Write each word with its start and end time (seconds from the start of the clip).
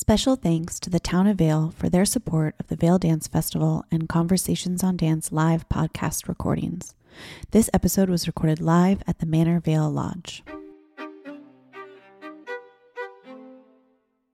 Special 0.00 0.36
thanks 0.36 0.78
to 0.78 0.90
the 0.90 1.00
Town 1.00 1.26
of 1.26 1.38
Vail 1.38 1.74
for 1.76 1.88
their 1.88 2.04
support 2.04 2.54
of 2.60 2.68
the 2.68 2.76
Vail 2.76 3.00
Dance 3.00 3.26
Festival 3.26 3.84
and 3.90 4.08
Conversations 4.08 4.84
on 4.84 4.96
Dance 4.96 5.32
live 5.32 5.68
podcast 5.68 6.28
recordings. 6.28 6.94
This 7.50 7.68
episode 7.74 8.08
was 8.08 8.28
recorded 8.28 8.60
live 8.60 9.02
at 9.08 9.18
the 9.18 9.26
Manor 9.26 9.58
Vail 9.58 9.90
Lodge. 9.90 10.44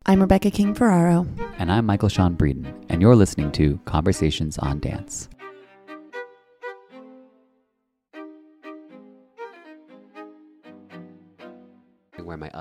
I'm 0.05 0.21
Rebecca 0.21 0.51
King 0.51 0.75
Ferraro. 0.75 1.27
And 1.57 1.73
I'm 1.73 1.87
Michael 1.87 2.11
Sean 2.11 2.37
Breeden, 2.37 2.71
and 2.91 3.01
you're 3.01 3.17
listening 3.17 3.51
to 3.53 3.81
Conversations 3.87 4.59
on 4.59 4.81
Dance. 4.81 5.31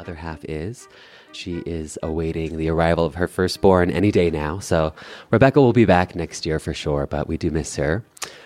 Other 0.04 0.16
half 0.16 0.44
is, 0.46 0.90
she 1.32 1.60
is 1.66 1.98
awaiting 2.04 2.58
the 2.58 2.70
arrival 2.70 3.06
of 3.06 3.16
her 3.16 3.28
firstborn 3.28 3.90
any 3.90 4.12
day 4.12 4.30
now. 4.30 4.60
So 4.60 4.94
Rebecca 5.32 5.62
will 5.62 5.72
be 5.72 5.86
back 5.86 6.14
next 6.14 6.46
year 6.46 6.60
for 6.60 6.74
sure, 6.74 7.08
but 7.08 7.28
we 7.28 7.38
do 7.38 7.50
miss 7.52 7.78
her. 7.78 8.04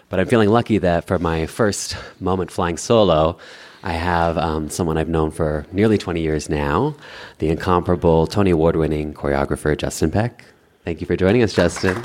But 0.10 0.20
I'm 0.20 0.28
feeling 0.28 0.50
lucky 0.50 0.78
that 0.78 1.06
for 1.08 1.18
my 1.18 1.48
first 1.48 1.98
moment 2.20 2.52
flying 2.52 2.78
solo, 2.78 3.38
I 3.84 3.94
have 3.94 4.38
um, 4.38 4.70
someone 4.70 4.98
I've 4.98 5.10
known 5.10 5.32
for 5.32 5.66
nearly 5.72 5.98
20 5.98 6.22
years 6.22 6.48
now, 6.48 6.96
the 7.40 7.50
incomparable 7.50 8.28
Tony 8.28 8.52
Award 8.52 8.76
winning 8.76 9.14
choreographer 9.14 9.76
Justin 9.76 10.12
Peck. 10.12 10.46
Thank 10.86 11.02
you 11.02 11.08
for 11.08 11.16
joining 11.16 11.42
us, 11.42 11.54
Justin. 11.54 12.02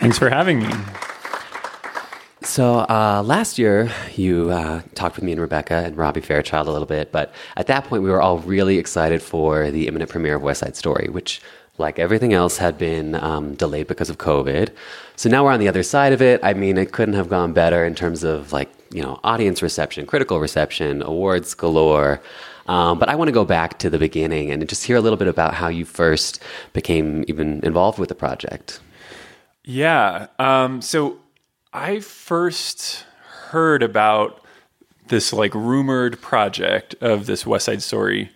Thanks 0.00 0.18
for 0.18 0.28
having 0.28 0.60
me. 0.60 0.72
So 2.52 2.80
uh, 2.80 3.22
last 3.24 3.58
year, 3.58 3.90
you 4.14 4.50
uh, 4.50 4.82
talked 4.94 5.16
with 5.16 5.24
me 5.24 5.32
and 5.32 5.40
Rebecca 5.40 5.72
and 5.72 5.96
Robbie 5.96 6.20
Fairchild 6.20 6.68
a 6.68 6.70
little 6.70 6.86
bit, 6.86 7.10
but 7.10 7.32
at 7.56 7.66
that 7.68 7.84
point, 7.84 8.02
we 8.02 8.10
were 8.10 8.20
all 8.20 8.40
really 8.40 8.76
excited 8.76 9.22
for 9.22 9.70
the 9.70 9.88
imminent 9.88 10.10
premiere 10.10 10.34
of 10.34 10.42
West 10.42 10.60
Side 10.60 10.76
Story, 10.76 11.08
which, 11.08 11.40
like 11.78 11.98
everything 11.98 12.34
else, 12.34 12.58
had 12.58 12.76
been 12.76 13.14
um, 13.14 13.54
delayed 13.54 13.86
because 13.86 14.10
of 14.10 14.18
COVID. 14.18 14.68
So 15.16 15.30
now 15.30 15.46
we're 15.46 15.52
on 15.52 15.60
the 15.60 15.68
other 15.68 15.82
side 15.82 16.12
of 16.12 16.20
it. 16.20 16.40
I 16.42 16.52
mean, 16.52 16.76
it 16.76 16.92
couldn't 16.92 17.14
have 17.14 17.30
gone 17.30 17.54
better 17.54 17.86
in 17.86 17.94
terms 17.94 18.22
of 18.22 18.52
like 18.52 18.68
you 18.92 19.00
know 19.00 19.18
audience 19.24 19.62
reception, 19.62 20.04
critical 20.04 20.38
reception, 20.38 21.00
awards 21.00 21.54
galore. 21.54 22.20
Um, 22.66 22.98
but 22.98 23.08
I 23.08 23.14
want 23.14 23.28
to 23.28 23.32
go 23.32 23.46
back 23.46 23.78
to 23.78 23.88
the 23.88 23.98
beginning 23.98 24.50
and 24.50 24.68
just 24.68 24.84
hear 24.84 24.98
a 24.98 25.00
little 25.00 25.16
bit 25.16 25.26
about 25.26 25.54
how 25.54 25.68
you 25.68 25.86
first 25.86 26.42
became 26.74 27.24
even 27.28 27.64
involved 27.64 27.98
with 27.98 28.10
the 28.10 28.14
project. 28.14 28.78
Yeah. 29.64 30.26
Um, 30.38 30.82
so 30.82 31.21
I 31.72 32.00
first 32.00 33.06
heard 33.48 33.82
about 33.82 34.44
this 35.08 35.32
like 35.32 35.54
rumored 35.54 36.20
project 36.20 36.94
of 37.00 37.24
this 37.24 37.46
West 37.46 37.64
Side 37.64 37.82
Story 37.82 38.30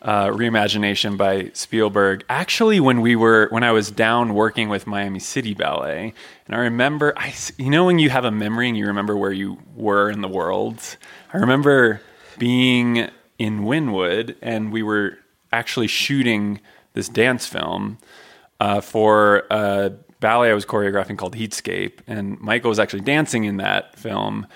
uh, 0.00 0.28
reimagination 0.28 1.16
by 1.16 1.50
Spielberg. 1.54 2.24
Actually, 2.28 2.78
when 2.78 3.00
we 3.00 3.16
were 3.16 3.48
when 3.50 3.64
I 3.64 3.72
was 3.72 3.90
down 3.90 4.32
working 4.32 4.68
with 4.68 4.86
Miami 4.86 5.18
City 5.18 5.54
Ballet, 5.54 6.14
and 6.46 6.54
I 6.54 6.60
remember, 6.60 7.12
I 7.16 7.34
you 7.56 7.68
know 7.68 7.84
when 7.84 7.98
you 7.98 8.10
have 8.10 8.24
a 8.24 8.30
memory 8.30 8.68
and 8.68 8.78
you 8.78 8.86
remember 8.86 9.16
where 9.16 9.32
you 9.32 9.58
were 9.74 10.08
in 10.08 10.20
the 10.20 10.28
world. 10.28 10.80
I 11.34 11.38
remember 11.38 12.00
being 12.38 13.10
in 13.40 13.62
Wynwood, 13.62 14.36
and 14.40 14.72
we 14.72 14.84
were 14.84 15.18
actually 15.50 15.88
shooting 15.88 16.60
this 16.92 17.08
dance 17.08 17.44
film 17.44 17.98
uh, 18.60 18.80
for 18.80 19.46
a 19.50 19.94
ballet 20.20 20.50
I 20.50 20.54
was 20.54 20.66
choreographing 20.66 21.18
called 21.18 21.36
Heatscape, 21.36 22.00
and 22.06 22.40
Michael 22.40 22.68
was 22.68 22.78
actually 22.78 23.02
dancing 23.02 23.44
in 23.44 23.58
that 23.58 23.98
film, 23.98 24.46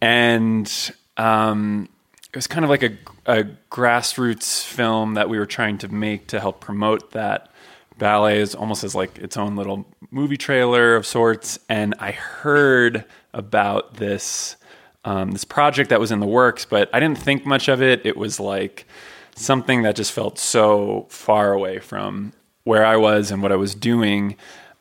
and 0.00 0.92
um, 1.16 1.88
it 2.28 2.36
was 2.36 2.46
kind 2.46 2.64
of 2.64 2.70
like 2.70 2.82
a, 2.82 2.96
a 3.26 3.44
grassroots 3.70 4.64
film 4.64 5.14
that 5.14 5.28
we 5.28 5.38
were 5.38 5.46
trying 5.46 5.78
to 5.78 5.88
make 5.88 6.28
to 6.28 6.40
help 6.40 6.60
promote 6.60 7.10
that 7.12 7.50
ballet 7.98 8.40
is 8.40 8.54
almost 8.54 8.84
as 8.84 8.94
like 8.94 9.18
its 9.18 9.36
own 9.36 9.56
little 9.56 9.86
movie 10.10 10.36
trailer 10.36 10.96
of 10.96 11.06
sorts. 11.06 11.58
And 11.68 11.94
I 11.98 12.12
heard 12.12 13.04
about 13.32 13.94
this 13.94 14.56
um, 15.04 15.30
this 15.30 15.44
project 15.44 15.90
that 15.90 16.00
was 16.00 16.12
in 16.12 16.20
the 16.20 16.26
works, 16.26 16.64
but 16.64 16.90
I 16.92 17.00
didn't 17.00 17.18
think 17.18 17.46
much 17.46 17.68
of 17.68 17.80
it. 17.80 18.04
It 18.04 18.16
was 18.16 18.38
like 18.38 18.86
something 19.34 19.82
that 19.82 19.96
just 19.96 20.12
felt 20.12 20.38
so 20.38 21.06
far 21.08 21.52
away 21.52 21.78
from 21.78 22.32
where 22.64 22.84
I 22.84 22.96
was 22.96 23.30
and 23.30 23.42
what 23.42 23.52
I 23.52 23.56
was 23.56 23.74
doing. 23.74 24.36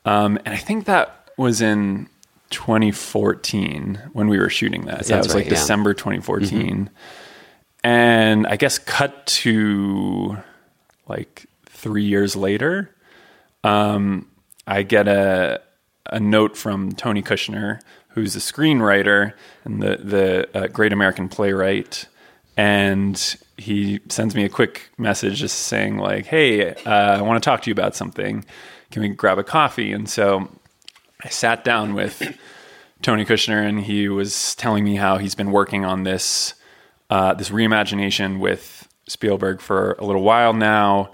Um, 0.06 0.38
and 0.46 0.54
I 0.54 0.58
think 0.58 0.86
that 0.86 1.30
was 1.38 1.62
in 1.62 2.10
2014 2.50 4.02
when 4.14 4.28
we 4.28 4.40
were 4.40 4.50
shooting 4.50 4.86
that. 4.86 5.00
That 5.00 5.10
yeah, 5.10 5.18
was 5.18 5.36
like 5.36 5.46
yeah. 5.46 5.52
December 5.52 5.94
2014. 5.94 6.90
And 7.84 8.48
I 8.48 8.56
guess 8.56 8.78
cut 8.78 9.26
to 9.28 10.38
like 11.08 11.46
three 11.66 12.04
years 12.04 12.36
later, 12.36 12.94
um, 13.64 14.28
I 14.68 14.84
get 14.84 15.08
a 15.08 15.62
a 16.12 16.20
note 16.20 16.58
from 16.58 16.92
Tony 16.94 17.22
Kushner, 17.22 17.80
who's 18.10 18.36
a 18.36 18.40
screenwriter 18.40 19.34
and 19.64 19.82
the 19.82 19.98
the 19.98 20.58
uh, 20.58 20.68
great 20.68 20.92
American 20.92 21.30
playwright, 21.30 22.08
and 22.58 23.38
he 23.58 24.00
sends 24.10 24.36
me 24.36 24.44
a 24.44 24.50
quick 24.50 24.90
message 24.98 25.40
just 25.40 25.58
saying 25.58 25.98
like, 25.98 26.26
"Hey, 26.26 26.74
uh, 26.74 27.18
I 27.18 27.22
want 27.22 27.42
to 27.42 27.48
talk 27.48 27.62
to 27.64 27.70
you 27.70 27.74
about 27.74 27.96
something. 27.96 28.46
Can 28.92 29.02
we 29.02 29.10
grab 29.10 29.38
a 29.38 29.44
coffee?" 29.44 29.92
And 29.92 30.10
so 30.10 30.50
I 31.24 31.30
sat 31.30 31.64
down 31.64 31.94
with 31.94 32.38
Tony 33.02 33.26
Kushner, 33.26 33.68
and 33.68 33.82
he 33.82 34.10
was 34.10 34.56
telling 34.56 34.84
me 34.84 34.96
how 34.96 35.18
he's 35.18 35.36
been 35.36 35.52
working 35.52 35.86
on 35.86 36.04
this 36.04 36.54
uh, 37.10 37.34
this 37.34 37.50
reimagination 37.50 38.40
with 38.40 38.88
Spielberg 39.08 39.62
for 39.62 39.94
a 40.00 40.06
little 40.06 40.22
while 40.22 40.54
now, 40.54 41.12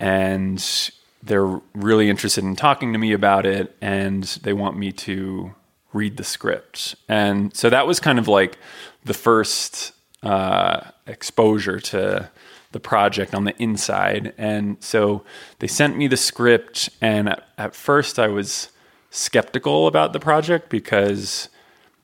and 0.00 0.90
they're 1.22 1.60
really 1.74 2.08
interested 2.08 2.44
in 2.44 2.56
talking 2.56 2.92
to 2.92 2.98
me 2.98 3.12
about 3.12 3.46
it, 3.46 3.76
and 3.80 4.24
they 4.42 4.52
want 4.52 4.76
me 4.76 4.92
to 4.92 5.54
read 5.92 6.16
the 6.16 6.24
script. 6.24 6.94
And 7.08 7.54
so 7.56 7.70
that 7.70 7.86
was 7.86 8.00
kind 8.00 8.18
of 8.18 8.28
like 8.28 8.58
the 9.04 9.14
first 9.14 9.92
uh, 10.22 10.80
exposure 11.06 11.80
to 11.80 12.30
the 12.72 12.80
project 12.80 13.34
on 13.34 13.44
the 13.44 13.56
inside. 13.62 14.34
And 14.36 14.76
so 14.80 15.24
they 15.58 15.66
sent 15.66 15.96
me 15.96 16.06
the 16.06 16.16
script, 16.16 16.90
and 17.00 17.30
at, 17.30 17.44
at 17.56 17.74
first 17.74 18.18
I 18.18 18.28
was 18.28 18.70
skeptical 19.10 19.86
about 19.86 20.12
the 20.12 20.20
project 20.20 20.68
because 20.68 21.48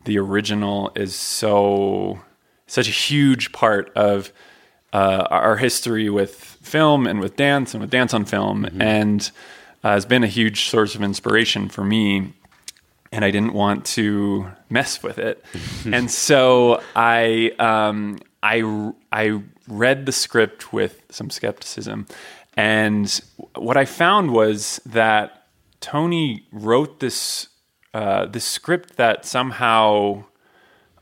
the 0.04 0.18
original 0.18 0.90
is 0.94 1.14
so 1.14 2.20
such 2.66 2.88
a 2.88 2.92
huge 2.92 3.52
part 3.52 3.92
of 3.94 4.32
uh, 4.92 5.26
our 5.30 5.56
history 5.56 6.08
with 6.08 6.34
film 6.34 7.06
and 7.06 7.20
with 7.20 7.36
dance 7.36 7.74
and 7.74 7.80
with 7.80 7.90
dance 7.90 8.14
on 8.14 8.24
film, 8.24 8.64
and 8.80 9.30
uh, 9.82 9.90
has 9.90 10.06
been 10.06 10.24
a 10.24 10.28
huge 10.28 10.68
source 10.68 10.94
of 10.94 11.02
inspiration 11.02 11.68
for 11.68 11.84
me. 11.84 12.32
And 13.12 13.24
I 13.24 13.30
didn't 13.30 13.52
want 13.52 13.84
to 13.86 14.50
mess 14.70 15.02
with 15.02 15.18
it, 15.18 15.44
and 15.84 16.10
so 16.10 16.82
I 16.96 17.52
um, 17.58 18.18
I 18.42 18.92
I 19.12 19.42
read 19.68 20.06
the 20.06 20.12
script 20.12 20.72
with 20.72 21.02
some 21.10 21.30
skepticism, 21.30 22.06
and 22.56 23.20
what 23.56 23.76
I 23.76 23.84
found 23.84 24.30
was 24.30 24.80
that 24.86 25.46
Tony 25.80 26.46
wrote 26.52 27.00
this 27.00 27.48
uh, 27.92 28.26
this 28.26 28.44
script 28.44 28.96
that 28.96 29.24
somehow 29.24 30.24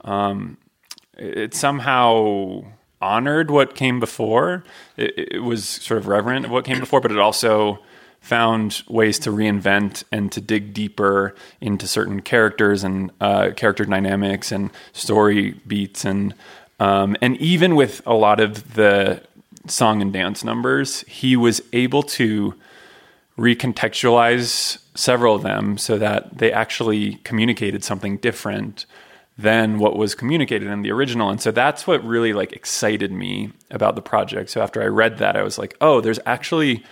um, 0.03 0.59
it 1.17 1.55
somehow 1.55 2.65
honored 3.01 3.51
what 3.51 3.75
came 3.75 4.01
before. 4.01 4.65
It, 4.97 5.35
it 5.35 5.43
was 5.43 5.69
sort 5.69 5.99
of 5.99 6.07
reverent 6.07 6.47
of 6.47 6.51
what 6.51 6.65
came 6.65 6.81
before, 6.81 7.01
but 7.01 7.11
it 7.11 7.19
also 7.19 7.79
found 8.21 8.85
ways 8.89 9.19
to 9.19 9.31
reinvent 9.31 10.05
and 10.13 10.31
to 10.31 10.41
dig 10.41 10.73
deeper 10.73 11.35
into 11.61 11.89
certain 11.89 12.23
characters 12.23 12.85
and 12.85 13.11
uh, 13.21 13.51
character 13.57 13.85
dynamics 13.85 14.53
and 14.53 14.71
story 14.93 15.61
beats 15.67 16.05
and 16.05 16.33
um, 16.81 17.17
and 17.21 17.37
even 17.39 17.77
with 17.77 18.03
a 18.07 18.15
lot 18.15 18.41
of 18.41 18.75
the 18.75 19.23
song 19.67 20.03
and 20.03 20.13
dance 20.13 20.43
numbers, 20.45 21.01
he 21.03 21.37
was 21.37 21.63
able 21.73 22.03
to 22.03 22.55
recontextualize 23.39 24.79
several 24.95 25.35
of 25.35 25.43
them 25.43 25.79
so 25.79 25.99
that 25.99 26.39
they 26.39 26.53
actually 26.53 27.15
communicated 27.25 27.83
something 27.83 28.19
different 28.19 28.85
than 29.39 29.79
what 29.79 29.97
was 29.97 30.15
communicated 30.15 30.69
in 30.69 30.83
the 30.83 30.91
original. 30.91 31.31
And 31.31 31.41
so 31.41 31.51
that's 31.51 31.87
what 31.87 32.05
really 32.05 32.33
like 32.33 32.53
excited 32.53 33.11
me 33.11 33.51
about 33.71 33.97
the 33.97 34.03
project. 34.03 34.51
So 34.51 34.61
after 34.61 34.83
I 34.83 34.87
read 34.87 35.19
that, 35.19 35.37
I 35.37 35.43
was 35.43 35.59
like, 35.59 35.75
oh, 35.81 36.01
there's 36.01 36.21
actually 36.27 36.85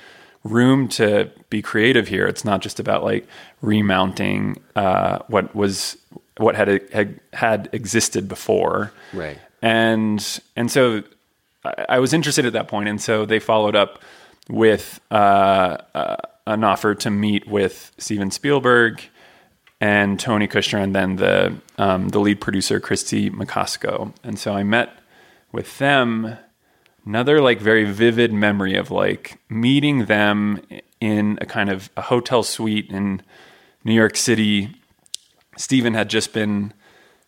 room 0.42 0.88
to 0.88 1.30
be 1.50 1.60
creative 1.60 2.08
here. 2.08 2.26
It's 2.26 2.44
not 2.44 2.62
just 2.62 2.80
about 2.80 3.04
like 3.04 3.26
remounting 3.60 4.56
uh, 4.74 5.18
what 5.28 5.54
was 5.54 5.98
what 6.38 6.56
had, 6.56 6.80
had 6.92 7.20
had 7.34 7.68
existed 7.72 8.26
before. 8.26 8.92
Right. 9.12 9.38
And 9.62 10.40
and 10.56 10.70
so 10.70 11.02
I, 11.64 11.86
I 11.90 11.98
was 11.98 12.12
interested 12.12 12.46
at 12.46 12.52
that 12.54 12.68
point, 12.68 12.88
and 12.88 13.00
so 13.00 13.24
they 13.24 13.38
followed 13.38 13.76
up 13.76 14.02
with 14.48 15.00
uh, 15.10 15.76
uh, 15.94 16.16
an 16.46 16.64
offer 16.64 16.94
to 16.94 17.10
meet 17.10 17.46
with 17.46 17.92
Steven 17.98 18.30
Spielberg 18.30 19.02
and 19.80 20.18
Tony 20.20 20.46
Kushner, 20.46 20.82
and 20.82 20.94
then 20.94 21.16
the 21.16 21.56
um, 21.78 22.08
the 22.08 22.20
lead 22.20 22.40
producer 22.40 22.80
Kristie 22.80 23.30
Macosko. 23.30 24.12
And 24.22 24.38
so 24.38 24.52
I 24.54 24.62
met 24.62 24.98
with 25.52 25.78
them. 25.78 26.36
Another 27.06 27.40
like 27.40 27.60
very 27.60 27.84
vivid 27.84 28.30
memory 28.30 28.76
of 28.76 28.90
like 28.90 29.38
meeting 29.48 30.04
them 30.04 30.60
in 31.00 31.38
a 31.40 31.46
kind 31.46 31.70
of 31.70 31.88
a 31.96 32.02
hotel 32.02 32.42
suite 32.42 32.90
in 32.90 33.22
New 33.84 33.94
York 33.94 34.16
City. 34.16 34.76
Steven 35.56 35.94
had 35.94 36.10
just 36.10 36.34
been 36.34 36.74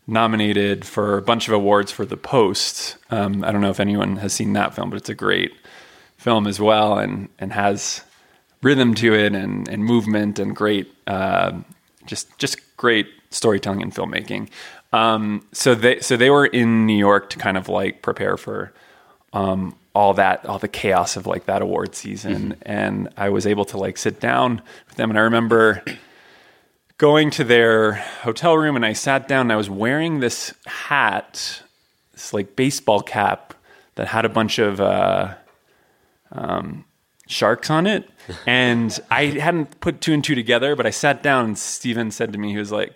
nominated 0.06 0.84
for 0.84 1.16
a 1.16 1.22
bunch 1.22 1.49
of 1.49 1.54
awards 1.54 1.93
for 1.93 2.04
The 2.04 2.16
Post. 2.16 2.96
Um, 3.10 3.44
I 3.44 3.52
don't 3.52 3.60
know 3.60 3.70
if 3.70 3.81
anyone 3.81 4.16
has 4.16 4.32
seen 4.32 4.52
that 4.54 4.75
film, 4.75 4.90
but 4.90 4.96
it's 4.96 5.08
a 5.08 5.14
great 5.14 5.52
film 6.16 6.46
as 6.46 6.60
well, 6.60 6.99
and 6.99 7.28
and 7.38 7.52
has 7.52 8.02
rhythm 8.62 8.94
to 8.96 9.14
it 9.14 9.34
and 9.34 9.69
and 9.69 9.84
movement 9.84 10.38
and 10.38 10.54
great 10.54 10.93
uh, 11.06 11.52
just 12.06 12.37
just 12.38 12.58
great 12.76 13.08
storytelling 13.31 13.82
and 13.82 13.94
filmmaking. 13.94 14.49
Um, 14.93 15.46
so 15.52 15.75
they 15.75 16.00
so 16.00 16.16
they 16.16 16.31
were 16.31 16.46
in 16.46 16.87
New 16.87 16.96
York 16.96 17.31
to 17.31 17.38
kind 17.38 17.56
of 17.56 17.69
like 17.69 18.02
prepare 18.02 18.37
for 18.37 18.72
um, 19.32 19.75
all 19.94 20.14
that 20.14 20.44
all 20.46 20.58
the 20.58 20.69
chaos 20.69 21.16
of 21.16 21.26
like 21.26 21.46
that 21.46 21.62
award 21.62 21.94
season, 21.94 22.52
mm-hmm. 22.52 22.62
and 22.62 23.08
I 23.16 23.31
was 23.31 23.46
able 23.46 23.64
to 23.66 23.78
like 23.78 23.96
sit 23.96 24.20
down 24.20 24.62
with 24.87 24.96
them, 24.96 25.10
and 25.10 25.19
I 25.19 25.22
remember 25.22 25.82
going 27.02 27.31
to 27.32 27.43
their 27.44 27.94
hotel 28.22 28.56
room, 28.56 28.76
and 28.76 28.87
I 28.87 28.93
sat 28.93 29.26
down, 29.26 29.46
and 29.46 29.52
I 29.52 29.56
was 29.56 29.69
wearing 29.69 30.20
this 30.20 30.54
hat, 30.66 31.62
this 32.12 32.32
like 32.32 32.54
baseball 32.54 33.02
cap 33.02 33.54
that 33.96 34.06
had 34.06 34.25
a 34.25 34.31
bunch 34.31 34.58
of. 34.58 34.81
Uh, 34.81 35.34
um, 36.31 36.84
sharks 37.26 37.70
on 37.70 37.87
it. 37.87 38.08
And 38.46 38.96
I 39.10 39.26
hadn't 39.26 39.81
put 39.81 40.00
two 40.00 40.12
and 40.12 40.22
two 40.22 40.37
together, 40.37 40.76
but 40.76 40.87
I 40.87 40.90
sat 40.90 41.25
down 41.25 41.44
and 41.44 41.58
Steven 41.58 42.12
said 42.12 42.32
to 42.32 42.38
me, 42.38 42.52
he 42.52 42.56
was 42.56 42.70
like, 42.70 42.94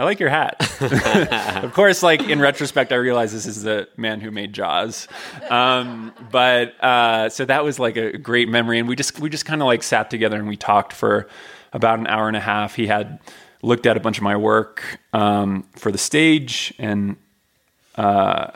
I 0.00 0.04
like 0.04 0.18
your 0.18 0.30
hat. 0.30 0.56
of 1.64 1.72
course, 1.74 2.02
like 2.02 2.28
in 2.28 2.40
retrospect, 2.40 2.92
I 2.92 2.96
realize 2.96 3.32
this 3.32 3.46
is 3.46 3.62
the 3.62 3.88
man 3.96 4.20
who 4.20 4.32
made 4.32 4.52
Jaws. 4.52 5.06
Um, 5.48 6.12
but 6.32 6.74
uh, 6.82 7.28
so 7.28 7.44
that 7.44 7.62
was 7.62 7.78
like 7.78 7.96
a 7.96 8.18
great 8.18 8.48
memory, 8.48 8.80
and 8.80 8.88
we 8.88 8.96
just 8.96 9.20
we 9.20 9.30
just 9.30 9.44
kind 9.46 9.62
of 9.62 9.66
like 9.66 9.84
sat 9.84 10.10
together 10.10 10.36
and 10.36 10.48
we 10.48 10.56
talked 10.56 10.92
for 10.92 11.28
about 11.72 12.00
an 12.00 12.08
hour 12.08 12.26
and 12.26 12.36
a 12.36 12.40
half. 12.40 12.74
He 12.74 12.88
had 12.88 13.20
looked 13.64 13.86
at 13.86 13.96
a 13.96 14.00
bunch 14.00 14.18
of 14.18 14.22
my 14.22 14.36
work 14.36 15.00
um, 15.12 15.64
for 15.74 15.90
the 15.90 15.98
stage, 15.98 16.74
and 16.78 17.16
uh, 17.96 18.50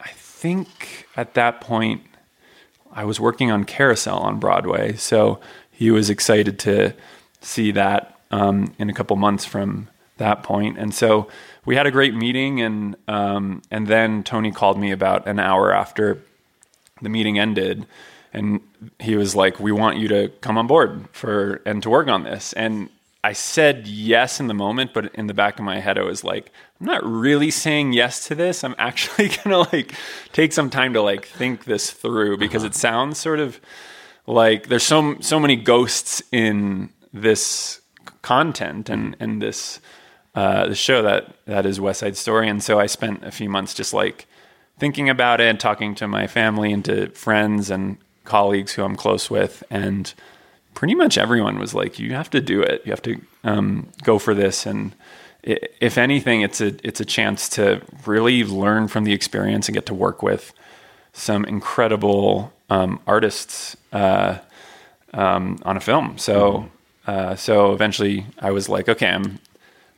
I 0.00 0.08
think 0.08 1.06
at 1.16 1.34
that 1.34 1.60
point 1.60 2.02
I 2.92 3.04
was 3.04 3.20
working 3.20 3.50
on 3.50 3.64
Carousel 3.64 4.18
on 4.18 4.38
Broadway, 4.38 4.94
so 4.94 5.40
he 5.70 5.90
was 5.90 6.10
excited 6.10 6.58
to 6.60 6.94
see 7.40 7.70
that 7.72 8.18
um, 8.30 8.74
in 8.78 8.90
a 8.90 8.92
couple 8.92 9.16
months 9.16 9.44
from 9.44 9.88
that. 10.18 10.48
And 10.48 10.94
so 10.94 11.28
we 11.64 11.76
had 11.76 11.86
a 11.86 11.90
great 11.90 12.14
meeting, 12.14 12.60
and 12.60 12.96
um, 13.06 13.62
and 13.70 13.86
then 13.86 14.22
Tony 14.22 14.50
called 14.50 14.78
me 14.78 14.90
about 14.90 15.26
an 15.26 15.38
hour 15.38 15.72
after 15.72 16.22
the 17.00 17.08
meeting 17.08 17.38
ended, 17.38 17.86
and 18.32 18.60
he 18.98 19.16
was 19.16 19.36
like, 19.36 19.60
"We 19.60 19.72
want 19.72 19.98
you 19.98 20.08
to 20.08 20.28
come 20.40 20.58
on 20.58 20.66
board 20.66 21.08
for 21.12 21.60
and 21.64 21.82
to 21.82 21.90
work 21.90 22.08
on 22.08 22.24
this." 22.24 22.52
And 22.54 22.88
I 23.24 23.32
said 23.32 23.86
yes 23.86 24.38
in 24.38 24.46
the 24.46 24.54
moment, 24.54 24.94
but 24.94 25.12
in 25.14 25.26
the 25.26 25.34
back 25.34 25.58
of 25.58 25.64
my 25.64 25.80
head, 25.80 25.98
I 25.98 26.02
was 26.02 26.22
like, 26.22 26.52
I'm 26.80 26.86
not 26.86 27.04
really 27.04 27.50
saying 27.50 27.92
yes 27.92 28.28
to 28.28 28.34
this. 28.34 28.62
I'm 28.62 28.76
actually 28.78 29.28
gonna 29.44 29.58
like 29.72 29.92
take 30.32 30.52
some 30.52 30.70
time 30.70 30.92
to 30.92 31.02
like 31.02 31.26
think 31.26 31.64
this 31.64 31.90
through 31.90 32.36
because 32.38 32.62
uh-huh. 32.62 32.70
it 32.70 32.74
sounds 32.74 33.18
sort 33.18 33.40
of 33.40 33.60
like 34.26 34.68
there's 34.68 34.84
so 34.84 35.16
so 35.20 35.40
many 35.40 35.56
ghosts 35.56 36.22
in 36.30 36.90
this 37.12 37.80
content 38.22 38.88
and 38.88 39.14
mm-hmm. 39.14 39.24
and 39.24 39.42
this 39.42 39.80
uh, 40.34 40.68
the 40.68 40.74
show 40.74 41.02
that 41.02 41.34
that 41.46 41.66
is 41.66 41.80
West 41.80 42.00
Side 42.00 42.16
Story. 42.16 42.48
And 42.48 42.62
so 42.62 42.78
I 42.78 42.86
spent 42.86 43.24
a 43.24 43.32
few 43.32 43.48
months 43.48 43.74
just 43.74 43.92
like 43.92 44.26
thinking 44.78 45.08
about 45.08 45.40
it 45.40 45.48
and 45.48 45.58
talking 45.58 45.96
to 45.96 46.06
my 46.06 46.28
family 46.28 46.72
and 46.72 46.84
to 46.84 47.08
friends 47.10 47.70
and 47.70 47.98
colleagues 48.24 48.74
who 48.74 48.84
I'm 48.84 48.94
close 48.94 49.28
with 49.28 49.64
and 49.70 50.14
pretty 50.78 50.94
much 50.94 51.18
everyone 51.18 51.58
was 51.58 51.74
like, 51.74 51.98
"You 51.98 52.14
have 52.14 52.30
to 52.30 52.40
do 52.40 52.62
it. 52.62 52.82
You 52.84 52.92
have 52.92 53.02
to 53.02 53.20
um, 53.42 53.88
go 54.04 54.16
for 54.16 54.32
this." 54.32 54.64
And 54.64 54.94
if 55.42 55.98
anything, 55.98 56.42
it's 56.42 56.60
a 56.60 56.76
it's 56.86 57.00
a 57.00 57.04
chance 57.04 57.48
to 57.56 57.82
really 58.06 58.44
learn 58.44 58.86
from 58.86 59.02
the 59.02 59.12
experience 59.12 59.66
and 59.66 59.74
get 59.74 59.86
to 59.86 59.94
work 59.94 60.22
with 60.22 60.52
some 61.12 61.44
incredible 61.44 62.52
um, 62.70 63.00
artists 63.08 63.76
uh, 63.92 64.38
um, 65.12 65.58
on 65.64 65.76
a 65.76 65.80
film. 65.80 66.16
So 66.16 66.70
uh, 67.08 67.34
so 67.34 67.72
eventually, 67.72 68.26
I 68.38 68.52
was 68.52 68.68
like, 68.68 68.88
"Okay, 68.88 69.08
I'm 69.08 69.40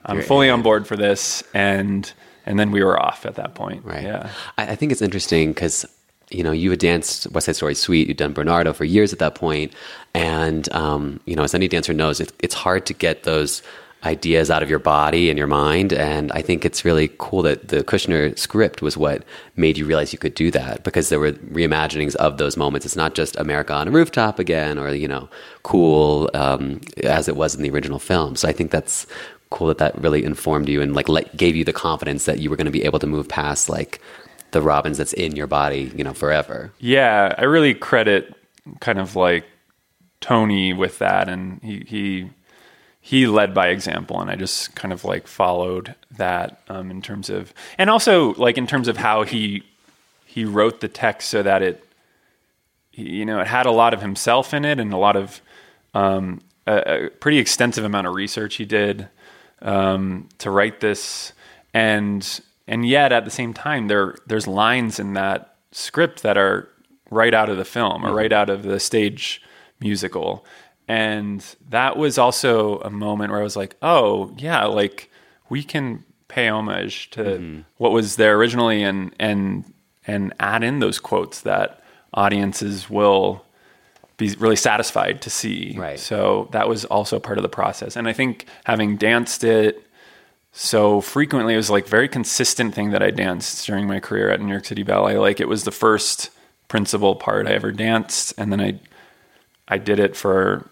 I'm 0.06 0.16
You're 0.16 0.24
fully 0.24 0.48
in. 0.48 0.54
on 0.54 0.62
board 0.62 0.86
for 0.86 0.96
this," 0.96 1.44
and 1.52 2.10
and 2.46 2.58
then 2.58 2.70
we 2.70 2.82
were 2.82 2.98
off 2.98 3.26
at 3.26 3.34
that 3.34 3.54
point. 3.54 3.84
Right. 3.84 4.04
Yeah. 4.04 4.30
I, 4.56 4.72
I 4.72 4.76
think 4.76 4.92
it's 4.92 5.02
interesting 5.02 5.52
because 5.52 5.84
you 6.30 6.42
know, 6.42 6.52
you 6.52 6.70
had 6.70 6.78
danced 6.78 7.30
West 7.32 7.46
Side 7.46 7.56
Story 7.56 7.74
Suite, 7.74 8.08
you'd 8.08 8.16
done 8.16 8.32
Bernardo 8.32 8.72
for 8.72 8.84
years 8.84 9.12
at 9.12 9.18
that 9.18 9.34
point, 9.34 9.72
and 10.14 10.72
um, 10.72 11.20
you 11.26 11.36
know, 11.36 11.42
as 11.42 11.54
any 11.54 11.68
dancer 11.68 11.92
knows, 11.92 12.20
it, 12.20 12.32
it's 12.40 12.54
hard 12.54 12.86
to 12.86 12.94
get 12.94 13.24
those 13.24 13.62
ideas 14.04 14.50
out 14.50 14.62
of 14.62 14.70
your 14.70 14.78
body 14.78 15.28
and 15.28 15.38
your 15.38 15.46
mind. 15.46 15.92
And 15.92 16.32
I 16.32 16.40
think 16.40 16.64
it's 16.64 16.84
really 16.84 17.10
cool 17.18 17.42
that 17.42 17.68
the 17.68 17.84
Kushner 17.84 18.38
script 18.38 18.80
was 18.80 18.96
what 18.96 19.24
made 19.56 19.76
you 19.76 19.84
realize 19.84 20.12
you 20.12 20.18
could 20.18 20.34
do 20.34 20.50
that 20.52 20.82
because 20.84 21.10
there 21.10 21.20
were 21.20 21.32
reimaginings 21.32 22.14
of 22.16 22.38
those 22.38 22.56
moments. 22.56 22.86
It's 22.86 22.96
not 22.96 23.14
just 23.14 23.36
America 23.36 23.74
on 23.74 23.88
a 23.88 23.90
rooftop 23.90 24.38
again, 24.38 24.78
or 24.78 24.94
you 24.94 25.08
know, 25.08 25.28
cool 25.64 26.30
um, 26.34 26.80
as 27.04 27.28
it 27.28 27.36
was 27.36 27.54
in 27.54 27.62
the 27.62 27.70
original 27.70 27.98
film. 27.98 28.36
So 28.36 28.48
I 28.48 28.52
think 28.52 28.70
that's 28.70 29.06
cool 29.50 29.66
that 29.66 29.78
that 29.78 29.98
really 30.00 30.24
informed 30.24 30.68
you 30.68 30.80
and 30.80 30.94
like 30.94 31.08
let, 31.08 31.36
gave 31.36 31.56
you 31.56 31.64
the 31.64 31.72
confidence 31.72 32.24
that 32.24 32.38
you 32.38 32.48
were 32.48 32.56
going 32.56 32.66
to 32.66 32.70
be 32.70 32.84
able 32.84 33.00
to 33.00 33.06
move 33.06 33.28
past 33.28 33.68
like 33.68 34.00
the 34.52 34.62
Robbins 34.62 34.98
that's 34.98 35.12
in 35.12 35.36
your 35.36 35.46
body, 35.46 35.92
you 35.94 36.04
know, 36.04 36.14
forever. 36.14 36.72
Yeah, 36.78 37.34
I 37.36 37.44
really 37.44 37.74
credit 37.74 38.34
kind 38.80 38.98
of 38.98 39.16
like 39.16 39.44
Tony 40.20 40.72
with 40.72 40.98
that, 40.98 41.28
and 41.28 41.62
he 41.62 41.84
he 41.86 42.30
he 43.00 43.26
led 43.26 43.54
by 43.54 43.68
example, 43.68 44.20
and 44.20 44.30
I 44.30 44.36
just 44.36 44.74
kind 44.74 44.92
of 44.92 45.04
like 45.04 45.26
followed 45.26 45.94
that 46.16 46.60
um, 46.68 46.90
in 46.90 47.00
terms 47.00 47.30
of, 47.30 47.54
and 47.78 47.88
also 47.88 48.34
like 48.34 48.58
in 48.58 48.66
terms 48.66 48.88
of 48.88 48.96
how 48.96 49.22
he 49.22 49.62
he 50.26 50.44
wrote 50.44 50.80
the 50.80 50.88
text 50.88 51.28
so 51.30 51.42
that 51.42 51.62
it 51.62 51.84
you 52.92 53.24
know 53.24 53.40
it 53.40 53.46
had 53.46 53.66
a 53.66 53.70
lot 53.70 53.94
of 53.94 54.00
himself 54.00 54.54
in 54.54 54.64
it 54.64 54.78
and 54.78 54.92
a 54.92 54.96
lot 54.96 55.16
of 55.16 55.40
um, 55.94 56.40
a, 56.66 57.06
a, 57.06 57.10
pretty 57.10 57.38
extensive 57.38 57.84
amount 57.84 58.06
of 58.06 58.14
research 58.14 58.56
he 58.56 58.64
did 58.64 59.08
um, 59.62 60.28
to 60.38 60.50
write 60.50 60.80
this 60.80 61.32
and 61.74 62.40
and 62.70 62.88
yet 62.88 63.12
at 63.12 63.26
the 63.26 63.30
same 63.30 63.52
time 63.52 63.88
there 63.88 64.14
there's 64.26 64.46
lines 64.46 64.98
in 64.98 65.12
that 65.12 65.56
script 65.72 66.22
that 66.22 66.38
are 66.38 66.68
right 67.10 67.34
out 67.34 67.48
of 67.48 67.56
the 67.56 67.64
film 67.64 68.04
or 68.04 68.08
mm-hmm. 68.08 68.16
right 68.16 68.32
out 68.32 68.48
of 68.48 68.62
the 68.62 68.80
stage 68.80 69.42
musical. 69.80 70.46
And 70.88 71.44
that 71.68 71.96
was 71.96 72.18
also 72.18 72.78
a 72.80 72.90
moment 72.90 73.30
where 73.30 73.40
I 73.40 73.44
was 73.44 73.56
like, 73.56 73.76
oh, 73.82 74.34
yeah, 74.38 74.64
like 74.64 75.10
we 75.48 75.62
can 75.62 76.04
pay 76.28 76.48
homage 76.48 77.10
to 77.10 77.22
mm-hmm. 77.22 77.60
what 77.76 77.92
was 77.92 78.16
there 78.16 78.36
originally 78.36 78.82
and 78.82 79.14
and 79.18 79.72
and 80.06 80.32
add 80.40 80.62
in 80.62 80.78
those 80.78 80.98
quotes 80.98 81.42
that 81.42 81.82
audiences 82.14 82.88
will 82.88 83.44
be 84.16 84.34
really 84.38 84.56
satisfied 84.56 85.22
to 85.22 85.30
see. 85.30 85.74
Right. 85.76 85.98
So 85.98 86.48
that 86.52 86.68
was 86.68 86.84
also 86.84 87.18
part 87.18 87.38
of 87.38 87.42
the 87.42 87.48
process. 87.48 87.96
And 87.96 88.06
I 88.08 88.12
think 88.12 88.46
having 88.64 88.96
danced 88.96 89.44
it 89.44 89.86
so 90.52 91.00
frequently, 91.00 91.54
it 91.54 91.58
was 91.58 91.70
like 91.70 91.86
very 91.86 92.08
consistent 92.08 92.74
thing 92.74 92.90
that 92.90 93.02
I 93.02 93.10
danced 93.10 93.66
during 93.66 93.86
my 93.86 94.00
career 94.00 94.30
at 94.30 94.40
New 94.40 94.50
York 94.50 94.64
City 94.64 94.82
Ballet. 94.82 95.16
Like 95.16 95.40
it 95.40 95.48
was 95.48 95.64
the 95.64 95.70
first 95.70 96.30
principal 96.68 97.14
part 97.14 97.46
I 97.46 97.52
ever 97.52 97.72
danced, 97.72 98.34
and 98.36 98.52
then 98.52 98.60
I 98.60 98.80
I 99.68 99.78
did 99.78 100.00
it 100.00 100.16
for 100.16 100.68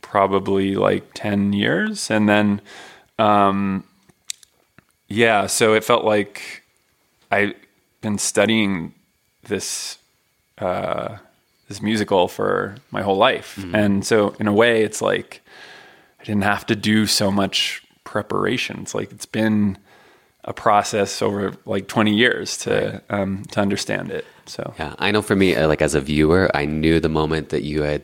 probably 0.00 0.74
like 0.74 1.12
ten 1.14 1.52
years, 1.52 2.10
and 2.10 2.28
then 2.28 2.62
um, 3.18 3.84
yeah, 5.08 5.46
so 5.46 5.74
it 5.74 5.84
felt 5.84 6.04
like 6.04 6.62
I've 7.30 7.54
been 8.00 8.18
studying 8.18 8.94
this 9.44 9.98
uh, 10.56 11.18
this 11.68 11.82
musical 11.82 12.28
for 12.28 12.76
my 12.90 13.02
whole 13.02 13.16
life, 13.16 13.58
and 13.74 14.06
so 14.06 14.34
in 14.40 14.48
a 14.48 14.52
way, 14.52 14.82
it's 14.82 15.02
like 15.02 15.42
I 16.18 16.24
didn't 16.24 16.44
have 16.44 16.64
to 16.66 16.76
do 16.76 17.06
so 17.06 17.30
much 17.30 17.82
preparation. 18.08 18.80
It's 18.82 18.94
like 18.94 19.12
it's 19.12 19.26
been 19.26 19.76
a 20.44 20.52
process 20.52 21.20
over 21.20 21.52
like 21.66 21.88
20 21.88 22.14
years 22.14 22.56
to 22.58 23.02
um, 23.10 23.44
to 23.52 23.60
understand 23.60 24.10
it. 24.10 24.24
So 24.46 24.72
Yeah, 24.78 24.94
I 24.98 25.10
know 25.10 25.20
for 25.22 25.36
me, 25.36 25.54
uh, 25.54 25.68
like 25.68 25.82
as 25.82 25.94
a 25.94 26.00
viewer, 26.00 26.50
I 26.54 26.64
knew 26.64 27.00
the 27.00 27.08
moment 27.10 27.50
that 27.50 27.62
you 27.62 27.82
had 27.82 28.02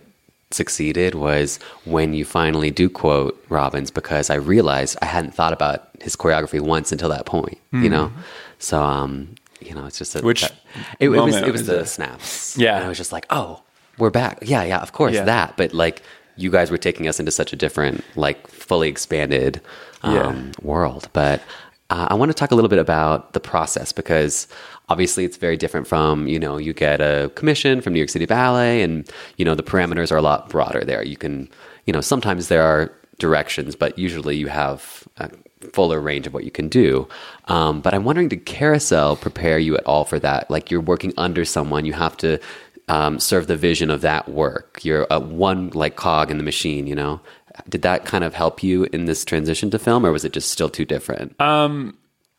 succeeded 0.50 1.14
was 1.14 1.58
when 1.84 2.12
you 2.14 2.24
finally 2.24 2.70
do 2.70 2.88
quote 2.90 3.34
Robbins 3.48 3.90
because 3.90 4.30
I 4.30 4.34
realized 4.36 4.96
I 5.02 5.06
hadn't 5.06 5.34
thought 5.34 5.52
about 5.52 5.88
his 6.00 6.14
choreography 6.16 6.60
once 6.60 6.92
until 6.92 7.08
that 7.08 7.24
point, 7.26 7.58
you 7.72 7.88
know? 7.88 8.12
So, 8.58 8.80
um, 8.80 9.34
you 9.60 9.74
know, 9.74 9.86
it's 9.86 9.98
just 9.98 10.14
a. 10.14 10.20
Which 10.20 10.44
it, 10.44 10.52
it 11.00 11.08
was, 11.08 11.34
it 11.34 11.50
was 11.50 11.66
the 11.66 11.80
it? 11.80 11.86
snaps. 11.86 12.56
Yeah. 12.58 12.76
And 12.76 12.84
I 12.84 12.88
was 12.88 12.98
just 12.98 13.10
like, 13.10 13.26
oh, 13.30 13.62
we're 13.98 14.10
back. 14.10 14.38
Yeah, 14.42 14.62
yeah, 14.64 14.80
of 14.80 14.92
course, 14.92 15.14
Yeah. 15.14 15.24
that. 15.24 15.56
But 15.56 15.72
like, 15.72 16.02
you 16.36 16.50
guys 16.50 16.70
were 16.70 16.78
taking 16.78 17.08
us 17.08 17.18
into 17.18 17.32
such 17.32 17.52
a 17.52 17.56
different, 17.56 18.04
like, 18.16 18.46
fully 18.48 18.88
expanded 18.88 19.60
um, 20.04 20.14
Yeah. 20.14 20.52
world. 20.62 21.08
But 21.12 21.42
uh, 21.90 22.08
I 22.10 22.14
want 22.14 22.30
to 22.30 22.34
talk 22.34 22.50
a 22.50 22.54
little 22.54 22.68
bit 22.70 22.78
about 22.78 23.32
the 23.32 23.40
process 23.40 23.92
because 23.92 24.48
obviously 24.88 25.24
it's 25.24 25.36
very 25.36 25.56
different 25.56 25.86
from, 25.86 26.26
you 26.26 26.38
know, 26.38 26.56
you 26.56 26.72
get 26.72 27.00
a 27.00 27.30
commission 27.34 27.80
from 27.80 27.92
New 27.92 27.98
York 27.98 28.10
City 28.10 28.26
Ballet 28.26 28.82
and, 28.82 29.08
you 29.36 29.44
know, 29.44 29.54
the 29.54 29.62
parameters 29.62 30.10
are 30.12 30.16
a 30.16 30.22
lot 30.22 30.48
broader 30.48 30.82
there. 30.84 31.02
You 31.04 31.16
can, 31.16 31.48
you 31.86 31.92
know, 31.92 32.00
sometimes 32.00 32.48
there 32.48 32.62
are 32.62 32.92
directions, 33.18 33.76
but 33.76 33.98
usually 33.98 34.36
you 34.36 34.48
have 34.48 35.04
a 35.18 35.30
fuller 35.72 36.00
range 36.00 36.26
of 36.26 36.34
what 36.34 36.44
you 36.44 36.50
can 36.50 36.68
do. 36.68 37.06
Um, 37.46 37.80
but 37.80 37.94
I'm 37.94 38.04
wondering, 38.04 38.28
did 38.28 38.44
Carousel 38.46 39.16
prepare 39.16 39.58
you 39.58 39.76
at 39.76 39.84
all 39.84 40.04
for 40.04 40.18
that? 40.18 40.50
Like 40.50 40.70
you're 40.70 40.80
working 40.80 41.12
under 41.16 41.44
someone, 41.44 41.84
you 41.84 41.92
have 41.92 42.16
to 42.18 42.40
um, 42.88 43.18
serve 43.20 43.46
the 43.46 43.56
vision 43.56 43.90
of 43.90 44.00
that 44.02 44.28
work. 44.28 44.84
You're 44.84 45.06
a 45.10 45.20
one 45.20 45.70
like 45.70 45.96
cog 45.96 46.30
in 46.30 46.38
the 46.38 46.44
machine, 46.44 46.86
you 46.86 46.94
know? 46.94 47.20
Did 47.68 47.82
that 47.82 48.04
kind 48.04 48.24
of 48.24 48.34
help 48.34 48.62
you 48.62 48.84
in 48.92 49.04
this 49.04 49.24
transition 49.24 49.70
to 49.70 49.78
film, 49.78 50.04
or 50.04 50.12
was 50.12 50.24
it 50.24 50.32
just 50.32 50.50
still 50.50 50.68
too 50.68 50.84
different? 50.84 51.40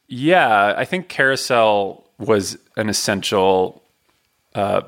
yeah, 0.07 0.73
I 0.77 0.85
think 0.85 1.09
Carousel 1.09 2.03
was 2.19 2.57
an 2.77 2.89
essential 2.89 3.81
uh, 4.53 4.81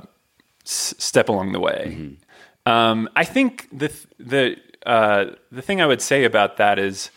s- 0.65 0.93
step 0.97 1.29
along 1.29 1.53
the 1.53 1.59
way. 1.59 2.15
Um, 2.65 3.09
I 3.15 3.23
think 3.23 3.67
the 3.71 3.87
th- 3.87 4.07
the 4.19 4.57
uh, 4.85 5.25
the 5.51 5.61
thing 5.61 5.81
I 5.81 5.85
would 5.85 6.01
say 6.01 6.23
about 6.23 6.57
that 6.57 6.77
is 6.79 7.09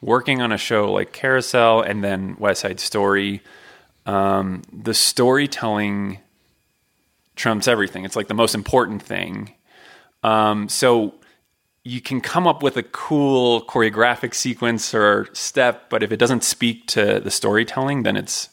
working 0.00 0.40
on 0.40 0.52
a 0.52 0.58
show 0.58 0.92
like 0.92 1.12
Carousel 1.12 1.82
and 1.82 2.02
then 2.04 2.36
West 2.38 2.60
Side 2.62 2.80
Story. 2.80 3.42
Um, 4.06 4.62
the 4.72 4.94
storytelling 4.94 6.18
trumps 7.36 7.68
everything. 7.68 8.04
It's 8.04 8.16
like 8.16 8.28
the 8.28 8.34
most 8.34 8.54
important 8.54 9.02
thing. 9.02 9.54
Um, 10.22 10.68
so 10.68 11.14
you 11.84 12.00
can 12.00 12.20
come 12.20 12.46
up 12.46 12.62
with 12.62 12.76
a 12.76 12.82
cool 12.82 13.62
choreographic 13.62 14.34
sequence 14.34 14.94
or 14.94 15.28
step, 15.32 15.88
but 15.88 16.02
if 16.02 16.12
it 16.12 16.18
doesn't 16.18 16.44
speak 16.44 16.86
to 16.88 17.20
the 17.20 17.30
storytelling, 17.30 18.02
then 18.02 18.16
it's 18.16 18.48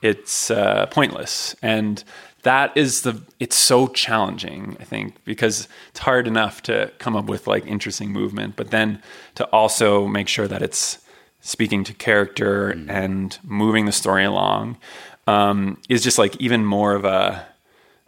it's 0.00 0.50
uh, 0.50 0.86
pointless. 0.86 1.54
And 1.62 2.02
that 2.42 2.76
is 2.76 3.02
the 3.02 3.22
it's 3.38 3.56
so 3.56 3.86
challenging, 3.88 4.76
I 4.80 4.84
think, 4.84 5.22
because 5.24 5.68
it's 5.90 6.00
hard 6.00 6.26
enough 6.26 6.62
to 6.62 6.90
come 6.98 7.14
up 7.14 7.26
with 7.26 7.46
like 7.46 7.66
interesting 7.66 8.10
movement, 8.10 8.56
but 8.56 8.70
then 8.70 9.02
to 9.36 9.44
also 9.46 10.06
make 10.06 10.28
sure 10.28 10.48
that 10.48 10.62
it's 10.62 10.98
speaking 11.40 11.84
to 11.84 11.92
character 11.94 12.70
and 12.88 13.38
moving 13.42 13.84
the 13.84 13.92
story 13.92 14.24
along 14.24 14.78
um, 15.26 15.76
is 15.88 16.02
just 16.02 16.18
like 16.18 16.36
even 16.36 16.64
more 16.64 16.94
of 16.94 17.04
a 17.04 17.46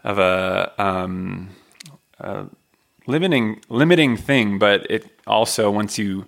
of 0.04 0.18
a 0.18 0.72
um, 0.78 1.50
limiting 3.06 3.60
limiting 3.68 4.16
thing 4.16 4.58
but 4.58 4.90
it 4.90 5.06
also 5.26 5.70
once 5.70 5.98
you 5.98 6.26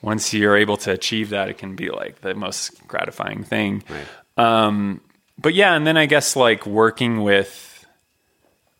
once 0.00 0.32
you're 0.32 0.56
able 0.56 0.76
to 0.76 0.92
achieve 0.92 1.30
that 1.30 1.48
it 1.48 1.58
can 1.58 1.74
be 1.74 1.90
like 1.90 2.20
the 2.20 2.34
most 2.34 2.86
gratifying 2.86 3.42
thing. 3.42 3.82
Um 4.36 5.00
but 5.36 5.54
yeah 5.54 5.74
and 5.74 5.86
then 5.86 5.96
i 5.96 6.06
guess 6.06 6.34
like 6.34 6.66
working 6.66 7.22
with 7.22 7.86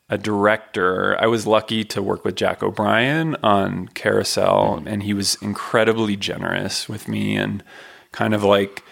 a 0.08 0.18
director 0.18 1.16
i 1.20 1.26
was 1.26 1.46
lucky 1.46 1.84
to 1.84 2.02
work 2.02 2.24
with 2.24 2.34
jack 2.34 2.62
o'brien 2.62 3.36
on 3.42 3.86
carousel 3.88 4.82
and 4.86 5.02
he 5.02 5.12
was 5.14 5.36
incredibly 5.42 6.16
generous 6.16 6.88
with 6.88 7.08
me 7.08 7.36
and 7.36 7.62
kind 8.12 8.34
of 8.34 8.42
like 8.42 8.82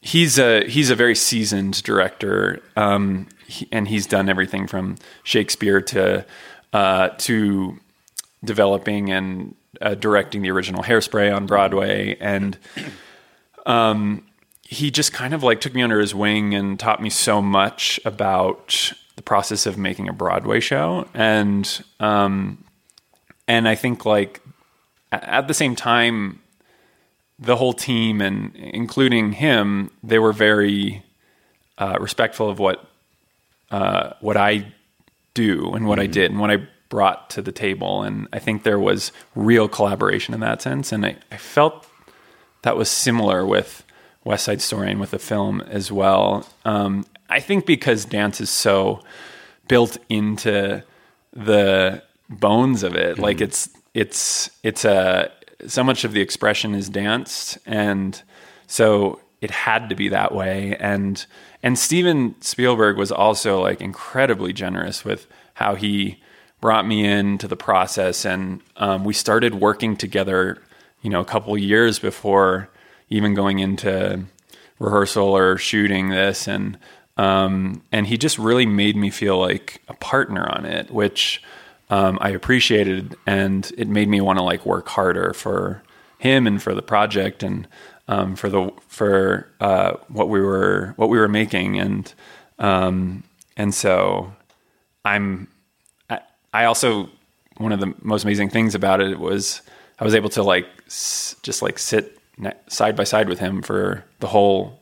he's 0.00 0.38
a 0.38 0.66
he's 0.66 0.90
a 0.90 0.94
very 0.94 1.14
seasoned 1.14 1.82
director, 1.82 2.62
um, 2.76 3.28
he, 3.46 3.68
and 3.70 3.88
he's 3.88 4.06
done 4.06 4.28
everything 4.28 4.66
from 4.66 4.96
Shakespeare 5.22 5.80
to 5.82 6.24
uh, 6.72 7.10
to 7.18 7.78
developing 8.44 9.10
and 9.10 9.54
uh, 9.80 9.94
directing 9.94 10.42
the 10.42 10.50
original 10.50 10.82
Hairspray 10.82 11.34
on 11.34 11.46
Broadway, 11.46 12.16
and 12.20 12.58
um, 13.66 14.26
he 14.62 14.90
just 14.90 15.12
kind 15.12 15.34
of 15.34 15.42
like 15.42 15.60
took 15.60 15.74
me 15.74 15.82
under 15.82 16.00
his 16.00 16.14
wing 16.14 16.54
and 16.54 16.78
taught 16.78 17.02
me 17.02 17.10
so 17.10 17.42
much 17.42 18.00
about 18.04 18.92
the 19.16 19.22
process 19.22 19.66
of 19.66 19.76
making 19.76 20.08
a 20.08 20.12
Broadway 20.12 20.60
show, 20.60 21.08
and 21.14 21.84
um, 21.98 22.64
and 23.46 23.68
I 23.68 23.74
think 23.74 24.04
like 24.04 24.40
at 25.12 25.48
the 25.48 25.54
same 25.54 25.74
time 25.76 26.40
the 27.38 27.56
whole 27.56 27.72
team 27.72 28.20
and 28.20 28.54
including 28.54 29.32
him, 29.32 29.90
they 30.02 30.18
were 30.18 30.32
very 30.32 31.02
uh, 31.78 31.96
respectful 31.98 32.50
of 32.50 32.58
what 32.58 32.84
uh, 33.70 34.12
what 34.20 34.36
I 34.36 34.72
do 35.34 35.72
and 35.74 35.86
what 35.86 36.00
I 36.00 36.06
did 36.06 36.30
and 36.30 36.40
what 36.40 36.50
I 36.50 36.66
brought 36.88 37.30
to 37.30 37.42
the 37.42 37.52
table. 37.52 38.02
And 38.02 38.28
I 38.32 38.38
think 38.38 38.62
there 38.62 38.78
was 38.78 39.12
real 39.34 39.68
collaboration 39.68 40.34
in 40.34 40.40
that 40.40 40.60
sense. 40.62 40.92
And 40.92 41.06
I, 41.06 41.16
I 41.30 41.36
felt 41.36 41.86
that 42.62 42.76
was 42.76 42.90
similar 42.90 43.46
with 43.46 43.84
West 44.24 44.44
Side 44.44 44.60
Story 44.60 44.90
and 44.90 45.00
with 45.00 45.12
the 45.12 45.18
film 45.18 45.60
as 45.62 45.90
well. 45.90 46.46
Um, 46.64 47.06
I 47.28 47.40
think 47.40 47.64
because 47.64 48.04
dance 48.04 48.40
is 48.40 48.50
so 48.50 49.02
built 49.68 49.96
into 50.08 50.82
the 51.32 52.02
bones 52.28 52.82
of 52.82 52.94
it, 52.94 53.18
like 53.18 53.40
it's 53.40 53.70
it's 53.94 54.50
it's 54.62 54.84
a 54.84 55.30
so 55.66 55.84
much 55.84 56.04
of 56.04 56.12
the 56.12 56.20
expression 56.20 56.74
is 56.74 56.88
danced, 56.88 57.58
and 57.66 58.20
so 58.66 59.20
it 59.40 59.50
had 59.50 59.88
to 59.88 59.94
be 59.94 60.08
that 60.08 60.34
way. 60.34 60.76
And 60.78 61.24
and 61.62 61.78
Steven 61.78 62.40
Spielberg 62.40 62.96
was 62.96 63.12
also 63.12 63.60
like 63.60 63.80
incredibly 63.80 64.52
generous 64.52 65.04
with 65.04 65.26
how 65.54 65.74
he 65.74 66.20
brought 66.60 66.86
me 66.86 67.04
into 67.04 67.48
the 67.48 67.56
process, 67.56 68.24
and 68.24 68.60
um, 68.76 69.04
we 69.04 69.14
started 69.14 69.54
working 69.54 69.96
together. 69.96 70.62
You 71.02 71.08
know, 71.08 71.20
a 71.20 71.24
couple 71.24 71.56
years 71.56 71.98
before 71.98 72.68
even 73.08 73.32
going 73.32 73.58
into 73.58 74.22
rehearsal 74.78 75.34
or 75.34 75.56
shooting 75.56 76.10
this, 76.10 76.46
and 76.46 76.78
um, 77.16 77.82
and 77.92 78.06
he 78.06 78.18
just 78.18 78.38
really 78.38 78.66
made 78.66 78.96
me 78.96 79.10
feel 79.10 79.38
like 79.38 79.82
a 79.88 79.94
partner 79.94 80.46
on 80.46 80.66
it, 80.66 80.90
which 80.90 81.42
um, 81.90 82.18
I 82.20 82.30
appreciated, 82.30 83.16
and 83.26 83.70
it 83.76 83.88
made 83.88 84.08
me 84.08 84.20
want 84.20 84.38
to 84.38 84.42
like 84.42 84.64
work 84.64 84.88
harder 84.88 85.32
for 85.32 85.82
him 86.18 86.46
and 86.46 86.62
for 86.62 86.74
the 86.74 86.82
project 86.82 87.42
and 87.42 87.66
um, 88.10 88.34
for 88.34 88.50
the 88.50 88.72
for 88.88 89.46
uh, 89.60 89.92
what 90.08 90.28
we 90.28 90.40
were 90.40 90.94
what 90.96 91.08
we 91.08 91.18
were 91.18 91.28
making, 91.28 91.78
and 91.78 92.12
um, 92.58 93.22
and 93.56 93.72
so 93.72 94.32
I'm 95.04 95.46
I, 96.10 96.20
I 96.52 96.64
also 96.64 97.08
one 97.58 97.70
of 97.72 97.78
the 97.78 97.94
most 98.02 98.24
amazing 98.24 98.50
things 98.50 98.74
about 98.74 99.00
it 99.00 99.20
was 99.20 99.62
I 100.00 100.04
was 100.04 100.14
able 100.14 100.28
to 100.30 100.42
like 100.42 100.66
s- 100.86 101.36
just 101.44 101.62
like 101.62 101.78
sit 101.78 102.18
ne- 102.36 102.52
side 102.66 102.96
by 102.96 103.04
side 103.04 103.28
with 103.28 103.38
him 103.38 103.62
for 103.62 104.04
the 104.18 104.26
whole 104.26 104.80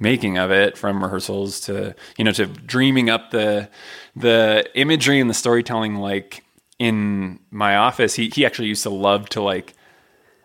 making 0.00 0.36
of 0.36 0.50
it 0.50 0.76
from 0.76 1.04
rehearsals 1.04 1.60
to 1.60 1.94
you 2.18 2.24
know 2.24 2.32
to 2.32 2.46
dreaming 2.46 3.08
up 3.08 3.30
the 3.30 3.68
the 4.16 4.68
imagery 4.74 5.20
and 5.20 5.30
the 5.30 5.34
storytelling 5.34 5.96
like 5.96 6.42
in 6.80 7.38
my 7.52 7.76
office. 7.76 8.14
He 8.14 8.28
he 8.28 8.44
actually 8.44 8.68
used 8.68 8.82
to 8.82 8.90
love 8.90 9.28
to 9.30 9.40
like 9.40 9.74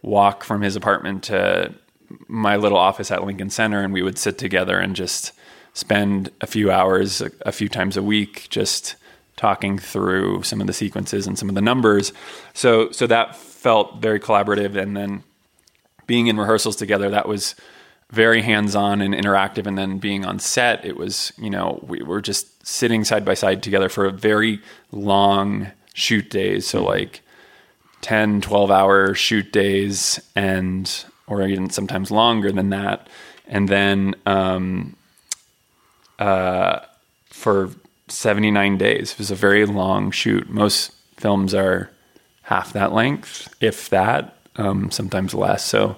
walk 0.03 0.43
from 0.43 0.61
his 0.61 0.75
apartment 0.75 1.23
to 1.23 1.73
my 2.27 2.55
little 2.55 2.77
office 2.77 3.11
at 3.11 3.23
Lincoln 3.23 3.49
Center 3.49 3.81
and 3.81 3.93
we 3.93 4.01
would 4.01 4.17
sit 4.17 4.37
together 4.37 4.79
and 4.79 4.95
just 4.95 5.31
spend 5.73 6.31
a 6.41 6.47
few 6.47 6.71
hours 6.71 7.21
a, 7.21 7.31
a 7.41 7.51
few 7.51 7.69
times 7.69 7.97
a 7.97 8.03
week 8.03 8.47
just 8.49 8.95
talking 9.35 9.77
through 9.77 10.41
some 10.43 10.61
of 10.61 10.67
the 10.67 10.73
sequences 10.73 11.27
and 11.27 11.37
some 11.37 11.49
of 11.49 11.55
the 11.55 11.61
numbers. 11.61 12.13
So 12.53 12.91
so 12.91 13.07
that 13.07 13.35
felt 13.35 14.01
very 14.01 14.19
collaborative 14.19 14.75
and 14.75 14.95
then 14.95 15.23
being 16.07 16.27
in 16.27 16.37
rehearsals 16.37 16.75
together 16.75 17.09
that 17.09 17.27
was 17.27 17.55
very 18.11 18.41
hands-on 18.41 19.01
and 19.01 19.13
interactive 19.13 19.65
and 19.65 19.77
then 19.77 19.97
being 19.97 20.23
on 20.25 20.39
set 20.39 20.85
it 20.85 20.95
was 20.95 21.33
you 21.37 21.49
know 21.49 21.83
we 21.87 22.01
were 22.03 22.21
just 22.21 22.65
sitting 22.65 23.03
side 23.03 23.25
by 23.25 23.33
side 23.33 23.63
together 23.63 23.89
for 23.89 24.05
a 24.05 24.11
very 24.11 24.61
long 24.91 25.71
shoot 25.93 26.29
days 26.29 26.67
so 26.67 26.79
hmm. 26.79 26.85
like 26.85 27.21
10 28.01 28.41
12 28.41 28.69
hour 28.69 29.15
shoot 29.15 29.51
days 29.51 30.19
and 30.35 31.05
or 31.27 31.47
even 31.47 31.69
sometimes 31.69 32.11
longer 32.11 32.51
than 32.51 32.69
that 32.69 33.07
and 33.47 33.69
then 33.69 34.15
um, 34.25 34.95
uh, 36.19 36.79
for 37.27 37.69
79 38.07 38.77
days 38.77 39.11
it 39.13 39.17
was 39.17 39.31
a 39.31 39.35
very 39.35 39.65
long 39.65 40.11
shoot 40.11 40.49
most 40.49 40.91
films 41.17 41.53
are 41.53 41.89
half 42.43 42.73
that 42.73 42.93
length 42.93 43.53
if 43.61 43.89
that 43.89 44.37
um, 44.57 44.91
sometimes 44.91 45.33
less 45.33 45.65
so 45.65 45.97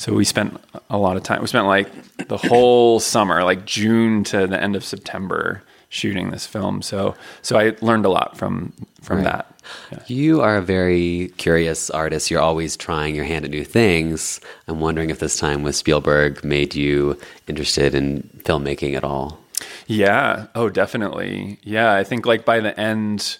so 0.00 0.14
we 0.14 0.24
spent 0.24 0.58
a 0.88 0.96
lot 0.96 1.18
of 1.18 1.24
time. 1.24 1.42
We 1.42 1.46
spent 1.46 1.66
like 1.66 2.26
the 2.26 2.38
whole 2.38 3.00
summer, 3.00 3.44
like 3.44 3.66
June 3.66 4.24
to 4.24 4.46
the 4.46 4.58
end 4.58 4.74
of 4.74 4.82
September, 4.82 5.62
shooting 5.90 6.30
this 6.30 6.46
film. 6.46 6.80
So 6.80 7.14
so 7.42 7.58
I 7.58 7.76
learned 7.82 8.06
a 8.06 8.08
lot 8.10 8.38
from 8.38 8.72
from 9.02 9.18
Right. 9.18 9.24
that. 9.24 9.46
Yeah. 9.92 9.98
You 10.06 10.40
are 10.40 10.56
a 10.56 10.62
very 10.62 11.32
curious 11.36 11.90
artist. 11.90 12.30
You're 12.30 12.40
always 12.40 12.76
trying 12.76 13.14
your 13.14 13.24
hand 13.26 13.44
at 13.44 13.50
new 13.50 13.64
things. 13.64 14.40
I'm 14.66 14.80
wondering 14.80 15.10
if 15.10 15.18
this 15.18 15.36
time 15.38 15.62
with 15.62 15.76
Spielberg 15.76 16.42
made 16.42 16.74
you 16.74 17.18
interested 17.46 17.94
in 17.94 18.22
filmmaking 18.44 18.96
at 18.96 19.04
all. 19.04 19.38
Yeah. 19.86 20.46
Oh, 20.54 20.70
definitely. 20.70 21.58
Yeah. 21.62 21.92
I 21.92 22.02
think 22.04 22.24
like 22.24 22.44
by 22.44 22.60
the 22.60 22.78
end 22.80 23.38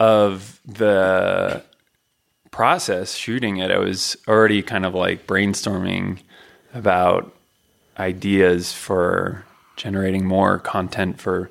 of 0.00 0.60
the 0.66 1.62
process 2.50 3.14
shooting 3.14 3.58
it, 3.58 3.70
I 3.70 3.78
was 3.78 4.16
already 4.26 4.62
kind 4.62 4.84
of 4.84 4.94
like 4.94 5.26
brainstorming 5.26 6.18
about 6.74 7.32
ideas 7.98 8.72
for 8.72 9.44
generating 9.76 10.24
more 10.24 10.58
content 10.58 11.20
for 11.20 11.50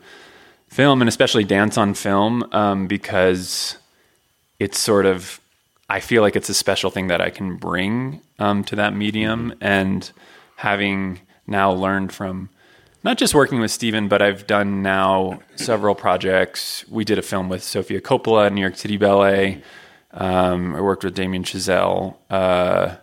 film 0.67 1.01
and 1.01 1.07
especially 1.07 1.43
dance 1.43 1.77
on 1.77 1.93
film 1.93 2.43
um, 2.51 2.87
because 2.87 3.77
it's 4.59 4.79
sort 4.79 5.05
of 5.05 5.39
I 5.87 5.99
feel 5.99 6.21
like 6.21 6.35
it's 6.35 6.49
a 6.49 6.53
special 6.53 6.89
thing 6.89 7.07
that 7.07 7.21
I 7.21 7.29
can 7.29 7.57
bring 7.57 8.21
um, 8.39 8.63
to 8.65 8.75
that 8.77 8.95
medium 8.95 9.53
and 9.61 10.11
having 10.55 11.21
now 11.45 11.71
learned 11.71 12.11
from 12.11 12.49
not 13.03 13.19
just 13.19 13.35
working 13.35 13.59
with 13.59 13.69
Steven, 13.69 14.07
but 14.07 14.19
I've 14.23 14.47
done 14.47 14.81
now 14.81 15.41
several 15.55 15.93
projects. 15.93 16.83
We 16.89 17.05
did 17.05 17.19
a 17.19 17.21
film 17.21 17.49
with 17.49 17.63
Sofia 17.63 18.01
Coppola 18.01 18.51
New 18.51 18.61
York 18.61 18.77
City 18.77 18.97
Ballet. 18.97 19.61
Um, 20.11 20.75
I 20.75 20.81
worked 20.81 21.03
with 21.03 21.13
Damien 21.13 21.43
Chazelle 21.43 22.15
uh, 22.31 22.95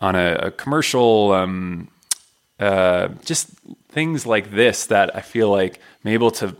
on 0.00 0.16
a, 0.16 0.34
a 0.34 0.50
commercial. 0.52 1.32
Um, 1.32 1.88
uh, 2.58 3.08
just 3.26 3.50
things 3.92 4.26
like 4.26 4.50
this 4.50 4.86
that 4.86 5.14
I 5.14 5.20
feel 5.20 5.50
like 5.50 5.78
I'm 6.04 6.10
able 6.10 6.30
to 6.32 6.56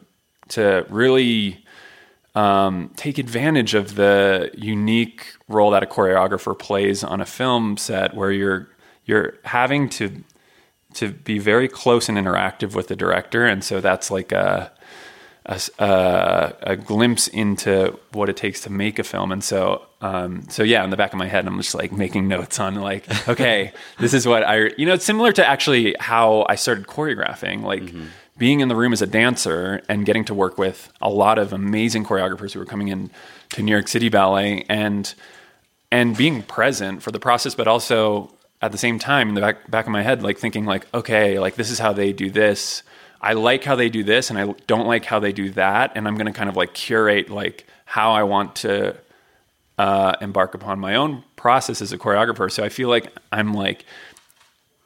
to 0.48 0.86
really 0.90 1.64
um, 2.34 2.90
take 2.96 3.18
advantage 3.18 3.74
of 3.74 3.94
the 3.94 4.50
unique 4.54 5.34
role 5.48 5.70
that 5.70 5.82
a 5.82 5.86
choreographer 5.86 6.58
plays 6.58 7.02
on 7.02 7.20
a 7.20 7.26
film 7.26 7.76
set, 7.76 8.14
where 8.14 8.30
you're 8.30 8.68
you're 9.04 9.34
having 9.44 9.88
to 9.90 10.22
to 10.94 11.10
be 11.10 11.38
very 11.38 11.68
close 11.68 12.08
and 12.08 12.18
interactive 12.18 12.74
with 12.74 12.88
the 12.88 12.96
director, 12.96 13.46
and 13.46 13.64
so 13.64 13.80
that's 13.80 14.10
like 14.10 14.32
a 14.32 14.72
a, 15.46 15.60
a, 15.78 16.54
a 16.62 16.76
glimpse 16.76 17.28
into 17.28 17.98
what 18.12 18.28
it 18.28 18.36
takes 18.36 18.60
to 18.62 18.70
make 18.70 18.98
a 18.98 19.04
film. 19.04 19.32
And 19.32 19.42
so, 19.42 19.86
um, 20.00 20.48
so 20.48 20.62
yeah, 20.62 20.84
in 20.84 20.90
the 20.90 20.96
back 20.96 21.12
of 21.12 21.18
my 21.18 21.26
head, 21.26 21.46
I'm 21.46 21.56
just 21.58 21.74
like 21.74 21.92
making 21.92 22.28
notes 22.28 22.60
on 22.60 22.76
like, 22.76 23.28
okay, 23.28 23.72
this 23.98 24.14
is 24.14 24.26
what 24.26 24.44
I, 24.44 24.70
you 24.76 24.86
know, 24.86 24.94
it's 24.94 25.04
similar 25.04 25.32
to 25.32 25.46
actually 25.46 25.96
how 25.98 26.46
I 26.48 26.54
started 26.54 26.86
choreographing, 26.86 27.62
like 27.62 27.82
being 28.38 28.60
in 28.60 28.68
the 28.68 28.76
room 28.76 28.92
as 28.92 29.02
a 29.02 29.06
dancer 29.06 29.82
and 29.88 30.06
getting 30.06 30.24
to 30.26 30.34
work 30.34 30.58
with 30.58 30.92
a 31.00 31.10
lot 31.10 31.38
of 31.38 31.52
amazing 31.52 32.04
choreographers 32.04 32.52
who 32.52 32.58
were 32.58 32.66
coming 32.66 32.88
in 32.88 33.10
to 33.50 33.62
New 33.62 33.72
York 33.72 33.88
City 33.88 34.08
Ballet 34.08 34.64
and, 34.68 35.14
and 35.90 36.16
being 36.16 36.42
present 36.42 37.02
for 37.02 37.10
the 37.10 37.20
process, 37.20 37.54
but 37.54 37.68
also 37.68 38.32
at 38.60 38.70
the 38.70 38.78
same 38.78 38.98
time 38.98 39.28
in 39.28 39.34
the 39.34 39.40
back, 39.40 39.70
back 39.70 39.86
of 39.86 39.92
my 39.92 40.02
head, 40.02 40.22
like 40.22 40.38
thinking 40.38 40.64
like, 40.64 40.86
okay, 40.94 41.38
like 41.40 41.56
this 41.56 41.68
is 41.70 41.80
how 41.80 41.92
they 41.92 42.12
do 42.12 42.30
this. 42.30 42.84
I 43.22 43.34
like 43.34 43.62
how 43.64 43.76
they 43.76 43.88
do 43.88 44.02
this 44.02 44.30
and 44.30 44.38
I 44.38 44.52
don't 44.66 44.86
like 44.86 45.04
how 45.04 45.20
they 45.20 45.32
do 45.32 45.50
that. 45.50 45.92
And 45.94 46.08
I'm 46.08 46.16
going 46.16 46.26
to 46.26 46.32
kind 46.32 46.48
of 46.48 46.56
like 46.56 46.74
curate 46.74 47.30
like 47.30 47.66
how 47.84 48.12
I 48.12 48.22
want 48.24 48.56
to 48.56 48.96
uh, 49.78 50.16
embark 50.20 50.54
upon 50.54 50.80
my 50.80 50.96
own 50.96 51.22
process 51.36 51.80
as 51.80 51.92
a 51.92 51.98
choreographer. 51.98 52.50
So 52.50 52.64
I 52.64 52.68
feel 52.68 52.88
like 52.88 53.12
I'm 53.30 53.54
like 53.54 53.84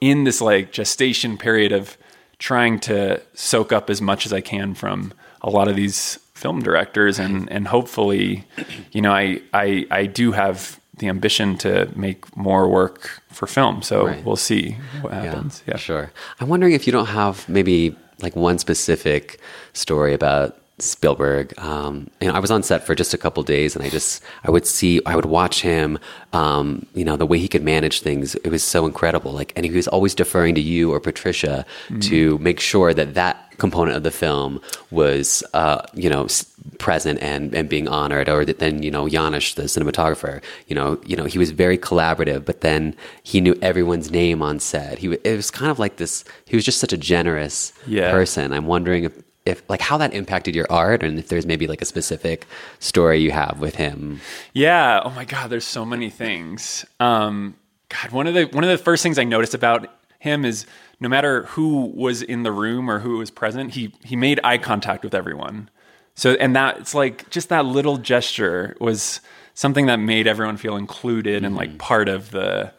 in 0.01 0.25
this 0.25 0.41
like 0.41 0.73
gestation 0.73 1.39
period 1.39 1.73
of 1.73 1.97
trying 2.39 2.79
to 2.81 3.21
soak 3.35 3.73
up 3.73 3.89
as 3.89 4.03
much 4.03 4.27
as 4.27 4.33
I 4.33 4.43
can 4.43 4.75
from 4.75 5.13
a 5.41 5.49
lot 5.51 5.69
of 5.69 5.77
these 5.77 6.19
film 6.35 6.61
directors 6.63 7.19
and 7.19 7.51
and 7.51 7.67
hopefully 7.67 8.45
you 8.93 9.01
know 9.01 9.11
I 9.11 9.41
I 9.55 9.87
I 9.91 10.05
do 10.05 10.33
have 10.33 10.79
the 10.99 11.09
ambition 11.09 11.57
to 11.59 11.91
make 11.97 12.37
more 12.37 12.69
work 12.69 13.23
for 13.31 13.47
film 13.47 13.81
so 13.81 14.07
Right. 14.07 14.23
we'll 14.23 14.37
see 14.37 14.77
what 15.01 15.15
happens 15.15 15.63
yeah, 15.67 15.79
Sure. 15.79 16.11
I'm 16.39 16.49
wondering 16.49 16.75
if 16.75 16.87
you 16.87 16.93
don't 16.93 17.07
have 17.07 17.49
maybe 17.49 17.97
like 18.21 18.35
one 18.37 18.59
specific 18.59 19.41
story 19.73 20.15
about 20.15 20.59
Spielberg. 20.79 21.59
Um, 21.59 22.11
you 22.21 22.29
know, 22.29 22.35
I 22.35 22.39
was 22.39 22.51
on 22.51 22.63
set 22.63 22.85
for 22.87 22.95
just 22.95 23.15
a 23.15 23.19
couple 23.19 23.43
days, 23.43 23.75
and 23.75 23.85
I 23.85 23.89
just 23.89 24.23
I 24.45 24.51
would 24.51 24.67
see 24.67 25.01
I 25.07 25.17
would 25.17 25.25
watch 25.27 25.63
him. 25.63 25.99
Um, 26.33 26.87
you 26.95 27.05
know, 27.05 27.17
the 27.17 27.27
way 27.27 27.39
he 27.39 27.49
could 27.49 27.63
manage 27.63 28.01
things, 28.03 28.35
it 28.37 28.49
was 28.51 28.63
so 28.63 28.85
incredible. 28.87 29.33
Like, 29.33 29.53
and 29.57 29.65
he 29.65 29.73
was 29.73 29.89
always 29.89 30.15
deferring 30.15 30.55
to 30.57 30.61
you 30.61 30.93
or 30.93 31.01
Patricia 31.01 31.65
to 32.01 32.39
make 32.39 32.61
sure 32.61 32.93
that 32.93 33.15
that 33.15 33.43
component 33.59 33.97
of 33.97 34.03
the 34.03 34.11
film 34.11 34.61
was, 34.91 35.43
uh, 35.55 35.81
you 35.95 36.11
know, 36.11 36.25
s- 36.27 36.45
present 36.79 37.23
and 37.23 37.55
and 37.55 37.71
being 37.71 37.89
honored. 37.89 38.29
Or 38.29 38.45
that 38.45 38.59
then 38.59 38.83
you 38.83 38.91
know 38.91 39.09
Janusz, 39.09 39.55
the 39.55 39.63
cinematographer, 39.63 40.43
you 40.67 40.75
know, 40.77 41.01
you 41.07 41.17
know, 41.17 41.25
he 41.25 41.39
was 41.39 41.53
very 41.53 41.79
collaborative, 41.79 42.45
but 42.45 42.61
then 42.61 42.95
he 43.23 43.41
knew 43.41 43.57
everyone's 43.63 44.11
name 44.11 44.43
on 44.43 44.61
set. 44.61 44.99
He 44.99 45.09
it 45.25 45.37
was 45.37 45.51
kind 45.51 45.71
of 45.71 45.79
like 45.79 45.97
this. 45.97 46.23
He 46.45 46.55
was 46.55 46.67
just 46.67 46.81
such 46.81 46.93
a 46.93 46.99
generous 46.99 47.73
Yeah. 47.87 48.11
person. 48.11 48.53
I'm 48.53 48.67
wondering 48.67 49.05
if, 49.05 49.13
if 49.47 49.63
like 49.71 49.81
how 49.81 49.97
that 49.99 50.13
impacted 50.13 50.55
your 50.55 50.67
art, 50.69 51.03
and 51.03 51.19
if 51.19 51.29
there's 51.29 51.47
maybe 51.47 51.67
like 51.67 51.81
a 51.81 51.87
specific 51.87 52.47
story 52.79 53.21
you 53.21 53.31
have 53.31 53.59
with 53.61 53.77
him. 53.77 54.21
Yeah. 54.53 55.01
Oh 55.05 55.11
my 55.11 55.25
God. 55.25 55.51
There's 55.51 55.65
so 55.65 55.85
many 55.85 56.11
things. 56.11 56.85
Um, 57.01 57.57
God, 57.89 58.11
one 58.11 58.27
of 58.27 58.35
the 58.35 58.45
one 58.47 58.65
of 58.65 58.71
the 58.71 58.79
first 58.79 59.03
things 59.03 59.19
I 59.19 59.25
noticed 59.25 59.55
about 59.55 59.89
him 60.19 60.45
is 60.45 60.67
no 61.01 61.09
matter 61.09 61.45
who 61.45 61.87
was 61.87 62.23
in 62.23 62.43
the 62.43 62.53
room 62.53 62.91
or 62.91 62.99
who 62.99 63.19
was 63.19 63.31
present, 63.31 63.73
he 63.73 63.93
he 64.05 64.17
made 64.17 64.41
eye 64.43 64.59
contact 64.59 65.05
with 65.05 65.15
everyone. 65.15 65.71
So 66.15 66.33
and 66.33 66.57
that 66.57 66.79
it's 66.79 66.95
like 66.95 67.29
just 67.31 67.49
that 67.51 67.65
little 67.67 67.99
gesture 67.99 68.77
was 68.81 69.21
something 69.55 69.87
that 69.87 69.97
made 69.97 70.27
everyone 70.27 70.57
feel 70.57 70.77
included 70.77 71.45
and 71.45 71.55
like 71.55 71.79
part 71.79 72.09
of 72.09 72.31
the 72.31 72.73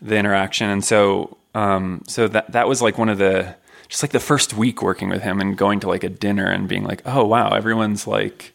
the 0.00 0.16
interaction. 0.16 0.68
And 0.68 0.84
so 0.84 1.38
um, 1.54 2.02
so 2.06 2.28
that 2.28 2.52
that 2.52 2.68
was 2.68 2.82
like 2.82 2.98
one 2.98 3.08
of 3.08 3.18
the 3.18 3.54
just 3.92 4.02
like 4.02 4.12
the 4.12 4.20
first 4.20 4.54
week 4.54 4.80
working 4.80 5.10
with 5.10 5.20
him 5.20 5.38
and 5.38 5.54
going 5.54 5.78
to 5.78 5.86
like 5.86 6.02
a 6.02 6.08
dinner 6.08 6.46
and 6.46 6.66
being 6.66 6.82
like, 6.82 7.02
oh 7.04 7.26
wow, 7.26 7.50
everyone's 7.50 8.06
like 8.06 8.54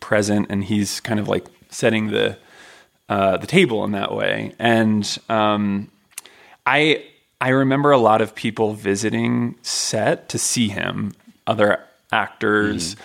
present 0.00 0.46
and 0.48 0.64
he's 0.64 1.00
kind 1.00 1.20
of 1.20 1.28
like 1.28 1.44
setting 1.68 2.06
the 2.06 2.38
uh, 3.10 3.36
the 3.36 3.46
table 3.46 3.84
in 3.84 3.92
that 3.92 4.14
way. 4.14 4.54
And 4.58 5.18
um, 5.28 5.90
I 6.64 7.04
I 7.38 7.50
remember 7.50 7.90
a 7.90 7.98
lot 7.98 8.22
of 8.22 8.34
people 8.34 8.72
visiting 8.72 9.56
set 9.60 10.30
to 10.30 10.38
see 10.38 10.68
him, 10.68 11.12
other 11.46 11.84
actors. 12.10 12.96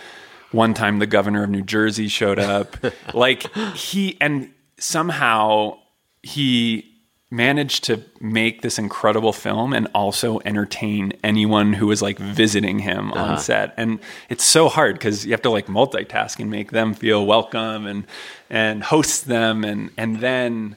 One 0.52 0.74
time, 0.74 1.00
the 1.00 1.06
governor 1.06 1.43
of 1.43 1.50
New 1.50 1.63
Jersey 1.63 2.08
showed 2.08 2.39
up. 2.39 2.78
like 3.13 3.54
he 3.76 4.17
and 4.22 4.54
somehow 4.78 5.80
he 6.22 6.92
managed 7.34 7.84
to 7.86 8.00
make 8.22 8.62
this 8.62 8.78
incredible 8.78 9.34
film 9.34 9.74
and 9.74 9.88
also 9.96 10.39
entertain 10.46 11.12
anyone 11.24 11.74
who 11.74 11.88
was 11.88 12.00
like 12.00 12.19
visiting 12.19 12.78
him 12.78 13.12
on 13.12 13.39
set. 13.39 13.74
And 13.76 14.00
it's 14.30 14.43
so 14.43 14.69
hard 14.69 14.96
because 14.96 15.26
you 15.26 15.32
have 15.32 15.41
to 15.41 15.50
like 15.50 15.65
multitask 15.65 16.39
and 16.39 16.52
make 16.52 16.72
them 16.72 16.93
feel 16.93 17.26
welcome 17.26 17.88
and 17.88 18.06
and 18.52 18.84
host 18.84 19.26
them. 19.26 19.63
And 19.63 19.89
and 19.98 20.19
then 20.19 20.76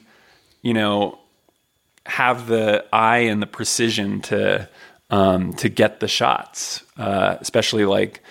you 0.63 0.73
know 0.73 1.19
have 2.07 2.47
the 2.47 2.83
eye 2.91 3.19
and 3.19 3.39
the 3.39 3.47
precision 3.47 4.21
to 4.21 4.67
um, 5.11 5.53
to 5.53 5.69
get 5.69 5.99
the 5.99 6.07
shots, 6.07 6.83
uh, 6.97 7.37
especially 7.39 7.85
like 7.85 8.23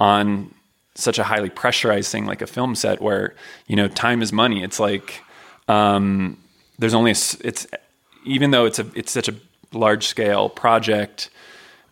on 0.00 0.52
such 0.94 1.18
a 1.18 1.24
highly 1.24 1.50
pressurized 1.50 2.10
thing 2.10 2.24
like 2.24 2.40
a 2.40 2.46
film 2.46 2.74
set 2.74 3.02
where 3.02 3.34
you 3.66 3.76
know 3.76 3.88
time 3.88 4.22
is 4.22 4.32
money. 4.32 4.62
It's 4.62 4.80
like 4.80 5.20
um, 5.68 6.38
there's 6.78 6.94
only 6.94 7.10
a 7.12 7.16
it's 7.40 7.66
even 8.24 8.50
though 8.50 8.64
it's 8.64 8.78
a 8.78 8.86
it's 8.94 9.12
such 9.12 9.28
a 9.28 9.34
large 9.72 10.06
scale 10.06 10.48
project, 10.48 11.30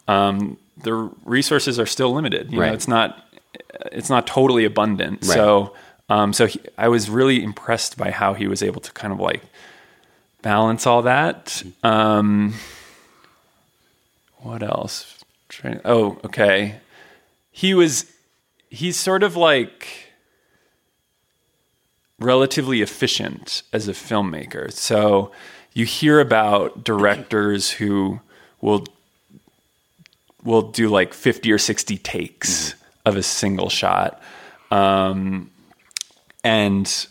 um, 0.09 0.57
the 0.77 0.93
resources 1.25 1.79
are 1.79 1.87
still 1.87 2.13
limited. 2.13 2.53
You 2.53 2.61
Right. 2.61 2.69
know, 2.69 2.75
it's 2.75 2.89
not 2.89 3.25
it's 3.93 4.11
not 4.11 4.27
totally 4.27 4.65
abundant. 4.65 5.23
Right. 5.23 5.35
So 5.35 5.75
um, 6.09 6.33
so 6.33 6.47
he, 6.47 6.61
I 6.77 6.89
was 6.89 7.09
really 7.09 7.43
impressed 7.43 7.97
by 7.97 8.11
how 8.11 8.35
he 8.35 8.47
was 8.47 8.63
able 8.63 8.81
to 8.83 8.93
kind 8.93 9.13
of 9.13 9.21
like 9.21 9.43
balance 10.43 10.87
all 10.87 11.03
that. 11.03 11.63
Um, 11.83 12.55
what 14.39 14.63
else? 14.63 15.19
Oh, 15.85 16.19
okay. 16.25 16.77
He 17.51 17.75
was 17.75 18.11
he's 18.71 18.97
sort 18.97 19.23
of 19.23 19.37
like 19.37 20.02
relatively 22.23 22.83
efficient 22.83 23.63
as 23.73 23.89
a 23.89 23.93
filmmaker. 23.93 24.73
So 24.73 25.33
you 25.75 25.85
hear 25.85 26.21
about 26.21 26.85
directors 26.85 27.71
who 27.71 28.21
will 28.61 28.85
will 30.45 30.63
do 30.63 30.89
like 30.89 31.15
50 31.15 31.53
or 31.53 31.59
60 31.59 31.99
takes 31.99 32.75
of 33.07 33.17
a 33.17 33.23
single 33.23 33.69
shot. 33.69 34.21
Um, 34.73 35.51
and 36.43 37.07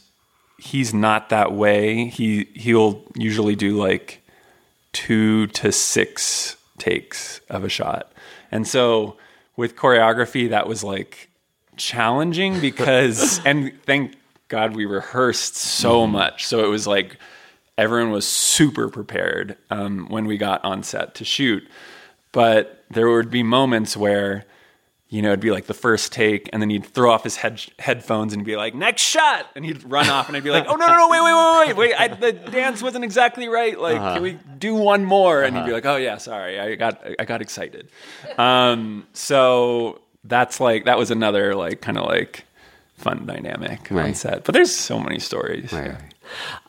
he's 0.58 0.93
not 0.93 1.30
that 1.30 1.54
way. 1.54 2.08
He 2.08 2.50
he'll 2.54 3.04
usually 3.15 3.56
do 3.56 3.78
like 3.78 4.21
2 4.93 5.47
to 5.47 5.71
6 5.71 6.58
takes 6.78 7.39
of 7.50 7.63
a 7.63 7.69
shot. 7.69 8.12
And 8.52 8.67
so 8.67 9.17
with 9.56 9.76
choreography 9.76 10.50
that 10.50 10.67
was 10.67 10.84
like 10.84 11.30
challenging 11.78 12.60
because 12.60 13.39
and 13.45 13.71
thank 13.86 14.15
God 14.51 14.75
we 14.75 14.83
rehearsed 14.85 15.55
so 15.55 16.05
much. 16.05 16.45
So 16.45 16.61
it 16.63 16.67
was 16.67 16.85
like 16.85 17.17
everyone 17.77 18.11
was 18.11 18.27
super 18.27 18.89
prepared 18.89 19.55
um, 19.69 20.07
when 20.09 20.25
we 20.25 20.37
got 20.37 20.63
on 20.65 20.83
set 20.83 21.15
to 21.15 21.25
shoot. 21.25 21.63
But 22.33 22.83
there 22.89 23.09
would 23.09 23.31
be 23.31 23.43
moments 23.43 23.95
where, 23.95 24.43
you 25.07 25.21
know, 25.21 25.29
it'd 25.29 25.39
be 25.39 25.51
like 25.51 25.67
the 25.67 25.73
first 25.73 26.11
take, 26.11 26.49
and 26.51 26.61
then 26.61 26.69
he'd 26.69 26.85
throw 26.85 27.11
off 27.11 27.23
his 27.23 27.37
head- 27.37 27.61
headphones 27.79 28.33
and 28.33 28.43
be 28.43 28.57
like, 28.57 28.75
"Next 28.75 29.01
shot," 29.01 29.47
and 29.55 29.63
he'd 29.63 29.83
run 29.89 30.09
off, 30.09 30.27
and 30.27 30.35
I'd 30.35 30.43
be 30.43 30.49
like, 30.51 30.65
"Oh 30.67 30.75
no, 30.75 30.85
no, 30.85 30.95
no, 30.97 31.07
wait, 31.09 31.21
wait, 31.21 31.33
wait, 31.33 31.67
wait, 31.67 31.77
wait! 31.77 31.95
I, 31.99 32.07
the 32.09 32.33
dance 32.51 32.83
wasn't 32.83 33.05
exactly 33.05 33.47
right. 33.47 33.79
Like, 33.79 33.99
can 34.13 34.21
we 34.21 34.37
do 34.57 34.75
one 34.75 35.05
more?" 35.05 35.41
And 35.41 35.55
he'd 35.55 35.65
be 35.65 35.71
like, 35.71 35.85
"Oh 35.85 35.95
yeah, 35.97 36.17
sorry, 36.17 36.59
I 36.59 36.75
got, 36.75 37.01
I 37.19 37.23
got 37.25 37.41
excited." 37.41 37.89
Um, 38.37 39.07
so 39.13 39.99
that's 40.25 40.59
like 40.59 40.85
that 40.85 40.97
was 40.97 41.09
another 41.11 41.55
like 41.55 41.81
kind 41.81 41.97
of 41.97 42.05
like 42.05 42.45
fun 43.01 43.25
dynamic 43.25 43.91
on 43.91 44.13
set. 44.13 44.43
But 44.45 44.53
there's 44.53 44.73
so 44.73 44.99
many 44.99 45.19
stories. 45.19 45.73
Right. 45.73 45.95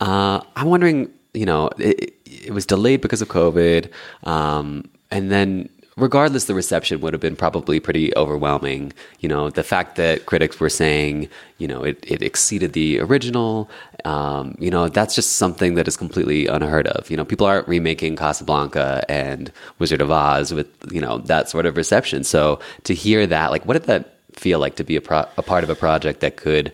Uh, 0.00 0.40
I'm 0.56 0.68
wondering, 0.74 1.10
you 1.34 1.46
know, 1.46 1.70
it, 1.78 2.14
it 2.26 2.52
was 2.52 2.66
delayed 2.66 3.00
because 3.00 3.22
of 3.22 3.28
COVID, 3.28 3.90
um, 4.24 4.88
and 5.10 5.30
then 5.30 5.68
regardless, 5.96 6.46
the 6.46 6.54
reception 6.54 7.00
would 7.02 7.12
have 7.12 7.20
been 7.20 7.36
probably 7.36 7.78
pretty 7.78 8.06
overwhelming. 8.16 8.92
You 9.20 9.28
know, 9.28 9.50
the 9.50 9.62
fact 9.62 9.96
that 9.96 10.26
critics 10.26 10.58
were 10.58 10.70
saying, 10.70 11.28
you 11.58 11.68
know, 11.68 11.84
it, 11.84 12.02
it 12.14 12.22
exceeded 12.22 12.72
the 12.72 12.98
original, 13.00 13.68
um, 14.04 14.56
you 14.58 14.70
know, 14.70 14.88
that's 14.88 15.14
just 15.14 15.36
something 15.36 15.74
that 15.76 15.86
is 15.86 15.96
completely 15.96 16.46
unheard 16.46 16.86
of. 16.88 17.10
You 17.10 17.16
know, 17.16 17.24
people 17.24 17.46
aren't 17.46 17.68
remaking 17.68 18.16
Casablanca 18.16 19.04
and 19.08 19.52
Wizard 19.78 20.00
of 20.00 20.10
Oz 20.10 20.52
with, 20.52 20.68
you 20.90 21.00
know, 21.00 21.18
that 21.18 21.50
sort 21.50 21.66
of 21.66 21.76
reception. 21.76 22.24
So 22.24 22.58
to 22.84 22.94
hear 22.94 23.26
that, 23.26 23.50
like, 23.50 23.66
what 23.66 23.74
did 23.74 23.84
that 23.84 24.16
feel 24.34 24.58
like 24.58 24.76
to 24.76 24.84
be 24.84 24.96
a, 24.96 25.00
pro- 25.00 25.28
a 25.36 25.42
part 25.42 25.64
of 25.64 25.70
a 25.70 25.74
project 25.74 26.20
that 26.20 26.36
could 26.36 26.72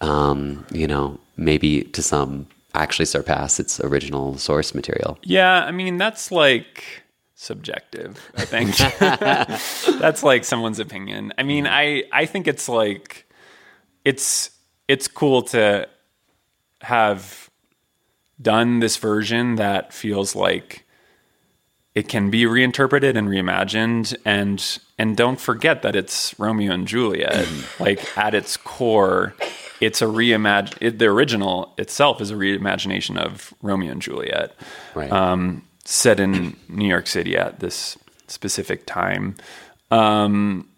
um, 0.00 0.64
you 0.72 0.86
know, 0.86 1.18
maybe 1.36 1.82
to 1.82 2.02
some 2.02 2.46
actually 2.74 3.06
surpass 3.06 3.58
its 3.58 3.80
original 3.80 4.38
source 4.38 4.74
material. 4.74 5.18
Yeah, 5.22 5.64
I 5.64 5.70
mean 5.70 5.96
that's 5.96 6.30
like 6.30 7.02
subjective. 7.34 8.30
I 8.36 8.44
think 8.44 8.76
that's 10.00 10.22
like 10.22 10.44
someone's 10.44 10.78
opinion. 10.78 11.32
I 11.38 11.42
mean, 11.42 11.66
I 11.66 12.04
I 12.12 12.26
think 12.26 12.46
it's 12.46 12.68
like 12.68 13.26
it's 14.04 14.50
it's 14.86 15.08
cool 15.08 15.42
to 15.42 15.88
have 16.82 17.50
done 18.40 18.78
this 18.78 18.96
version 18.96 19.56
that 19.56 19.92
feels 19.92 20.36
like 20.36 20.86
it 21.98 22.06
can 22.08 22.30
be 22.30 22.46
reinterpreted 22.46 23.16
and 23.16 23.28
reimagined 23.28 24.14
and 24.24 24.78
and 25.00 25.16
don't 25.16 25.40
forget 25.40 25.82
that 25.82 25.94
it's 25.96 26.38
Romeo 26.38 26.72
and 26.72 26.86
Juliet. 26.86 27.46
Like 27.80 28.00
at 28.16 28.34
its 28.34 28.56
core 28.56 29.34
it's 29.80 30.00
a 30.02 30.06
reimagine 30.06 30.76
it, 30.80 30.98
the 30.98 31.06
original 31.06 31.72
itself 31.78 32.20
is 32.20 32.30
a 32.30 32.34
reimagination 32.34 33.16
of 33.18 33.52
Romeo 33.62 33.92
and 33.92 34.02
Juliet 34.02 34.48
Right. 34.94 35.10
um, 35.10 35.62
set 35.84 36.20
in 36.20 36.56
New 36.68 36.88
York 36.88 37.06
City 37.06 37.36
at 37.36 37.60
this 37.60 37.96
specific 38.26 38.86
time. 38.86 39.34
Um, 39.90 40.68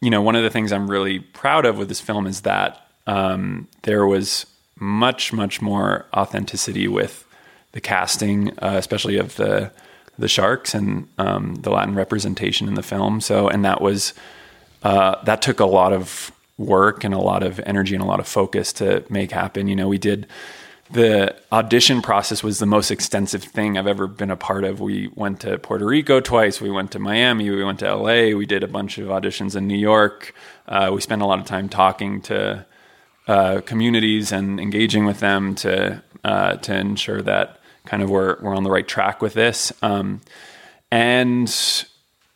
you 0.00 0.10
know 0.10 0.22
one 0.22 0.36
of 0.36 0.42
the 0.44 0.50
things 0.50 0.72
I'm 0.72 0.90
really 0.90 1.18
proud 1.20 1.64
of 1.66 1.76
with 1.78 1.88
this 1.88 2.00
film 2.00 2.26
is 2.26 2.42
that 2.42 2.70
um, 3.06 3.68
there 3.82 4.06
was 4.06 4.46
much 4.78 5.32
much 5.32 5.60
more 5.60 6.06
authenticity 6.14 6.88
with 6.88 7.24
the 7.72 7.80
casting 7.80 8.50
uh, 8.60 8.76
especially 8.76 9.16
of 9.18 9.36
the 9.36 9.70
the 10.18 10.28
sharks 10.28 10.74
and 10.74 11.08
um, 11.18 11.56
the 11.56 11.70
Latin 11.70 11.94
representation 11.94 12.68
in 12.68 12.74
the 12.74 12.82
film. 12.82 13.20
So, 13.20 13.48
and 13.48 13.64
that 13.64 13.80
was 13.80 14.14
uh, 14.82 15.22
that 15.24 15.42
took 15.42 15.60
a 15.60 15.66
lot 15.66 15.92
of 15.92 16.30
work 16.56 17.04
and 17.04 17.14
a 17.14 17.18
lot 17.18 17.42
of 17.42 17.58
energy 17.60 17.94
and 17.94 18.02
a 18.02 18.06
lot 18.06 18.20
of 18.20 18.28
focus 18.28 18.72
to 18.74 19.04
make 19.08 19.30
happen. 19.30 19.66
You 19.66 19.76
know, 19.76 19.88
we 19.88 19.98
did 19.98 20.26
the 20.90 21.34
audition 21.50 22.02
process 22.02 22.42
was 22.42 22.58
the 22.58 22.66
most 22.66 22.90
extensive 22.90 23.42
thing 23.42 23.78
I've 23.78 23.86
ever 23.86 24.06
been 24.06 24.30
a 24.30 24.36
part 24.36 24.64
of. 24.64 24.80
We 24.80 25.08
went 25.14 25.40
to 25.40 25.58
Puerto 25.58 25.86
Rico 25.86 26.20
twice. 26.20 26.60
We 26.60 26.70
went 26.70 26.92
to 26.92 26.98
Miami. 26.98 27.48
We 27.48 27.64
went 27.64 27.80
to 27.80 27.94
LA. 27.94 28.36
We 28.36 28.46
did 28.46 28.62
a 28.62 28.68
bunch 28.68 28.98
of 28.98 29.08
auditions 29.08 29.56
in 29.56 29.66
New 29.66 29.78
York. 29.78 30.34
Uh, 30.68 30.90
we 30.92 31.00
spent 31.00 31.22
a 31.22 31.26
lot 31.26 31.38
of 31.38 31.46
time 31.46 31.68
talking 31.68 32.20
to 32.22 32.66
uh, 33.26 33.62
communities 33.62 34.30
and 34.30 34.60
engaging 34.60 35.06
with 35.06 35.20
them 35.20 35.54
to 35.56 36.02
uh, 36.22 36.56
to 36.56 36.76
ensure 36.76 37.22
that 37.22 37.60
kind 37.86 38.02
of 38.02 38.10
we're 38.10 38.36
we're 38.40 38.54
on 38.54 38.64
the 38.64 38.70
right 38.70 38.86
track 38.86 39.22
with 39.22 39.34
this. 39.34 39.72
Um, 39.82 40.20
and 40.90 41.54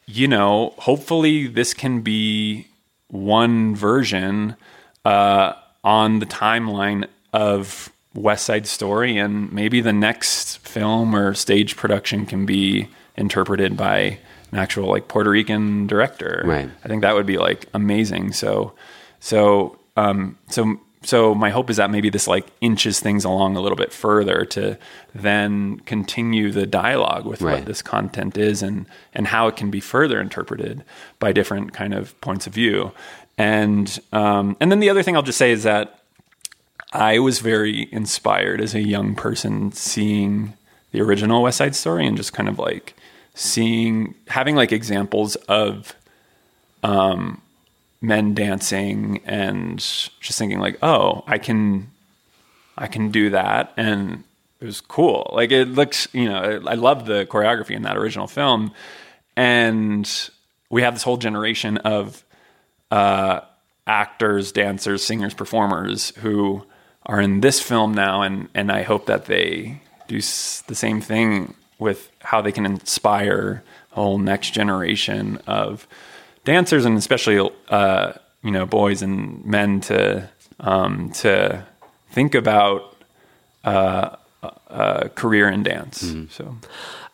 you 0.06 0.26
know, 0.26 0.74
hopefully, 0.78 1.46
this 1.46 1.74
can 1.74 2.00
be 2.00 2.66
one 3.08 3.76
version 3.76 4.56
uh, 5.04 5.52
on 5.84 6.18
the 6.18 6.26
timeline 6.26 7.06
of 7.32 7.90
West 8.14 8.46
Side 8.46 8.66
Story, 8.66 9.18
and 9.18 9.52
maybe 9.52 9.80
the 9.80 9.92
next 9.92 10.58
film 10.58 11.14
or 11.14 11.34
stage 11.34 11.76
production 11.76 12.26
can 12.26 12.46
be 12.46 12.88
interpreted 13.16 13.76
by 13.76 14.18
an 14.50 14.58
actual 14.58 14.88
like 14.88 15.08
Puerto 15.08 15.30
Rican 15.30 15.86
director. 15.86 16.42
Right. 16.44 16.70
I 16.84 16.88
think 16.88 17.02
that 17.02 17.14
would 17.14 17.26
be 17.26 17.38
like 17.38 17.66
amazing. 17.74 18.32
So, 18.32 18.72
so, 19.20 19.78
um, 19.96 20.38
so, 20.48 20.80
so 21.02 21.34
my 21.34 21.50
hope 21.50 21.70
is 21.70 21.76
that 21.76 21.90
maybe 21.90 22.10
this 22.10 22.26
like 22.26 22.46
inches 22.60 22.98
things 23.00 23.24
along 23.24 23.56
a 23.56 23.60
little 23.60 23.76
bit 23.76 23.92
further 23.92 24.44
to 24.46 24.76
then 25.14 25.78
continue 25.86 26.50
the 26.50 26.66
dialogue 26.66 27.24
with 27.24 27.40
Right. 27.40 27.54
what 27.58 27.66
this 27.66 27.82
content 27.82 28.36
is 28.36 28.62
and 28.62 28.86
and 29.14 29.28
how 29.28 29.46
it 29.48 29.56
can 29.56 29.70
be 29.70 29.80
further 29.80 30.20
interpreted 30.20 30.82
by 31.20 31.32
different 31.32 31.72
kind 31.72 31.94
of 31.94 32.20
points 32.20 32.46
of 32.46 32.54
view. 32.54 32.92
And 33.38 33.98
um, 34.12 34.56
and 34.60 34.70
then 34.72 34.80
the 34.80 34.90
other 34.90 35.02
thing 35.04 35.14
I'll 35.14 35.22
just 35.22 35.38
say 35.38 35.52
is 35.52 35.62
that 35.62 36.00
I 36.92 37.18
was 37.20 37.38
very 37.38 37.88
inspired 37.92 38.60
as 38.60 38.74
a 38.74 38.80
young 38.80 39.14
person 39.14 39.70
seeing 39.72 40.54
the 40.90 41.00
original 41.02 41.42
West 41.42 41.58
Side 41.58 41.76
Story 41.76 42.06
and 42.06 42.16
just 42.16 42.32
kind 42.32 42.48
of 42.48 42.58
like 42.58 42.94
seeing 43.34 44.14
having 44.26 44.56
like 44.56 44.72
examples 44.72 45.36
of 45.48 45.94
um, 46.82 47.40
men 48.00 48.34
dancing 48.34 49.20
and 49.24 49.78
just 49.78 50.38
thinking 50.38 50.58
like, 50.60 50.78
oh, 50.82 51.24
I 51.26 51.38
can 51.38 51.90
I 52.76 52.86
can 52.86 53.10
do 53.10 53.30
that. 53.30 53.72
And 53.76 54.24
it 54.60 54.64
was 54.64 54.80
cool. 54.80 55.30
Like 55.32 55.50
it 55.50 55.66
looks, 55.68 56.06
you 56.12 56.28
know, 56.28 56.62
I 56.66 56.74
love 56.74 57.06
the 57.06 57.26
choreography 57.26 57.74
in 57.74 57.82
that 57.82 57.96
original 57.96 58.26
film. 58.28 58.72
And 59.36 60.08
we 60.70 60.82
have 60.82 60.94
this 60.94 61.02
whole 61.02 61.16
generation 61.16 61.78
of 61.78 62.24
uh, 62.90 63.40
actors, 63.86 64.52
dancers, 64.52 65.04
singers, 65.04 65.34
performers 65.34 66.10
who 66.18 66.64
are 67.06 67.20
in 67.20 67.40
this 67.40 67.60
film 67.60 67.94
now, 67.94 68.22
and 68.22 68.48
and 68.54 68.70
I 68.70 68.82
hope 68.82 69.06
that 69.06 69.26
they 69.26 69.80
do 70.08 70.18
s- 70.18 70.62
the 70.66 70.74
same 70.74 71.00
thing 71.00 71.54
with 71.78 72.10
how 72.20 72.42
they 72.42 72.52
can 72.52 72.66
inspire 72.66 73.62
a 73.92 73.94
whole 73.94 74.18
next 74.18 74.50
generation 74.50 75.38
of 75.46 75.86
dancers, 76.44 76.84
and 76.84 76.96
especially 76.98 77.38
uh, 77.68 78.12
you 78.42 78.50
know 78.50 78.66
boys 78.66 79.02
and 79.02 79.44
men 79.44 79.80
to 79.82 80.28
um, 80.60 81.10
to 81.12 81.64
think 82.10 82.34
about 82.34 82.96
uh, 83.64 84.16
uh, 84.68 85.08
career 85.14 85.48
in 85.48 85.62
dance. 85.62 86.14
So 86.30 86.56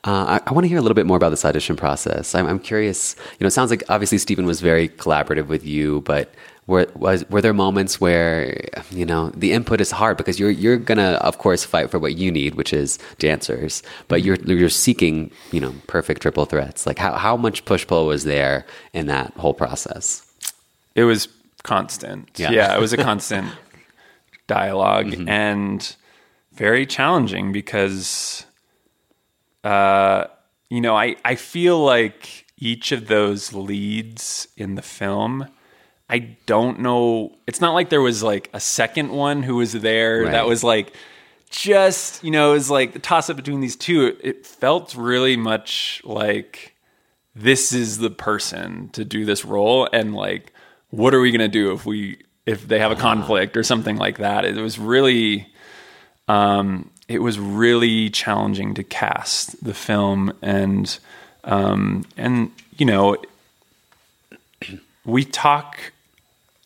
Uh, 0.06 0.38
I, 0.38 0.50
I 0.50 0.52
want 0.52 0.64
to 0.64 0.68
hear 0.68 0.76
a 0.76 0.82
little 0.82 0.94
bit 0.94 1.06
more 1.06 1.16
about 1.16 1.30
this 1.30 1.46
audition 1.46 1.76
process. 1.76 2.34
I'm, 2.34 2.46
I'm 2.46 2.58
curious. 2.58 3.16
You 3.38 3.44
know, 3.44 3.46
it 3.46 3.52
sounds 3.52 3.70
like 3.70 3.82
obviously 3.88 4.18
Steven 4.18 4.44
was 4.44 4.60
very 4.60 4.88
collaborative 4.90 5.46
with 5.46 5.64
you, 5.64 6.02
but 6.02 6.34
were 6.66 6.86
was 6.94 7.28
were 7.28 7.42
there 7.42 7.52
moments 7.52 8.00
where 8.00 8.64
you 8.90 9.04
know 9.04 9.30
the 9.30 9.52
input 9.52 9.80
is 9.80 9.90
hard 9.90 10.16
because 10.16 10.38
you're 10.40 10.50
you're 10.50 10.76
gonna 10.78 11.18
of 11.20 11.38
course 11.38 11.64
fight 11.64 11.90
for 11.90 11.98
what 11.98 12.16
you 12.16 12.30
need, 12.32 12.54
which 12.54 12.72
is 12.72 12.98
dancers, 13.18 13.82
but 14.08 14.22
you're 14.22 14.36
you're 14.46 14.68
seeking 14.70 15.30
you 15.52 15.60
know 15.60 15.74
perfect 15.86 16.22
triple 16.22 16.46
threats. 16.46 16.86
Like 16.86 16.98
how 16.98 17.12
how 17.14 17.36
much 17.36 17.64
push 17.64 17.86
pull 17.86 18.06
was 18.06 18.24
there 18.24 18.64
in 18.92 19.06
that 19.08 19.32
whole 19.34 19.54
process? 19.54 20.22
it 20.94 21.02
was 21.04 21.26
constant. 21.64 22.30
Yeah. 22.38 22.50
Yeah, 22.52 22.76
it 22.76 22.80
was 22.80 22.92
a 22.92 22.96
constant 22.96 23.50
dialog 24.46 25.06
Mm-hmm. 25.06 25.28
and 25.28 25.96
very 26.52 26.86
challenging 26.86 27.50
because, 27.50 28.46
uh, 29.64 30.26
you 30.70 30.80
know, 30.80 30.96
I, 30.96 31.16
I 31.24 31.34
feel 31.34 31.82
like 31.84 32.44
each 32.58 32.92
of 32.92 33.08
those 33.08 33.52
leads 33.52 34.46
in 34.56 34.76
the 34.76 34.82
film, 34.82 35.48
I 36.08 36.36
don't 36.46 36.80
know. 36.80 37.34
It's 37.46 37.60
not 37.60 37.72
like 37.74 37.88
there 37.88 38.02
was 38.02 38.22
like 38.22 38.50
a 38.52 38.60
second 38.60 39.10
one 39.10 39.42
who 39.42 39.56
was 39.56 39.72
there 39.72 40.22
Right. 40.22 40.32
that 40.32 40.46
was 40.46 40.62
like 40.62 40.94
just, 41.50 42.22
you 42.22 42.30
know, 42.30 42.50
it 42.50 42.54
was 42.54 42.70
like 42.70 42.92
the 42.92 42.98
toss 42.98 43.30
up 43.30 43.36
between 43.36 43.60
these 43.60 43.76
two. 43.76 44.06
It, 44.06 44.18
it 44.22 44.46
felt 44.46 44.94
really 44.94 45.36
much 45.36 46.02
like 46.04 46.74
this 47.34 47.72
is 47.72 47.98
the 47.98 48.10
person 48.10 48.90
to 48.90 49.04
do 49.04 49.24
this 49.24 49.44
role 49.44 49.88
and 49.92 50.14
like 50.14 50.52
what 50.90 51.14
are 51.14 51.20
we 51.20 51.30
going 51.32 51.40
to 51.40 51.48
do 51.48 51.72
if 51.72 51.84
we 51.84 52.18
if 52.46 52.68
they 52.68 52.78
have 52.78 52.92
a 52.92 52.96
conflict 52.96 53.56
or 53.56 53.64
something 53.64 53.96
like 53.96 54.18
that 54.18 54.44
it 54.44 54.54
was 54.54 54.78
really 54.78 55.48
um 56.28 56.88
it 57.08 57.18
was 57.20 57.38
really 57.40 58.08
challenging 58.10 58.72
to 58.74 58.84
cast 58.84 59.64
the 59.64 59.74
film 59.74 60.32
and 60.42 61.00
um 61.42 62.04
and 62.16 62.52
you 62.78 62.86
know 62.86 63.16
we 65.04 65.24
talk 65.24 65.78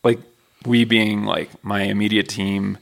like 0.04 0.20
we 0.66 0.84
being 0.84 1.24
like 1.24 1.50
my 1.64 1.82
immediate 1.82 2.28
team 2.28 2.78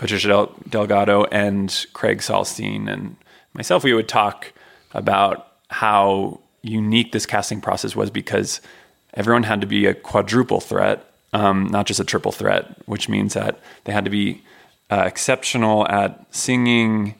Patricia 0.00 0.28
Del- 0.28 0.54
Delgado 0.68 1.24
and 1.24 1.86
Craig 1.92 2.18
Salstein 2.18 2.90
and 2.90 3.16
myself, 3.52 3.84
we 3.84 3.92
would 3.92 4.08
talk 4.08 4.52
about 4.94 5.48
how 5.68 6.40
unique 6.62 7.12
this 7.12 7.26
casting 7.26 7.60
process 7.60 7.94
was 7.94 8.10
because 8.10 8.62
everyone 9.14 9.42
had 9.42 9.60
to 9.60 9.66
be 9.66 9.84
a 9.84 9.94
quadruple 9.94 10.60
threat, 10.60 11.04
um, 11.34 11.66
not 11.66 11.86
just 11.86 12.00
a 12.00 12.04
triple 12.04 12.32
threat, 12.32 12.74
which 12.86 13.08
means 13.10 13.34
that 13.34 13.58
they 13.84 13.92
had 13.92 14.04
to 14.04 14.10
be 14.10 14.42
uh, 14.90 15.04
exceptional 15.06 15.86
at 15.88 16.24
singing, 16.34 17.14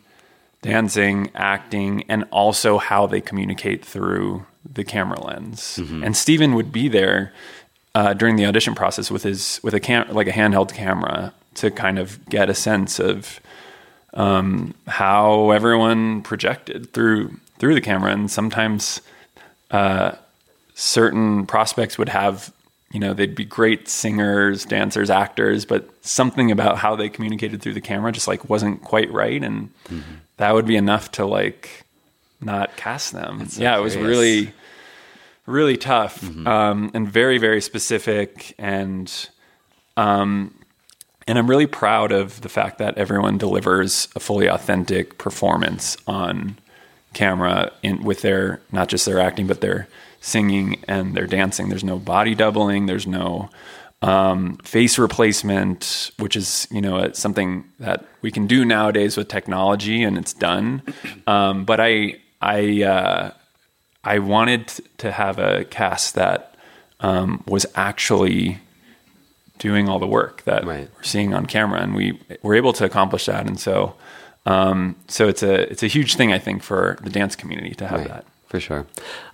dancing, 0.62 1.30
acting, 1.34 2.04
and 2.08 2.24
also 2.30 2.78
how 2.78 3.06
they 3.06 3.20
communicate 3.20 3.84
through 3.84 4.46
the 4.70 4.84
camera 4.84 5.20
lens. 5.20 5.76
And 6.02 6.16
Steven 6.16 6.54
would 6.54 6.72
be 6.72 6.88
there 6.88 7.32
uh, 7.94 8.14
during 8.14 8.36
the 8.36 8.46
audition 8.46 8.74
process 8.74 9.10
with 9.10 9.22
his 9.22 9.60
with 9.62 9.74
a 9.74 9.80
cam 9.80 10.12
like 10.12 10.26
a 10.26 10.32
handheld 10.32 10.72
camera 10.72 11.32
to 11.54 11.70
kind 11.70 11.98
of 11.98 12.24
get 12.28 12.48
a 12.48 12.54
sense 12.54 12.98
of 12.98 13.40
um, 14.14 14.74
how 14.86 15.50
everyone 15.50 16.22
projected 16.22 16.92
through 16.92 17.36
through 17.58 17.74
the 17.74 17.80
camera, 17.80 18.12
and 18.12 18.30
sometimes 18.30 19.00
uh, 19.70 20.12
certain 20.74 21.46
prospects 21.46 21.98
would 21.98 22.08
have 22.08 22.52
you 22.92 22.98
know 22.98 23.14
they'd 23.14 23.34
be 23.36 23.44
great 23.44 23.88
singers 23.88 24.64
dancers 24.64 25.10
actors 25.10 25.64
but 25.64 25.88
something 26.04 26.50
about 26.50 26.76
how 26.78 26.96
they 26.96 27.08
communicated 27.08 27.62
through 27.62 27.74
the 27.74 27.80
camera 27.80 28.10
just 28.10 28.26
like 28.26 28.48
wasn't 28.48 28.82
quite 28.82 29.10
right. 29.12 29.42
And 29.44 29.70
that 30.38 30.54
would 30.54 30.66
be 30.66 30.76
enough 30.76 31.10
to 31.12 31.26
like 31.26 31.84
not 32.40 32.76
cast 32.76 33.12
them. 33.12 33.48
So 33.48 33.62
yeah 33.62 33.76
it 33.76 33.82
was 33.82 33.96
really 33.96 34.52
really 35.50 35.76
tough 35.76 36.22
um, 36.46 36.90
and 36.94 37.08
very 37.08 37.38
very 37.38 37.60
specific 37.60 38.54
and 38.58 39.28
um, 39.96 40.54
and 41.26 41.38
I'm 41.38 41.48
really 41.48 41.66
proud 41.66 42.12
of 42.12 42.40
the 42.40 42.48
fact 42.48 42.78
that 42.78 42.96
everyone 42.96 43.38
delivers 43.38 44.08
a 44.16 44.20
fully 44.20 44.48
authentic 44.48 45.18
performance 45.18 45.96
on 46.06 46.58
camera 47.12 47.72
in 47.82 48.02
with 48.02 48.22
their 48.22 48.60
not 48.72 48.88
just 48.88 49.04
their 49.06 49.20
acting 49.20 49.46
but 49.46 49.60
their 49.60 49.88
singing 50.20 50.82
and 50.86 51.14
their 51.14 51.26
dancing. 51.26 51.68
There's 51.68 51.84
no 51.84 51.98
body 51.98 52.34
doubling. 52.34 52.86
There's 52.86 53.06
no 53.06 53.50
um, 54.02 54.56
face 54.58 54.98
replacement, 54.98 56.10
which 56.18 56.36
is 56.36 56.66
you 56.70 56.80
know 56.80 57.12
something 57.12 57.64
that 57.78 58.04
we 58.22 58.30
can 58.30 58.46
do 58.46 58.64
nowadays 58.64 59.16
with 59.16 59.28
technology, 59.28 60.02
and 60.02 60.16
it's 60.16 60.32
done. 60.32 60.82
Um, 61.26 61.64
but 61.64 61.78
I 61.80 62.16
I 62.40 62.82
uh, 62.82 63.30
I 64.04 64.18
wanted 64.18 64.72
to 64.98 65.12
have 65.12 65.38
a 65.38 65.64
cast 65.64 66.14
that 66.14 66.54
um, 67.00 67.42
was 67.46 67.66
actually 67.74 68.58
doing 69.58 69.88
all 69.88 69.98
the 69.98 70.06
work 70.06 70.42
that 70.44 70.64
Right. 70.64 70.88
we're 70.96 71.02
seeing 71.02 71.34
on 71.34 71.46
camera, 71.46 71.80
and 71.80 71.94
we 71.94 72.18
were 72.42 72.54
able 72.54 72.72
to 72.74 72.84
accomplish 72.84 73.26
that. 73.26 73.46
And 73.46 73.60
so, 73.60 73.94
um, 74.46 74.96
so 75.08 75.28
it's 75.28 75.42
a 75.42 75.70
it's 75.70 75.82
a 75.82 75.86
huge 75.86 76.16
thing 76.16 76.32
I 76.32 76.38
think 76.38 76.62
for 76.62 76.96
the 77.02 77.10
dance 77.10 77.36
community 77.36 77.74
to 77.74 77.86
have 77.86 78.00
Right, 78.00 78.08
that. 78.08 78.24
For 78.50 78.58
sure. 78.58 78.84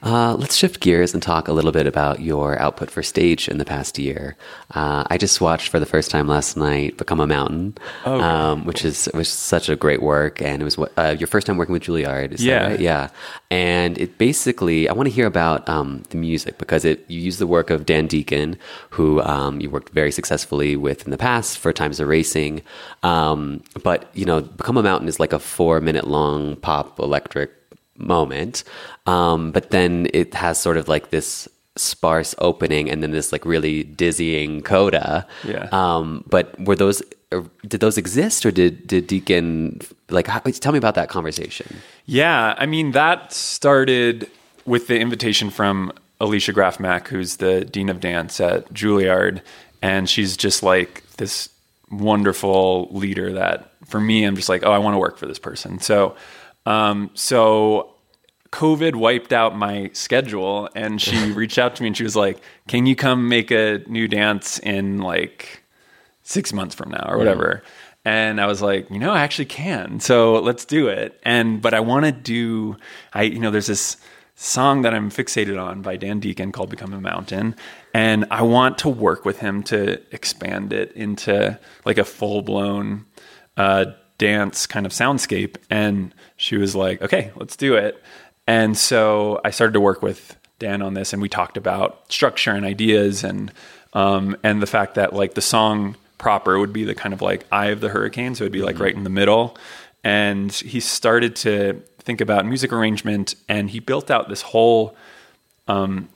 Uh, 0.02 0.34
let's 0.34 0.54
shift 0.56 0.80
gears 0.80 1.14
and 1.14 1.22
talk 1.22 1.48
a 1.48 1.52
little 1.54 1.72
bit 1.72 1.86
about 1.86 2.20
your 2.20 2.60
output 2.60 2.90
for 2.90 3.02
stage 3.02 3.48
in 3.48 3.56
the 3.56 3.64
past 3.64 3.98
year. 3.98 4.36
Uh, 4.74 5.04
I 5.08 5.16
just 5.16 5.40
watched 5.40 5.70
for 5.70 5.80
the 5.80 5.86
first 5.86 6.10
time 6.10 6.28
last 6.28 6.54
night 6.54 6.98
"Become 6.98 7.20
a 7.20 7.26
Mountain," 7.26 7.78
Oh, 8.04 8.20
um, 8.20 8.66
which 8.66 8.84
is 8.84 9.08
was 9.14 9.30
such 9.30 9.70
a 9.70 9.74
great 9.74 10.02
work, 10.02 10.42
and 10.42 10.60
it 10.60 10.66
was 10.66 10.76
uh, 10.98 11.16
your 11.18 11.28
first 11.28 11.46
time 11.46 11.56
working 11.56 11.72
with 11.72 11.84
Juilliard. 11.84 12.32
Is 12.32 12.44
Yeah. 12.44 12.58
that 12.58 12.70
right? 12.72 12.80
yeah. 12.80 13.08
And 13.50 13.96
it 13.96 14.18
basically, 14.18 14.86
I 14.86 14.92
want 14.92 15.06
to 15.08 15.14
hear 15.14 15.26
about 15.26 15.66
um, 15.66 16.02
the 16.10 16.18
music 16.18 16.58
because 16.58 16.84
it 16.84 17.02
you 17.08 17.18
use 17.18 17.38
the 17.38 17.46
work 17.46 17.70
of 17.70 17.86
Dan 17.86 18.06
Deacon, 18.08 18.58
who 18.90 19.22
um, 19.22 19.62
you 19.62 19.70
worked 19.70 19.94
very 19.94 20.12
successfully 20.12 20.76
with 20.76 21.06
in 21.06 21.10
the 21.10 21.16
past 21.16 21.56
for 21.56 21.72
Times 21.72 22.02
Are 22.02 22.06
Racing. 22.06 22.60
Um, 23.02 23.62
but 23.82 24.10
you 24.12 24.26
know, 24.26 24.42
"Become 24.42 24.76
a 24.76 24.82
Mountain" 24.82 25.08
is 25.08 25.18
like 25.18 25.32
a 25.32 25.38
four 25.38 25.80
minute 25.80 26.06
long 26.06 26.56
pop 26.56 26.98
electric 26.98 27.55
moment. 27.98 28.64
Um, 29.06 29.52
but 29.52 29.70
then 29.70 30.08
it 30.12 30.34
has 30.34 30.60
sort 30.60 30.76
of 30.76 30.88
like 30.88 31.10
this 31.10 31.48
sparse 31.76 32.34
opening 32.38 32.90
and 32.90 33.02
then 33.02 33.10
this 33.10 33.32
like 33.32 33.44
really 33.44 33.84
dizzying 33.84 34.62
coda. 34.62 35.26
Yeah. 35.44 35.68
Um, 35.72 36.24
but 36.28 36.58
were 36.60 36.76
those, 36.76 37.02
or 37.32 37.50
did 37.66 37.80
those 37.80 37.98
exist 37.98 38.46
or 38.46 38.50
did, 38.50 38.86
did 38.86 39.06
Deacon, 39.06 39.80
like, 40.08 40.26
how, 40.26 40.38
tell 40.40 40.72
me 40.72 40.78
about 40.78 40.94
that 40.94 41.08
conversation. 41.08 41.76
Yeah, 42.06 42.54
I 42.56 42.66
mean 42.66 42.92
that 42.92 43.32
started 43.32 44.30
with 44.64 44.86
the 44.86 44.98
invitation 44.98 45.50
from 45.50 45.92
Alicia 46.20 46.52
Graf 46.52 46.80
Mack, 46.80 47.08
who's 47.08 47.36
the 47.36 47.64
dean 47.64 47.88
of 47.88 48.00
dance 48.00 48.40
at 48.40 48.72
Juilliard, 48.72 49.42
and 49.82 50.08
she's 50.08 50.36
just 50.36 50.62
like 50.62 51.02
this 51.18 51.50
wonderful 51.90 52.88
leader 52.90 53.32
that 53.34 53.70
for 53.84 54.00
me 54.00 54.24
I'm 54.24 54.34
just 54.34 54.48
like, 54.48 54.64
oh, 54.64 54.72
I 54.72 54.78
want 54.78 54.94
to 54.94 54.98
work 54.98 55.18
for 55.18 55.26
this 55.26 55.38
person. 55.38 55.78
So, 55.78 56.16
um, 56.66 57.10
so 57.14 57.94
COVID 58.50 58.96
wiped 58.96 59.32
out 59.32 59.56
my 59.56 59.90
schedule, 59.92 60.68
and 60.74 61.00
she 61.00 61.32
reached 61.32 61.58
out 61.58 61.76
to 61.76 61.82
me 61.82 61.88
and 61.88 61.96
she 61.96 62.02
was 62.02 62.16
like, 62.16 62.40
"Can 62.68 62.86
you 62.86 62.96
come 62.96 63.28
make 63.28 63.50
a 63.50 63.82
new 63.86 64.08
dance 64.08 64.58
in 64.58 64.98
like 64.98 65.62
six 66.22 66.52
months 66.52 66.74
from 66.74 66.90
now 66.90 67.06
or 67.08 67.18
whatever?" 67.18 67.62
And 68.04 68.40
I 68.40 68.46
was 68.46 68.62
like, 68.62 68.90
"You 68.90 68.98
know, 68.98 69.12
I 69.12 69.20
actually 69.20 69.46
can. 69.46 70.00
So 70.00 70.34
let's 70.40 70.64
do 70.64 70.88
it." 70.88 71.20
And 71.22 71.60
but 71.62 71.74
I 71.74 71.80
want 71.80 72.04
to 72.06 72.12
do, 72.12 72.76
I 73.12 73.22
you 73.22 73.38
know, 73.38 73.50
there's 73.50 73.66
this 73.66 73.96
song 74.36 74.82
that 74.82 74.92
I'm 74.92 75.10
fixated 75.10 75.60
on 75.60 75.80
by 75.82 75.96
Dan 75.96 76.18
Deacon 76.20 76.52
called 76.52 76.70
"Become 76.70 76.92
a 76.92 77.00
Mountain," 77.00 77.56
and 77.94 78.26
I 78.30 78.42
want 78.42 78.78
to 78.78 78.88
work 78.88 79.24
with 79.24 79.38
him 79.38 79.62
to 79.64 80.00
expand 80.14 80.72
it 80.72 80.92
into 80.92 81.58
like 81.84 81.98
a 81.98 82.04
full 82.04 82.42
blown 82.42 83.06
uh, 83.56 83.86
dance 84.18 84.66
kind 84.66 84.86
of 84.86 84.92
soundscape. 84.92 85.56
And 85.70 86.14
she 86.36 86.56
was 86.56 86.74
like, 86.74 87.02
okay, 87.02 87.30
let's 87.36 87.56
do 87.56 87.74
it. 87.74 88.02
And 88.46 88.76
so 88.76 89.40
I 89.44 89.50
started 89.50 89.72
to 89.72 89.80
work 89.80 90.02
with 90.02 90.36
Dan 90.58 90.82
on 90.82 90.94
this, 90.94 91.12
and 91.12 91.20
we 91.20 91.28
talked 91.28 91.56
about 91.56 92.10
structure 92.10 92.52
and 92.52 92.64
ideas, 92.64 93.24
and 93.24 93.52
um, 93.92 94.36
and 94.42 94.62
the 94.62 94.66
fact 94.66 94.94
that 94.94 95.12
like 95.12 95.34
the 95.34 95.42
song 95.42 95.96
proper 96.18 96.58
would 96.58 96.72
be 96.72 96.84
the 96.84 96.94
kind 96.94 97.12
of 97.12 97.20
like 97.20 97.44
eye 97.52 97.66
of 97.66 97.80
the 97.80 97.88
hurricane, 97.88 98.34
so 98.34 98.44
it'd 98.44 98.52
be 98.52 98.62
like 98.62 98.78
right 98.78 98.94
in 98.94 99.04
the 99.04 99.10
middle. 99.10 99.56
And 100.02 100.52
he 100.52 100.80
started 100.80 101.36
to 101.36 101.82
think 101.98 102.20
about 102.20 102.46
music 102.46 102.72
arrangement, 102.72 103.34
and 103.48 103.68
he 103.68 103.80
built 103.80 104.10
out 104.10 104.28
this 104.28 104.42
whole 104.42 104.96
um, 105.68 106.08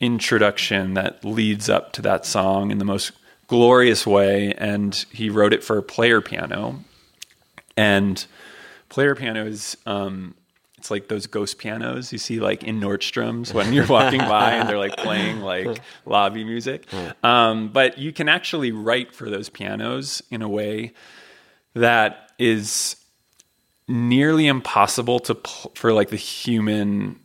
introduction 0.00 0.94
that 0.94 1.24
leads 1.24 1.68
up 1.68 1.92
to 1.94 2.02
that 2.02 2.26
song 2.26 2.70
in 2.70 2.78
the 2.78 2.84
most 2.84 3.12
glorious 3.48 4.06
way. 4.06 4.52
And 4.52 4.94
he 5.10 5.30
wrote 5.30 5.52
it 5.52 5.64
for 5.64 5.80
player 5.82 6.20
piano. 6.20 6.84
And 7.76 8.24
player 8.88 9.14
piano 9.14 9.46
is 9.46 9.76
um, 9.86 10.34
it's 10.78 10.90
like 10.90 11.08
those 11.08 11.26
ghost 11.26 11.58
pianos 11.58 12.12
you 12.12 12.18
see 12.18 12.38
like 12.38 12.62
in 12.62 12.80
Nordstrom's 12.80 13.52
when 13.52 13.72
you're 13.72 13.86
walking 13.86 14.20
by 14.20 14.52
and 14.52 14.68
they're 14.68 14.78
like 14.78 14.96
playing 14.96 15.40
like 15.40 15.80
lobby 16.04 16.44
music. 16.44 16.86
Um, 17.22 17.68
but 17.68 17.98
you 17.98 18.12
can 18.12 18.28
actually 18.28 18.72
write 18.72 19.12
for 19.14 19.28
those 19.28 19.48
pianos 19.48 20.22
in 20.30 20.42
a 20.42 20.48
way 20.48 20.92
that 21.74 22.30
is 22.38 22.96
nearly 23.88 24.46
impossible 24.46 25.18
to 25.20 25.34
pl- 25.34 25.72
for 25.74 25.92
like 25.92 26.10
the 26.10 26.16
human 26.16 27.18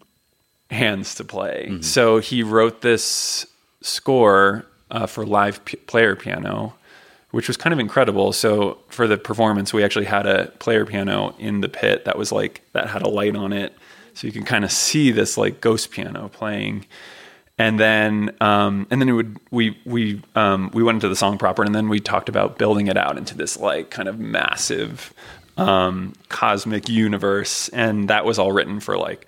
hands 0.70 1.16
to 1.16 1.24
play. 1.24 1.68
Mm-hmm. 1.70 1.82
So 1.82 2.20
he 2.20 2.44
wrote 2.44 2.82
this 2.82 3.46
score 3.82 4.66
uh, 4.90 5.06
for 5.06 5.26
live 5.26 5.64
p- 5.66 5.78
player 5.78 6.16
piano, 6.16 6.74
which 7.32 7.48
was 7.48 7.58
kind 7.58 7.74
of 7.74 7.80
incredible. 7.80 8.34
So 8.34 8.78
for 8.90 9.08
the 9.08 9.18
performance, 9.18 9.74
we 9.74 9.84
actually 9.84 10.06
had 10.06 10.26
a 10.26 10.48
player 10.60 10.86
piano 10.86 11.36
in 11.40 11.62
the 11.62 11.70
pit 11.70 12.06
that 12.06 12.18
was 12.18 12.32
like 12.32 12.62
that 12.74 12.88
had 12.90 13.02
a 13.02 13.10
light 13.10 13.36
on 13.36 13.54
it, 13.54 13.74
so 14.14 14.28
you 14.28 14.34
can 14.34 14.44
kind 14.44 14.64
of 14.64 14.72
see 14.72 15.12
this 15.12 15.38
like 15.38 15.62
ghost 15.62 15.92
piano 15.92 16.30
playing. 16.30 16.86
And 17.58 17.80
then, 17.80 18.36
um, 18.42 18.88
and 18.90 19.00
then 19.00 19.08
it 19.08 19.14
would 19.14 19.38
we 19.52 19.78
we 19.86 20.22
um, 20.36 20.72
we 20.74 20.84
went 20.84 20.98
into 20.98 21.10
the 21.10 21.16
song 21.16 21.38
proper, 21.38 21.64
and 21.64 21.76
then 21.76 21.90
we 21.90 22.00
talked 22.00 22.30
about 22.30 22.58
building 22.58 22.88
it 22.88 22.98
out 22.98 23.18
into 23.18 23.36
this 23.36 23.58
like 23.58 23.90
kind 23.90 24.10
of 24.10 24.20
massive 24.20 25.14
um, 25.58 26.14
cosmic 26.30 26.90
universe, 26.90 27.70
and 27.70 28.10
that 28.10 28.26
was 28.26 28.40
all 28.40 28.52
written 28.52 28.80
for 28.80 28.98
like 28.98 29.28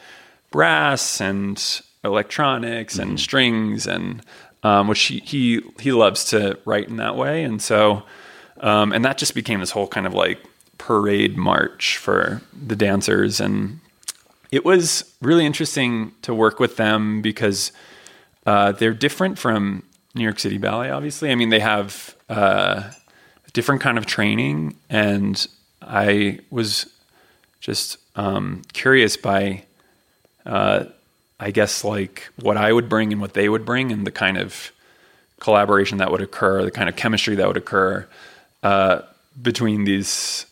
brass 0.51 1.21
and 1.21 1.81
electronics 2.03 2.97
and 2.97 3.19
strings 3.19 3.87
and 3.87 4.21
um, 4.63 4.87
which 4.87 5.01
he, 5.01 5.19
he 5.19 5.61
he 5.79 5.91
loves 5.91 6.25
to 6.25 6.57
write 6.65 6.87
in 6.87 6.97
that 6.97 7.15
way. 7.15 7.43
And 7.43 7.61
so 7.61 8.03
um, 8.61 8.91
and 8.93 9.03
that 9.05 9.17
just 9.17 9.35
became 9.35 9.59
this 9.59 9.71
whole 9.71 9.87
kind 9.87 10.07
of 10.07 10.13
like 10.13 10.39
parade 10.77 11.37
march 11.37 11.97
for 11.97 12.41
the 12.53 12.75
dancers. 12.75 13.39
And 13.39 13.79
it 14.51 14.65
was 14.65 15.13
really 15.21 15.45
interesting 15.45 16.13
to 16.21 16.33
work 16.33 16.59
with 16.59 16.77
them 16.77 17.21
because 17.21 17.71
uh, 18.45 18.71
they're 18.73 18.93
different 18.93 19.37
from 19.37 19.83
New 20.15 20.23
York 20.23 20.39
City 20.39 20.57
Ballet 20.57 20.89
obviously. 20.89 21.31
I 21.31 21.35
mean 21.35 21.49
they 21.49 21.59
have 21.59 22.15
uh, 22.29 22.91
a 23.45 23.51
different 23.51 23.81
kind 23.81 23.97
of 23.97 24.05
training. 24.05 24.75
And 24.89 25.45
I 25.81 26.39
was 26.49 26.89
just 27.59 27.97
um, 28.15 28.61
curious 28.73 29.17
by 29.17 29.63
uh, 30.45 30.85
I 31.39 31.51
guess 31.51 31.83
like 31.83 32.29
what 32.39 32.57
I 32.57 32.71
would 32.71 32.89
bring 32.89 33.11
and 33.11 33.21
what 33.21 33.33
they 33.33 33.49
would 33.49 33.65
bring, 33.65 33.91
and 33.91 34.05
the 34.05 34.11
kind 34.11 34.37
of 34.37 34.71
collaboration 35.39 35.97
that 35.97 36.11
would 36.11 36.21
occur, 36.21 36.63
the 36.63 36.71
kind 36.71 36.87
of 36.87 36.95
chemistry 36.95 37.35
that 37.35 37.47
would 37.47 37.57
occur 37.57 38.07
uh, 38.61 39.01
between 39.41 39.83
these 39.83 40.45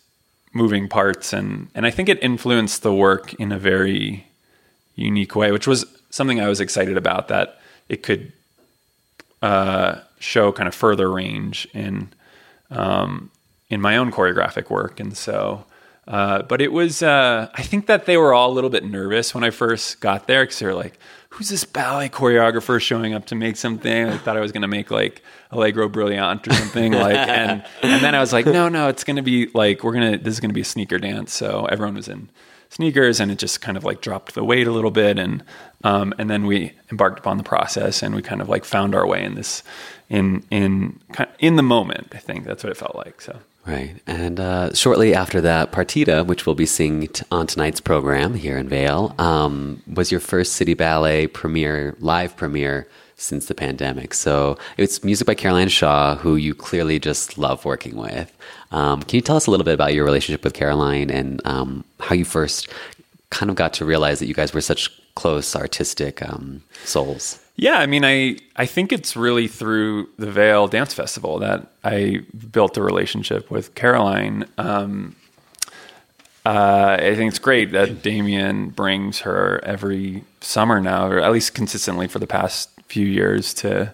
moving 0.53 0.89
parts, 0.89 1.33
and 1.33 1.69
and 1.73 1.85
I 1.85 1.91
think 1.91 2.09
it 2.09 2.21
influenced 2.21 2.83
the 2.83 2.93
work 2.93 3.33
in 3.35 3.51
a 3.51 3.59
very 3.59 4.27
unique 4.95 5.35
way, 5.35 5.51
which 5.51 5.67
was 5.67 5.85
something 6.09 6.41
I 6.41 6.49
was 6.49 6.59
excited 6.59 6.97
about 6.97 7.29
that 7.29 7.59
it 7.87 8.03
could 8.03 8.33
uh, 9.41 9.99
show 10.19 10.51
kind 10.51 10.67
of 10.67 10.75
further 10.75 11.09
range 11.09 11.67
in 11.73 12.09
um, 12.69 13.31
in 13.69 13.81
my 13.81 13.97
own 13.97 14.11
choreographic 14.11 14.69
work, 14.69 14.99
and 14.99 15.15
so. 15.15 15.65
Uh, 16.11 16.41
but 16.41 16.61
it 16.61 16.73
was, 16.73 17.01
uh, 17.01 17.49
I 17.53 17.61
think 17.61 17.85
that 17.85 18.05
they 18.05 18.17
were 18.17 18.33
all 18.33 18.51
a 18.51 18.53
little 18.53 18.69
bit 18.69 18.83
nervous 18.83 19.33
when 19.33 19.45
I 19.45 19.49
first 19.49 20.01
got 20.01 20.27
there 20.27 20.43
because 20.43 20.59
they 20.59 20.65
were 20.65 20.73
like, 20.73 20.99
who's 21.29 21.47
this 21.47 21.63
ballet 21.63 22.09
choreographer 22.09 22.81
showing 22.81 23.13
up 23.13 23.27
to 23.27 23.35
make 23.35 23.55
something? 23.55 24.09
I 24.09 24.17
thought 24.17 24.35
I 24.35 24.41
was 24.41 24.51
going 24.51 24.63
to 24.63 24.67
make 24.67 24.91
like 24.91 25.23
Allegro 25.51 25.87
Brillante 25.87 26.49
or 26.49 26.53
something 26.53 26.91
like, 26.91 27.15
and, 27.15 27.63
and 27.81 28.03
then 28.03 28.13
I 28.13 28.19
was 28.19 28.33
like, 28.33 28.45
no, 28.45 28.67
no, 28.67 28.89
it's 28.89 29.05
going 29.05 29.15
to 29.15 29.21
be 29.21 29.49
like, 29.53 29.85
we're 29.85 29.93
going 29.93 30.11
to, 30.11 30.17
this 30.17 30.33
is 30.33 30.41
going 30.41 30.49
to 30.49 30.53
be 30.53 30.59
a 30.59 30.65
sneaker 30.65 30.97
dance. 30.97 31.31
So 31.31 31.63
everyone 31.67 31.95
was 31.95 32.09
in 32.09 32.29
sneakers 32.67 33.21
and 33.21 33.31
it 33.31 33.37
just 33.37 33.61
kind 33.61 33.77
of 33.77 33.85
like 33.85 34.01
dropped 34.01 34.35
the 34.35 34.43
weight 34.43 34.67
a 34.67 34.71
little 34.71 34.91
bit. 34.91 35.17
And, 35.17 35.45
um, 35.85 36.13
and 36.17 36.29
then 36.29 36.45
we 36.45 36.73
embarked 36.89 37.19
upon 37.19 37.37
the 37.37 37.43
process 37.43 38.03
and 38.03 38.13
we 38.13 38.21
kind 38.21 38.41
of 38.41 38.49
like 38.49 38.65
found 38.65 38.95
our 38.95 39.07
way 39.07 39.23
in 39.23 39.35
this, 39.35 39.63
in, 40.09 40.43
in, 40.51 40.99
in 41.39 41.55
the 41.55 41.63
moment. 41.63 42.09
I 42.11 42.17
think 42.17 42.43
that's 42.43 42.65
what 42.65 42.71
it 42.71 42.75
felt 42.75 42.97
like. 42.97 43.21
So. 43.21 43.39
Right. 43.65 43.95
And 44.07 44.39
uh, 44.39 44.73
shortly 44.73 45.13
after 45.13 45.39
that, 45.41 45.71
Partita, 45.71 46.25
which 46.25 46.45
we'll 46.45 46.55
be 46.55 46.65
seeing 46.65 47.07
t- 47.07 47.23
on 47.31 47.45
tonight's 47.45 47.79
program 47.79 48.33
here 48.33 48.57
in 48.57 48.67
Vail, 48.67 49.13
um, 49.19 49.83
was 49.85 50.11
your 50.11 50.19
first 50.19 50.53
City 50.53 50.73
Ballet 50.73 51.27
premiere, 51.27 51.95
live 51.99 52.35
premiere 52.35 52.87
since 53.17 53.45
the 53.45 53.53
pandemic. 53.53 54.15
So 54.15 54.57
it's 54.77 55.03
music 55.03 55.27
by 55.27 55.35
Caroline 55.35 55.67
Shaw, 55.67 56.15
who 56.15 56.37
you 56.37 56.55
clearly 56.55 56.97
just 56.97 57.37
love 57.37 57.63
working 57.63 57.95
with. 57.95 58.35
Um, 58.71 59.03
can 59.03 59.17
you 59.17 59.21
tell 59.21 59.35
us 59.35 59.45
a 59.45 59.51
little 59.51 59.63
bit 59.63 59.75
about 59.75 59.93
your 59.93 60.05
relationship 60.05 60.43
with 60.43 60.53
Caroline 60.53 61.11
and 61.11 61.39
um, 61.45 61.83
how 61.99 62.15
you 62.15 62.25
first 62.25 62.67
kind 63.29 63.51
of 63.51 63.55
got 63.55 63.73
to 63.73 63.85
realize 63.85 64.17
that 64.19 64.25
you 64.25 64.33
guys 64.33 64.53
were 64.53 64.61
such 64.61 64.89
close 65.13 65.55
artistic 65.55 66.27
um, 66.27 66.63
souls? 66.83 67.40
Yeah, 67.55 67.77
I 67.77 67.85
mean, 67.85 68.03
I 68.05 68.37
I 68.55 68.65
think 68.65 68.91
it's 68.91 69.15
really 69.15 69.47
through 69.47 70.09
the 70.17 70.31
Vail 70.31 70.67
Dance 70.67 70.93
Festival 70.93 71.39
that 71.39 71.67
I 71.83 72.21
built 72.51 72.77
a 72.77 72.81
relationship 72.81 73.51
with 73.51 73.75
Caroline. 73.75 74.45
Um, 74.57 75.15
uh, 76.43 76.97
I 76.99 77.15
think 77.15 77.29
it's 77.29 77.39
great 77.39 77.71
that 77.73 78.01
Damian 78.01 78.69
brings 78.69 79.19
her 79.19 79.63
every 79.63 80.23
summer 80.39 80.81
now, 80.81 81.07
or 81.07 81.19
at 81.19 81.31
least 81.31 81.53
consistently 81.53 82.07
for 82.07 82.17
the 82.17 82.25
past 82.25 82.69
few 82.87 83.05
years, 83.05 83.53
to 83.55 83.93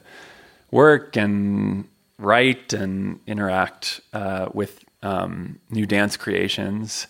work 0.72 1.18
and 1.18 1.88
write 2.18 2.72
and 2.72 3.20
interact 3.28 4.00
uh, 4.14 4.48
with 4.54 4.80
um, 5.04 5.60
new 5.70 5.86
dance 5.86 6.16
creations. 6.16 7.06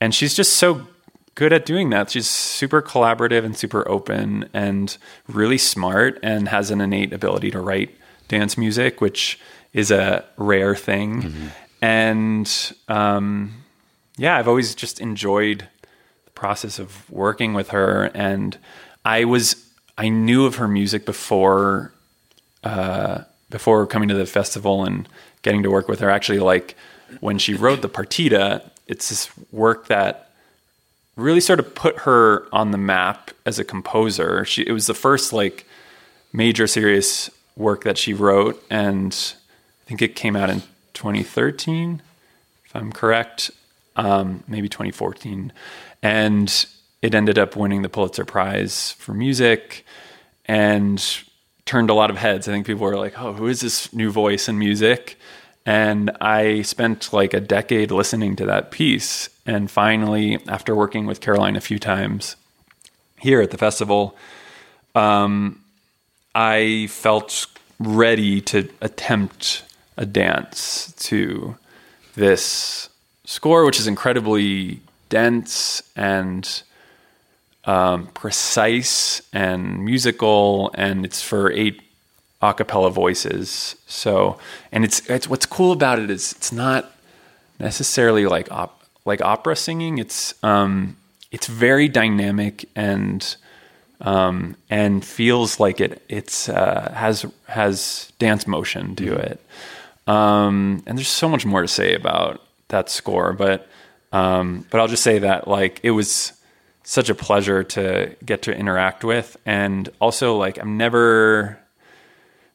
And 0.00 0.14
she's 0.14 0.34
just 0.34 0.54
so 0.58 0.86
good 1.36 1.52
at 1.52 1.64
doing 1.64 1.90
that. 1.90 2.10
She's 2.10 2.28
super 2.28 2.82
collaborative 2.82 3.44
and 3.44 3.56
super 3.56 3.88
open 3.88 4.48
and 4.52 4.96
really 5.28 5.58
smart 5.58 6.18
and 6.22 6.48
has 6.48 6.72
an 6.72 6.80
innate 6.80 7.12
ability 7.12 7.52
to 7.52 7.60
write 7.60 7.94
dance 8.26 8.58
music, 8.58 9.00
which 9.00 9.38
is 9.72 9.90
a 9.90 10.24
rare 10.36 10.74
thing. 10.74 11.22
Mm-hmm. 11.22 11.46
And 11.82 12.72
um, 12.88 13.62
yeah, 14.16 14.36
I've 14.36 14.48
always 14.48 14.74
just 14.74 14.98
enjoyed 14.98 15.68
the 16.24 16.30
process 16.30 16.78
of 16.78 17.08
working 17.10 17.52
with 17.52 17.68
her. 17.68 18.10
And 18.14 18.56
I 19.04 19.24
was, 19.24 19.70
I 19.98 20.08
knew 20.08 20.46
of 20.46 20.56
her 20.56 20.66
music 20.66 21.04
before, 21.04 21.92
uh, 22.64 23.24
before 23.50 23.86
coming 23.86 24.08
to 24.08 24.14
the 24.14 24.26
festival 24.26 24.84
and 24.84 25.06
getting 25.42 25.62
to 25.62 25.70
work 25.70 25.86
with 25.86 26.00
her. 26.00 26.08
Actually, 26.08 26.40
like 26.40 26.76
when 27.20 27.38
she 27.38 27.52
wrote 27.52 27.82
the 27.82 27.90
partita, 27.90 28.68
it's 28.86 29.10
this 29.10 29.30
work 29.52 29.88
that 29.88 30.25
really 31.16 31.40
sort 31.40 31.58
of 31.58 31.74
put 31.74 32.00
her 32.00 32.46
on 32.52 32.70
the 32.70 32.78
map 32.78 33.30
as 33.44 33.58
a 33.58 33.64
composer. 33.64 34.44
She 34.44 34.62
it 34.62 34.72
was 34.72 34.86
the 34.86 34.94
first 34.94 35.32
like 35.32 35.66
major 36.32 36.66
serious 36.66 37.30
work 37.56 37.84
that 37.84 37.96
she 37.96 38.12
wrote 38.12 38.62
and 38.70 39.12
I 39.84 39.88
think 39.88 40.02
it 40.02 40.14
came 40.14 40.36
out 40.36 40.50
in 40.50 40.62
2013 40.94 42.02
if 42.66 42.76
I'm 42.76 42.92
correct. 42.92 43.50
Um, 43.96 44.44
maybe 44.46 44.68
2014 44.68 45.52
and 46.02 46.66
it 47.00 47.14
ended 47.14 47.38
up 47.38 47.56
winning 47.56 47.82
the 47.82 47.88
Pulitzer 47.88 48.26
Prize 48.26 48.92
for 48.92 49.14
music 49.14 49.86
and 50.44 51.02
turned 51.64 51.90
a 51.90 51.94
lot 51.94 52.10
of 52.10 52.18
heads. 52.18 52.46
I 52.46 52.52
think 52.52 52.66
people 52.66 52.84
were 52.84 52.96
like, 52.96 53.18
"Oh, 53.18 53.32
who 53.32 53.46
is 53.48 53.60
this 53.60 53.92
new 53.92 54.10
voice 54.10 54.48
in 54.48 54.58
music?" 54.58 55.18
And 55.64 56.10
I 56.20 56.62
spent 56.62 57.12
like 57.12 57.34
a 57.34 57.40
decade 57.40 57.90
listening 57.90 58.36
to 58.36 58.46
that 58.46 58.70
piece. 58.70 59.28
And 59.46 59.70
finally, 59.70 60.38
after 60.48 60.74
working 60.74 61.06
with 61.06 61.20
Caroline 61.20 61.56
a 61.56 61.60
few 61.60 61.78
times 61.78 62.36
here 63.18 63.40
at 63.40 63.50
the 63.50 63.58
festival, 63.58 64.16
um, 64.94 65.62
I 66.34 66.88
felt 66.90 67.46
ready 67.78 68.40
to 68.42 68.68
attempt 68.80 69.62
a 69.96 70.04
dance 70.04 70.92
to 70.98 71.56
this 72.14 72.88
score, 73.24 73.64
which 73.64 73.78
is 73.78 73.86
incredibly 73.86 74.80
dense 75.08 75.82
and 75.94 76.62
um, 77.64 78.06
precise 78.08 79.22
and 79.32 79.84
musical, 79.84 80.70
and 80.74 81.04
it's 81.04 81.22
for 81.22 81.50
eight 81.52 81.82
a 82.42 82.54
cappella 82.54 82.90
voices. 82.90 83.76
So, 83.86 84.38
and 84.70 84.84
it's 84.84 85.08
it's 85.08 85.28
what's 85.28 85.46
cool 85.46 85.72
about 85.72 85.98
it 85.98 86.10
is 86.10 86.32
it's 86.32 86.52
not 86.52 86.92
necessarily 87.58 88.26
like 88.26 88.50
op, 88.52 88.75
like 89.06 89.22
opera 89.22 89.56
singing. 89.56 89.98
It's 89.98 90.34
um 90.42 90.96
it's 91.30 91.46
very 91.46 91.88
dynamic 91.88 92.68
and 92.76 93.36
um 94.02 94.56
and 94.68 95.02
feels 95.02 95.58
like 95.58 95.80
it 95.80 96.02
it's 96.08 96.50
uh, 96.50 96.92
has 96.94 97.24
has 97.46 98.12
dance 98.18 98.46
motion 98.46 98.94
to 98.96 99.04
mm-hmm. 99.04 99.20
it. 99.20 99.40
Um 100.06 100.82
and 100.86 100.98
there's 100.98 101.08
so 101.08 101.28
much 101.28 101.46
more 101.46 101.62
to 101.62 101.68
say 101.68 101.94
about 101.94 102.42
that 102.68 102.90
score, 102.90 103.32
but 103.32 103.68
um 104.12 104.66
but 104.70 104.80
I'll 104.80 104.88
just 104.88 105.04
say 105.04 105.20
that 105.20 105.48
like 105.48 105.80
it 105.82 105.92
was 105.92 106.32
such 106.82 107.08
a 107.08 107.14
pleasure 107.14 107.64
to 107.64 108.14
get 108.24 108.42
to 108.42 108.54
interact 108.54 109.02
with 109.02 109.36
and 109.46 109.88
also 110.00 110.36
like 110.36 110.58
I'm 110.58 110.76
never 110.76 111.58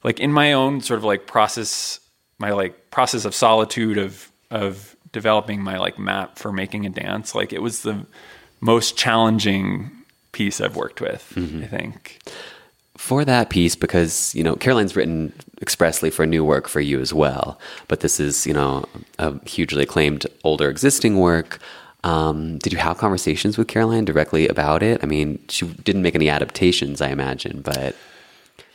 like 0.03 0.19
in 0.19 0.31
my 0.31 0.53
own 0.53 0.81
sort 0.81 0.97
of 0.97 1.03
like 1.03 1.27
process 1.27 1.99
my 2.37 2.51
like 2.51 2.91
process 2.91 3.25
of 3.25 3.35
solitude 3.35 3.97
of 3.97 4.31
of 4.49 4.95
developing 5.11 5.61
my 5.61 5.77
like 5.77 5.99
map 5.99 6.37
for 6.37 6.51
making 6.51 6.85
a 6.85 6.89
dance 6.89 7.35
like 7.35 7.51
it 7.53 7.61
was 7.61 7.81
the 7.81 8.05
most 8.59 8.97
challenging 8.97 9.91
piece 10.31 10.61
I've 10.61 10.75
worked 10.75 11.01
with 11.01 11.31
mm-hmm. 11.35 11.63
I 11.63 11.67
think 11.67 12.19
for 12.97 13.25
that 13.25 13.49
piece 13.49 13.75
because 13.75 14.33
you 14.35 14.43
know 14.43 14.55
Caroline's 14.55 14.95
written 14.95 15.33
expressly 15.61 16.09
for 16.09 16.25
new 16.25 16.43
work 16.43 16.67
for 16.67 16.81
you 16.81 16.99
as 16.99 17.13
well 17.13 17.59
but 17.87 17.99
this 17.99 18.19
is 18.19 18.45
you 18.47 18.53
know 18.53 18.85
a 19.19 19.37
hugely 19.47 19.83
acclaimed 19.83 20.25
older 20.43 20.69
existing 20.69 21.17
work 21.17 21.59
Um, 22.03 22.57
did 22.57 22.73
you 22.73 22.79
have 22.79 22.97
conversations 22.97 23.57
with 23.57 23.67
Caroline 23.67 24.05
directly 24.05 24.47
about 24.47 24.81
it? 24.81 25.03
I 25.03 25.05
mean, 25.05 25.37
she 25.49 25.67
didn't 25.83 26.01
make 26.01 26.15
any 26.15 26.29
adaptations, 26.29 26.99
I 26.99 27.09
imagine, 27.09 27.61
but 27.61 27.95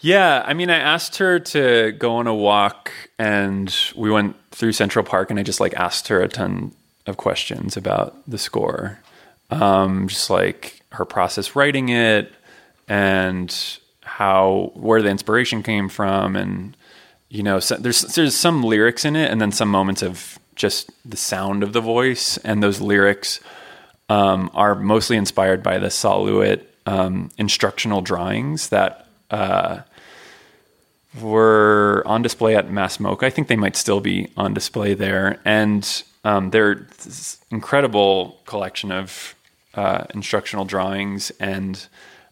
Yeah, 0.07 0.44
I 0.46 0.54
mean, 0.54 0.70
I 0.70 0.78
asked 0.78 1.16
her 1.16 1.40
to 1.40 1.90
go 1.90 2.14
on 2.14 2.28
a 2.28 2.34
walk, 2.34 2.92
and 3.18 3.74
we 3.96 4.09
went 4.09 4.36
through 4.52 4.70
Central 4.70 5.04
Park, 5.04 5.30
and 5.30 5.40
I 5.40 5.42
just 5.42 5.59
like 5.59 5.74
asked 5.74 6.07
her 6.07 6.22
a 6.22 6.28
ton 6.28 6.70
of 7.07 7.16
questions 7.16 7.76
about 7.76 8.14
the 8.30 8.38
score, 8.38 9.00
um, 9.50 10.07
just 10.07 10.30
like 10.30 10.80
her 10.92 11.04
process 11.04 11.57
writing 11.57 11.88
it, 11.88 12.32
and 12.86 13.52
how 14.02 14.70
where 14.74 15.02
the 15.02 15.09
inspiration 15.09 15.64
came 15.64 15.88
from, 15.88 16.36
and 16.36 16.76
you 17.28 17.42
know, 17.42 17.59
so 17.59 17.74
there's 17.74 18.02
there's 18.02 18.36
some 18.36 18.62
lyrics 18.62 19.04
in 19.04 19.16
it, 19.16 19.28
and 19.28 19.40
then 19.40 19.50
some 19.50 19.68
moments 19.68 20.04
of 20.04 20.38
just 20.54 20.88
the 21.04 21.16
sound 21.16 21.64
of 21.64 21.72
the 21.72 21.80
voice, 21.80 22.36
and 22.44 22.62
those 22.62 22.80
lyrics 22.80 23.40
um, 24.09 24.52
are 24.54 24.76
mostly 24.76 25.16
inspired 25.16 25.64
by 25.64 25.78
the 25.78 25.90
Sol 25.90 26.26
LeWitt 26.26 26.72
um, 26.86 27.28
instructional 27.38 28.02
drawings 28.02 28.68
that 28.68 29.09
uh, 29.32 29.80
were 31.20 32.02
on 32.06 32.22
display 32.22 32.56
at 32.56 32.70
Mass 32.70 32.98
MoCA. 32.98 33.24
I 33.24 33.30
think 33.30 33.48
they 33.48 33.56
might 33.56 33.76
still 33.76 34.00
be 34.00 34.28
on 34.36 34.54
display 34.54 34.94
there, 34.94 35.40
and 35.44 36.02
um, 36.24 36.50
they're 36.50 36.86
incredible 37.50 38.40
collection 38.46 38.92
of 38.92 39.34
uh, 39.74 40.04
instructional 40.14 40.64
drawings. 40.64 41.30
And 41.38 41.86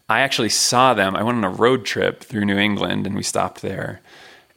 I 0.09 0.21
actually 0.21 0.49
saw 0.49 0.93
them. 0.93 1.15
I 1.15 1.23
went 1.23 1.37
on 1.37 1.43
a 1.43 1.49
road 1.49 1.85
trip 1.85 2.23
through 2.23 2.45
New 2.45 2.57
England, 2.57 3.07
and 3.07 3.15
we 3.15 3.23
stopped 3.23 3.61
there, 3.61 4.01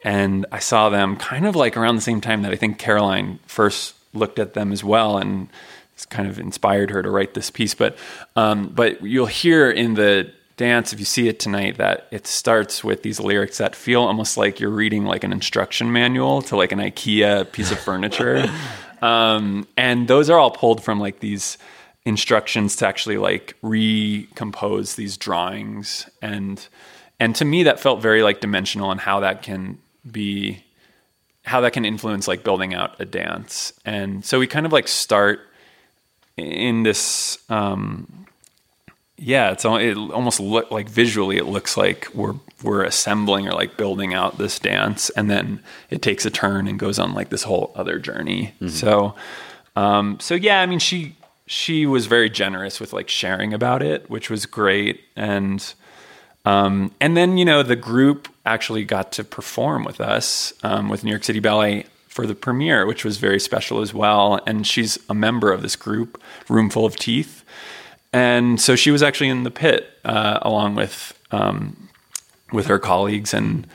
and 0.03 0.45
I 0.51 0.59
saw 0.59 0.89
them 0.89 1.15
kind 1.15 1.45
of 1.45 1.55
like 1.55 1.77
around 1.77 1.95
the 1.95 2.01
same 2.01 2.21
time 2.21 2.41
that 2.43 2.51
I 2.51 2.55
think 2.55 2.79
Caroline 2.79 3.39
first 3.47 3.95
looked 4.13 4.39
at 4.39 4.53
them 4.53 4.71
as 4.71 4.83
well, 4.83 5.17
and 5.17 5.49
kind 6.09 6.27
of 6.27 6.39
inspired 6.39 6.89
her 6.91 7.03
to 7.03 7.09
write 7.09 7.33
this 7.33 7.49
piece. 7.49 7.73
But 7.73 7.97
um, 8.35 8.69
but 8.69 9.01
you'll 9.01 9.25
hear 9.25 9.69
in 9.69 9.95
the 9.95 10.31
dance 10.59 10.91
if 10.91 10.99
you 10.99 11.05
see 11.05 11.29
it 11.29 11.39
tonight 11.39 11.77
that 11.77 12.05
it 12.11 12.27
starts 12.27 12.83
with 12.83 13.01
these 13.01 13.17
lyrics 13.17 13.59
that 13.59 13.73
feel 13.73 14.01
almost 14.01 14.35
like 14.35 14.59
you're 14.59 14.69
reading 14.69 15.05
like 15.05 15.23
an 15.23 15.31
instruction 15.31 15.93
manual 15.93 16.41
to 16.41 16.57
like 16.57 16.73
an 16.73 16.79
IKEA 16.79 17.49
piece 17.53 17.71
of 17.71 17.79
furniture. 17.79 18.45
um, 19.01 19.65
and 19.77 20.09
those 20.09 20.29
are 20.29 20.37
all 20.37 20.51
pulled 20.51 20.83
from 20.83 20.99
like 20.99 21.21
these 21.21 21.57
instructions 22.03 22.75
to 22.75 22.85
actually 22.85 23.15
like 23.15 23.55
recompose 23.61 24.95
these 24.95 25.15
drawings 25.15 26.09
and 26.21 26.67
and 27.21 27.35
to 27.35 27.45
me 27.45 27.63
that 27.63 27.79
felt 27.79 28.01
very 28.01 28.21
like 28.21 28.41
dimensional 28.41 28.91
and 28.91 28.99
how 28.99 29.21
that 29.21 29.41
can 29.41 29.77
be 30.09 30.61
how 31.45 31.61
that 31.61 31.71
can 31.71 31.85
influence 31.85 32.27
like 32.27 32.43
building 32.43 32.73
out 32.73 32.99
a 32.99 33.05
dance 33.05 33.73
and 33.85 34.25
so 34.25 34.39
we 34.39 34.47
kind 34.47 34.65
of 34.65 34.73
like 34.73 34.87
start 34.87 35.41
in 36.37 36.83
this 36.83 37.37
um 37.49 38.25
yeah 39.19 39.51
it's 39.51 39.65
it 39.65 39.97
almost 39.97 40.39
look 40.39 40.71
like 40.71 40.89
visually 40.89 41.37
it 41.37 41.45
looks 41.45 41.77
like 41.77 42.07
we're 42.13 42.35
we're 42.63 42.83
assembling 42.83 43.47
or 43.47 43.53
like 43.53 43.77
building 43.77 44.13
out 44.13 44.37
this 44.37 44.59
dance 44.59 45.09
and 45.11 45.29
then 45.29 45.61
it 45.89 46.01
takes 46.01 46.25
a 46.25 46.29
turn 46.29 46.67
and 46.67 46.79
goes 46.79 46.99
on 46.99 47.13
like 47.13 47.29
this 47.29 47.43
whole 47.43 47.71
other 47.75 47.99
journey 47.99 48.53
so 48.69 49.15
um 49.75 50.19
so 50.19 50.35
yeah 50.35 50.61
i 50.61 50.65
mean 50.65 50.79
she 50.79 51.15
she 51.45 51.85
was 51.85 52.05
very 52.05 52.29
generous 52.29 52.79
with 52.79 52.93
like 52.93 53.09
sharing 53.09 53.53
about 53.53 53.81
it 53.81 54.09
which 54.09 54.29
was 54.29 54.45
great 54.45 55.01
and 55.15 55.73
um, 56.45 56.91
and 56.99 57.17
then, 57.17 57.37
you 57.37 57.45
know, 57.45 57.63
the 57.63 57.75
group 57.75 58.27
actually 58.45 58.83
got 58.83 59.11
to 59.13 59.23
perform 59.23 59.83
with 59.83 59.99
us 59.99 60.53
um, 60.63 60.89
with 60.89 61.03
New 61.03 61.11
York 61.11 61.23
City 61.23 61.39
Ballet 61.39 61.85
for 62.07 62.25
the 62.25 62.35
premiere, 62.35 62.85
which 62.85 63.05
was 63.05 63.17
very 63.17 63.39
special 63.39 63.81
as 63.81 63.93
well. 63.93 64.39
And 64.47 64.65
she's 64.65 64.97
a 65.09 65.13
member 65.13 65.51
of 65.51 65.61
this 65.61 65.75
group, 65.75 66.21
Roomful 66.47 66.85
of 66.85 66.95
Teeth. 66.95 67.43
And 68.11 68.59
so 68.59 68.75
she 68.75 68.91
was 68.91 69.03
actually 69.03 69.29
in 69.29 69.43
the 69.43 69.51
pit 69.51 69.89
uh, 70.03 70.39
along 70.41 70.75
with 70.75 71.13
um, 71.31 71.89
with 72.51 72.67
her 72.67 72.79
colleagues, 72.79 73.33
and 73.33 73.67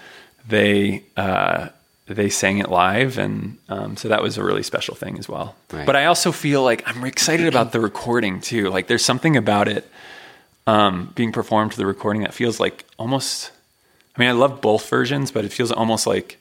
they 0.49 1.05
uh, 1.17 1.69
they 2.07 2.29
sang 2.29 2.59
it 2.59 2.69
live, 2.69 3.17
and 3.19 3.59
um, 3.69 3.97
so 3.97 4.09
that 4.09 4.23
was 4.23 4.37
a 4.37 4.45
really 4.45 4.63
special 4.63 4.95
thing 4.95 5.19
as 5.19 5.29
well. 5.29 5.55
Right. 5.71 5.87
But 5.87 5.97
I 5.97 6.07
also 6.07 6.33
feel 6.33 6.63
like 6.63 6.83
I'm 6.87 7.05
excited 7.05 7.47
about 7.47 7.73
the 7.73 7.81
recording 7.81 8.41
too. 8.41 8.71
Like 8.71 8.89
there's 8.89 9.05
something 9.05 9.37
about 9.37 9.69
it 9.69 9.89
um, 10.67 11.13
being 11.15 11.33
performed 11.33 11.73
to 11.73 11.77
the 11.77 11.87
recording 11.87 12.23
that 12.23 12.35
feels 12.35 12.59
like 12.59 12.85
almost. 12.99 13.53
I 14.17 14.21
mean, 14.21 14.29
I 14.29 14.33
love 14.33 14.61
both 14.61 14.89
versions, 14.89 15.33
but 15.33 15.45
it 15.45 15.53
feels 15.53 15.73
almost 15.73 16.07
like 16.07 16.39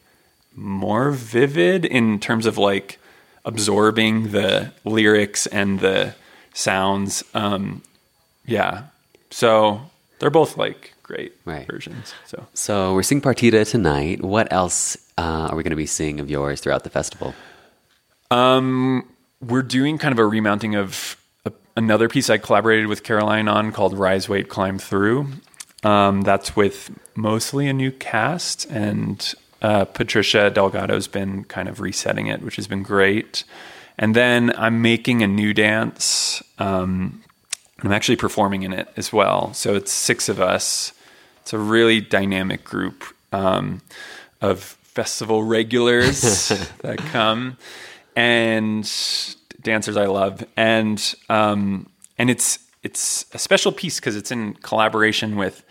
more 0.55 1.11
vivid 1.11 1.85
in 1.85 2.19
terms 2.19 2.45
of 2.45 2.57
like 2.57 2.99
absorbing 3.45 4.31
the 4.31 4.71
lyrics 4.85 5.47
and 5.47 5.79
the 5.79 6.15
sounds. 6.53 7.23
Um, 7.33 7.81
yeah, 8.45 8.83
so 9.31 9.81
they're 10.19 10.29
both 10.29 10.57
like 10.57 10.93
great 11.03 11.33
Right. 11.45 11.67
versions. 11.67 12.13
So 12.25 12.47
so 12.53 12.93
we're 12.93 13.03
seeing 13.03 13.21
Partita 13.21 13.69
tonight. 13.69 14.21
What 14.23 14.51
else 14.51 14.97
uh, 15.17 15.47
are 15.51 15.55
we 15.55 15.63
going 15.63 15.71
to 15.71 15.75
be 15.77 15.85
seeing 15.85 16.19
of 16.19 16.29
yours 16.29 16.61
throughout 16.61 16.83
the 16.83 16.89
festival? 16.89 17.33
Um, 18.31 19.07
we're 19.41 19.61
doing 19.61 19.97
kind 19.97 20.11
of 20.11 20.19
a 20.19 20.25
remounting 20.25 20.75
of 20.75 21.17
a, 21.45 21.51
another 21.75 22.07
piece 22.09 22.29
I 22.29 22.37
collaborated 22.37 22.87
with 22.87 23.03
Caroline 23.03 23.47
on 23.47 23.71
called 23.71 23.97
Rise, 23.97 24.27
Wait, 24.29 24.49
Climb 24.49 24.79
Through. 24.79 25.27
Um, 25.83 26.21
that's 26.21 26.55
with 26.55 26.97
mostly 27.15 27.67
a 27.67 27.73
new 27.73 27.91
cast, 27.91 28.65
and 28.71 29.33
uh, 29.61 29.83
Patricia 29.85 30.49
Delgado's 30.49 31.07
been 31.07 31.43
kind 31.43 31.67
of 31.67 31.81
resetting 31.81 32.27
it, 32.27 32.41
which 32.41 32.55
has 32.55 32.67
been 32.67 32.83
great. 32.83 33.43
And 33.97 34.15
then 34.15 34.53
I'm 34.57 34.81
making 34.81 35.21
a 35.21 35.27
new 35.27 35.53
dance. 35.53 36.41
Um, 36.59 37.23
I'm 37.83 37.91
actually 37.91 38.15
performing 38.15 38.63
in 38.63 38.73
it 38.73 38.87
as 38.97 39.13
well. 39.13 39.53
So 39.53 39.75
it's 39.75 39.91
six 39.91 40.29
of 40.29 40.39
us. 40.41 40.93
It's 41.41 41.53
a 41.53 41.59
really 41.59 42.01
dynamic 42.01 42.63
group 42.63 43.03
um, 43.31 43.81
of 44.41 44.59
festival 44.61 45.43
regulars 45.43 46.21
that 46.81 46.97
come 46.97 47.57
and 48.15 48.89
dancers 49.61 49.97
I 49.97 50.05
love, 50.05 50.43
and 50.55 51.15
um, 51.29 51.89
and 52.17 52.29
it's 52.29 52.59
it's 52.83 53.25
a 53.33 53.39
special 53.39 53.71
piece 53.71 53.99
because 53.99 54.15
it's 54.15 54.31
in 54.31 54.53
collaboration 54.55 55.35
with 55.35 55.63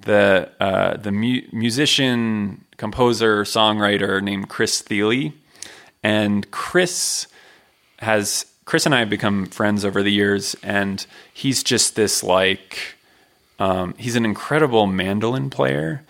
the 0.00 0.50
uh, 0.60 0.96
the 0.96 1.12
mu- 1.12 1.42
musician, 1.52 2.64
composer, 2.76 3.42
songwriter 3.44 4.22
named 4.22 4.48
Chris 4.48 4.80
Thile, 4.80 5.32
and 6.02 6.50
Chris 6.50 7.26
has 8.02 8.46
Chris 8.64 8.86
and 8.86 8.94
I 8.94 9.00
have 9.00 9.10
become 9.10 9.46
friends 9.46 9.84
over 9.84 10.02
the 10.02 10.12
years, 10.12 10.54
and 10.62 11.04
he's 11.32 11.62
just 11.62 11.96
this 11.96 12.22
like 12.22 12.96
um, 13.58 13.94
he's 13.98 14.16
an 14.16 14.24
incredible 14.24 14.86
mandolin 14.86 15.50
player, 15.50 16.02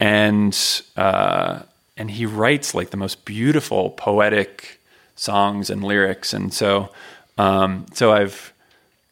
and 0.00 0.56
uh, 0.96 1.60
and 1.96 2.10
he 2.10 2.26
writes 2.26 2.74
like 2.74 2.90
the 2.90 2.96
most 2.96 3.24
beautiful 3.24 3.90
poetic 3.90 4.80
songs 5.16 5.70
and 5.70 5.84
lyrics, 5.84 6.32
and 6.32 6.52
so 6.52 6.90
um, 7.38 7.86
so 7.92 8.12
I've 8.12 8.52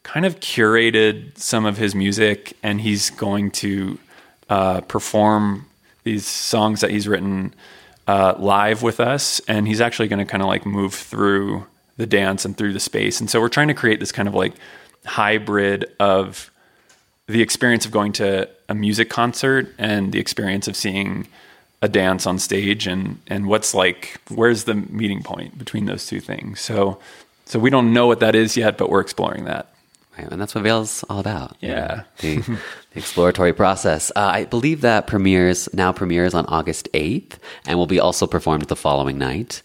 kind 0.03 0.25
of 0.25 0.39
curated 0.39 1.37
some 1.37 1.65
of 1.65 1.77
his 1.77 1.95
music, 1.95 2.57
and 2.63 2.81
he's 2.81 3.09
going 3.09 3.51
to 3.51 3.99
uh, 4.49 4.81
perform 4.81 5.67
these 6.03 6.25
songs 6.25 6.81
that 6.81 6.91
he's 6.91 7.07
written 7.07 7.53
uh, 8.07 8.35
live 8.37 8.83
with 8.83 8.99
us, 8.99 9.39
and 9.47 9.67
he's 9.67 9.81
actually 9.81 10.07
going 10.07 10.19
to 10.19 10.25
kind 10.25 10.41
of 10.41 10.47
like 10.47 10.65
move 10.65 10.93
through 10.93 11.65
the 12.01 12.07
dance 12.07 12.43
and 12.45 12.57
through 12.57 12.73
the 12.73 12.79
space, 12.79 13.19
and 13.21 13.29
so 13.29 13.39
we're 13.39 13.49
trying 13.49 13.69
to 13.69 13.73
create 13.73 13.99
this 13.99 14.11
kind 14.11 14.27
of 14.27 14.33
like 14.33 14.53
hybrid 15.05 15.85
of 15.99 16.51
the 17.27 17.41
experience 17.41 17.85
of 17.85 17.91
going 17.91 18.11
to 18.13 18.49
a 18.67 18.75
music 18.75 19.09
concert 19.09 19.73
and 19.77 20.11
the 20.11 20.19
experience 20.19 20.67
of 20.67 20.75
seeing 20.75 21.27
a 21.81 21.87
dance 21.89 22.27
on 22.27 22.37
stage 22.37 22.85
and 22.87 23.19
and 23.27 23.47
what's 23.47 23.73
like 23.73 24.19
where's 24.29 24.65
the 24.65 24.75
meeting 24.75 25.23
point 25.23 25.57
between 25.57 25.85
those 25.85 26.05
two 26.05 26.19
things 26.19 26.59
so 26.59 26.99
so 27.45 27.57
we 27.57 27.69
don't 27.71 27.91
know 27.93 28.05
what 28.05 28.19
that 28.19 28.35
is 28.35 28.55
yet 28.55 28.77
but 28.77 28.89
we're 28.89 29.01
exploring 29.01 29.45
that 29.45 29.67
Right, 30.17 30.29
and 30.29 30.41
that's 30.41 30.53
what 30.53 30.65
Vail's 30.65 31.05
all 31.09 31.19
about. 31.19 31.55
you 31.61 31.69
Yeah. 31.69 31.87
know, 31.87 32.03
the, 32.19 32.35
the 32.41 32.57
exploratory 32.95 33.53
process. 33.53 34.11
Uh, 34.13 34.29
I 34.39 34.43
believe 34.43 34.81
that 34.81 35.07
premieres 35.07 35.69
now 35.73 35.93
premieres 35.93 36.33
on 36.33 36.45
August 36.47 36.89
eighth, 36.93 37.39
and 37.65 37.77
will 37.79 37.87
be 37.87 37.97
also 37.97 38.27
performed 38.27 38.63
the 38.65 38.75
following 38.75 39.17
night. 39.17 39.61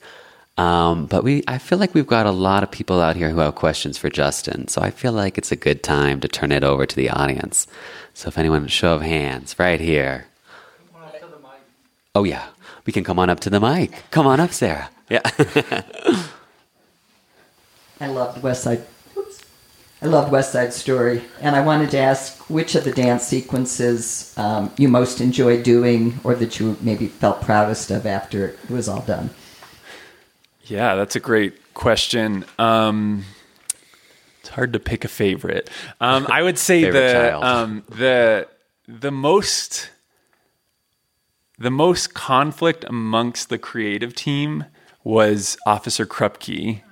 Um, 0.59 1.04
but 1.07 1.22
we, 1.22 1.42
I 1.46 1.59
feel 1.59 1.78
like 1.78 1.92
we've 1.94 2.07
got 2.07 2.24
a 2.24 2.30
lot 2.30 2.62
of 2.62 2.70
people 2.70 3.02
out 3.02 3.16
here 3.16 3.28
who 3.28 3.40
have 3.40 3.54
questions 3.54 3.98
for 3.98 4.09
Justin, 4.09 4.68
so 4.68 4.80
I 4.80 4.90
feel 4.90 5.12
like 5.12 5.36
it's 5.36 5.52
a 5.52 5.57
good 5.57 5.82
time 5.82 6.20
to 6.20 6.28
turn 6.28 6.50
it 6.50 6.64
over 6.64 6.86
to 6.86 6.96
the 6.96 7.11
audience. 7.11 7.66
So 8.14 8.28
if 8.28 8.38
anyone, 8.38 8.66
show 8.68 8.94
of 8.94 9.02
hands, 9.02 9.59
right 9.59 9.80
here. 9.80 10.28
Oh 12.14 12.24
yeah, 12.24 12.46
we 12.86 12.92
can 12.94 13.04
come 13.04 13.18
on 13.18 13.28
up 13.28 13.40
to 13.40 13.50
the 13.50 13.61
mic. 13.61 14.04
Come 14.11 14.26
on 14.26 14.40
up, 14.40 14.50
Sarah. 14.52 14.88
Yeah. 15.11 15.20
I 18.00 18.07
loved 18.07 18.42
West 18.42 18.62
Side. 18.62 18.86
Oops. 19.14 19.44
I 20.00 20.07
loved 20.07 20.32
West 20.32 20.52
Side 20.52 20.72
Story, 20.72 21.22
and 21.42 21.54
I 21.54 21.61
wanted 21.61 21.90
to 21.90 21.98
ask 21.98 22.48
which 22.48 22.74
of 22.74 22.84
the 22.84 22.92
dance 22.92 23.24
sequences 23.24 24.32
um, 24.38 24.72
you 24.78 24.88
most 24.88 25.20
enjoyed 25.20 25.62
doing, 25.62 26.18
or 26.24 26.34
that 26.34 26.59
you 26.59 26.78
maybe 26.80 27.09
felt 27.09 27.42
proudest 27.42 27.90
of 27.90 28.07
after 28.07 28.46
it 28.46 28.70
was 28.70 28.88
all 28.88 29.02
done. 29.02 29.28
Yeah 30.67 30.95
that's 30.95 31.17
a 31.17 31.21
great 31.21 31.75
question. 31.75 32.45
Um 32.59 33.25
it's 34.47 34.55
hard 34.55 34.75
to 34.75 34.79
pick 34.79 35.05
a 35.05 35.09
favorite. 35.09 35.69
Um, 36.01 36.29
I 36.31 36.41
would 36.41 36.57
say 36.57 36.89
the 36.91 37.37
um, 37.37 37.83
the 37.89 38.47
the 38.87 39.11
most 39.11 39.91
the 41.59 41.71
most 41.71 42.14
conflict 42.14 42.85
amongst 42.87 43.49
the 43.49 43.59
creative 43.59 44.14
team 44.14 44.67
was 45.03 45.57
Officer 45.67 46.07
Krupke, 46.07 46.83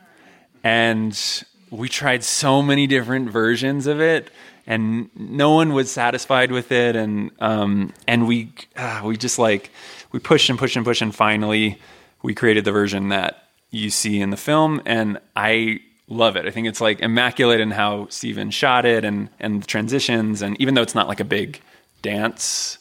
and 0.65 1.45
we 1.71 1.89
tried 1.89 2.25
so 2.25 2.61
many 2.61 2.89
different 2.89 3.31
versions 3.31 3.87
of 3.87 4.01
it, 4.01 4.31
and 4.67 5.11
no 5.15 5.53
one 5.53 5.75
was 5.75 5.93
satisfied 5.93 6.51
with 6.51 6.73
it, 6.73 6.97
and 6.97 7.31
um, 7.39 7.93
and 8.09 8.27
we 8.27 8.53
uh, 8.77 9.03
we 9.05 9.17
just 9.17 9.39
like 9.39 9.71
we 10.11 10.19
pushed 10.19 10.51
and 10.51 10.59
pushed 10.59 10.75
and 10.75 10.85
pushed, 10.85 11.03
and 11.03 11.15
finally 11.15 11.79
we 12.21 12.35
created 12.35 12.65
the 12.65 12.73
version 12.73 13.11
that 13.11 13.44
you 13.75 13.91
see 13.91 14.21
in 14.21 14.31
the 14.31 14.37
film, 14.37 14.81
and 14.85 15.19
I 15.35 15.81
love 16.09 16.37
it. 16.37 16.47
I 16.47 16.51
think 16.51 16.67
it's 16.67 16.81
like 16.81 17.01
immaculate 17.01 17.61
in 17.61 17.71
how 17.71 18.09
Steven 18.09 18.51
shot 18.51 18.85
it, 18.85 19.05
and 19.05 19.29
and 19.41 19.63
the 19.63 19.67
transitions, 19.67 20.43
and 20.43 20.61
even 20.61 20.75
though 20.75 20.83
it's 20.83 20.95
not 20.95 21.09
like 21.09 21.21
a 21.21 21.25
big 21.25 21.61
dance 22.03 22.79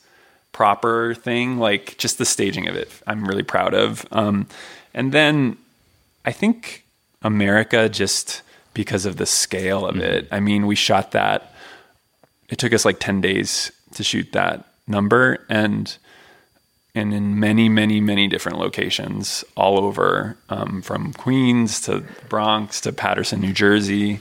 proper 0.52 1.16
thing, 1.16 1.58
like 1.58 1.98
just 1.98 2.18
the 2.18 2.26
staging 2.26 2.68
of 2.68 2.76
it, 2.76 2.90
I'm 3.08 3.26
really 3.26 3.44
proud 3.44 3.74
of. 3.74 4.06
Um, 4.12 4.48
and 4.94 5.12
then 5.12 5.58
I 6.26 6.32
think 6.32 6.86
America, 7.24 7.90
just 7.90 8.44
because 8.74 9.06
of 9.06 9.18
the 9.18 9.26
scale 9.26 9.86
of 9.86 9.98
it, 9.98 10.28
I 10.32 10.40
mean, 10.40 10.68
we 10.68 10.76
shot 10.76 11.12
that. 11.12 11.54
It 12.50 12.60
took 12.60 12.72
us 12.72 12.86
like 12.86 13.00
10 13.00 13.20
days 13.20 13.72
to 13.96 14.04
shoot 14.04 14.32
that 14.34 14.66
number 14.88 15.44
and 15.50 15.98
and 16.96 17.14
in 17.14 17.40
many, 17.40 17.70
many, 17.70 18.00
many 18.00 18.28
different 18.28 18.60
locations 18.60 19.44
all 19.56 19.80
over, 19.80 20.38
um, 20.50 20.82
from 20.82 21.14
Queens 21.14 21.82
to 21.82 22.04
Bronx 22.30 22.82
to 22.82 22.92
Paterson, 22.92 23.42
New 23.42 23.54
Jersey. 23.54 24.20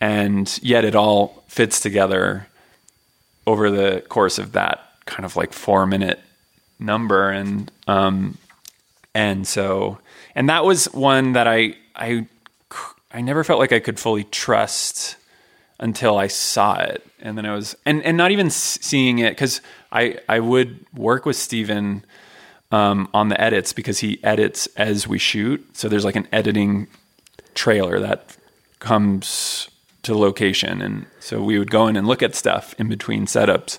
And 0.00 0.58
yet 0.62 0.84
it 0.84 0.94
all 0.94 1.42
fits 1.48 1.80
together 1.80 2.46
over 3.48 3.70
the 3.70 4.02
course 4.08 4.38
of 4.38 4.52
that 4.52 4.80
kind 5.06 5.24
of 5.24 5.34
like 5.36 5.52
four 5.52 5.86
minute 5.86 6.20
number 6.78 7.30
and 7.30 7.72
um 7.88 8.36
and 9.14 9.46
so 9.46 9.98
and 10.34 10.48
that 10.50 10.64
was 10.64 10.84
one 10.92 11.32
that 11.32 11.48
i 11.48 11.74
i 11.96 12.26
i 13.10 13.20
never 13.22 13.42
felt 13.42 13.58
like 13.58 13.72
i 13.72 13.80
could 13.80 13.98
fully 13.98 14.24
trust 14.24 15.16
until 15.80 16.18
i 16.18 16.26
saw 16.26 16.78
it 16.78 17.04
and 17.20 17.38
then 17.38 17.46
i 17.46 17.54
was 17.54 17.74
and 17.86 18.02
and 18.04 18.16
not 18.18 18.30
even 18.30 18.50
seeing 18.50 19.18
it 19.18 19.30
because 19.30 19.60
i 19.92 20.18
i 20.28 20.38
would 20.40 20.84
work 20.94 21.24
with 21.26 21.36
steven 21.36 22.04
um 22.70 23.08
on 23.14 23.28
the 23.28 23.40
edits 23.40 23.72
because 23.72 24.00
he 24.00 24.22
edits 24.22 24.66
as 24.76 25.08
we 25.08 25.18
shoot. 25.18 25.64
So 25.76 25.88
there's 25.88 26.04
like 26.04 26.16
an 26.16 26.28
editing 26.32 26.88
trailer 27.54 27.98
that 28.00 28.36
comes 28.78 29.68
to 30.02 30.16
location. 30.16 30.80
And 30.80 31.06
so 31.20 31.42
we 31.42 31.58
would 31.58 31.70
go 31.70 31.86
in 31.88 31.96
and 31.96 32.06
look 32.06 32.22
at 32.22 32.34
stuff 32.34 32.74
in 32.78 32.88
between 32.88 33.26
setups. 33.26 33.78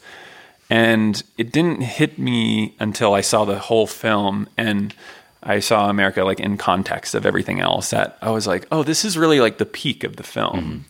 And 0.70 1.24
it 1.38 1.52
didn't 1.52 1.82
hit 1.82 2.20
me 2.20 2.76
until 2.80 3.14
I 3.14 3.22
saw 3.22 3.46
the 3.46 3.58
whole 3.58 3.88
film 3.88 4.48
and 4.58 4.94
I 5.42 5.60
saw 5.60 5.90
America 5.90 6.24
like 6.24 6.40
in 6.40 6.58
context 6.58 7.16
of 7.16 7.26
everything 7.26 7.60
else 7.60 7.92
that 7.92 8.18
I 8.22 8.30
was 8.30 8.46
like, 8.46 8.68
oh, 8.72 8.84
this 8.84 9.06
is 9.06 9.18
really 9.18 9.40
like 9.40 9.58
the 9.58 9.66
peak 9.66 10.04
of 10.04 10.18
the 10.18 10.24
film. 10.24 10.86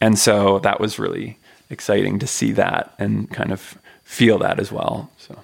And 0.00 0.18
so 0.18 0.58
that 0.60 0.78
was 0.78 0.98
really 0.98 1.38
exciting 1.70 2.18
to 2.18 2.26
see 2.26 2.52
that 2.52 2.94
and 2.98 3.30
kind 3.30 3.50
of 3.50 3.78
feel 4.14 4.38
that 4.38 4.60
as 4.60 4.70
well. 4.70 5.10
So 5.18 5.36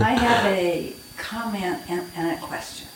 I 0.00 0.12
have 0.12 0.46
a 0.46 0.92
comment 1.16 1.78
and, 1.88 2.02
and 2.16 2.36
a 2.36 2.40
question. 2.40 2.88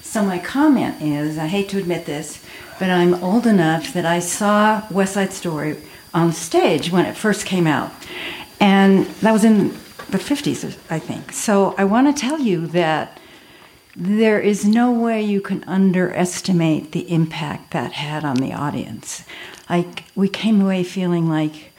So 0.00 0.22
my 0.24 0.38
comment 0.38 1.02
is, 1.02 1.36
I 1.36 1.48
hate 1.48 1.68
to 1.70 1.78
admit 1.78 2.06
this, 2.06 2.42
but 2.78 2.88
I'm 2.88 3.12
old 3.22 3.46
enough 3.46 3.92
that 3.92 4.06
I 4.06 4.20
saw 4.20 4.82
West 4.90 5.12
Side 5.14 5.34
Story 5.34 5.76
on 6.14 6.32
stage 6.32 6.90
when 6.90 7.04
it 7.04 7.16
first 7.16 7.44
came 7.44 7.66
out, 7.66 7.92
and 8.58 9.04
that 9.20 9.32
was 9.32 9.44
in 9.44 9.68
the 10.08 10.18
50s, 10.18 10.78
I 10.88 10.98
think. 10.98 11.32
So 11.32 11.74
I 11.76 11.84
want 11.84 12.14
to 12.14 12.18
tell 12.18 12.38
you 12.38 12.68
that 12.68 13.20
there 13.96 14.40
is 14.40 14.64
no 14.64 14.92
way 14.92 15.22
you 15.22 15.40
can 15.40 15.62
underestimate 15.64 16.92
the 16.92 17.10
impact 17.12 17.70
that 17.72 17.92
had 17.92 18.24
on 18.24 18.36
the 18.36 18.52
audience. 18.52 19.24
Like 19.70 20.04
we 20.14 20.28
came 20.28 20.60
away 20.60 20.82
feeling 20.82 21.28
like 21.28 21.72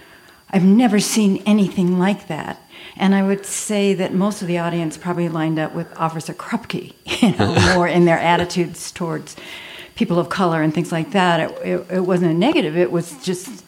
I've 0.49 0.63
never 0.63 0.99
seen 0.99 1.43
anything 1.45 1.99
like 1.99 2.27
that. 2.27 2.61
And 2.97 3.13
I 3.13 3.23
would 3.23 3.45
say 3.45 3.93
that 3.95 4.13
most 4.13 4.41
of 4.41 4.47
the 4.47 4.57
audience 4.57 4.95
probably 4.95 5.27
lined 5.27 5.59
up 5.59 5.73
with 5.73 5.87
Officer 5.97 6.33
Krupke, 6.33 6.93
you 7.21 7.37
know, 7.37 7.53
more 7.75 7.87
in 7.87 8.05
their 8.05 8.19
attitudes 8.19 8.91
towards 8.91 9.35
people 9.95 10.19
of 10.19 10.29
color 10.29 10.61
and 10.61 10.73
things 10.73 10.91
like 10.91 11.11
that. 11.11 11.39
It, 11.39 11.67
it, 11.67 11.91
it 11.91 11.99
wasn't 12.01 12.31
a 12.31 12.37
negative, 12.37 12.77
it 12.77 12.91
was 12.91 13.21
just 13.23 13.65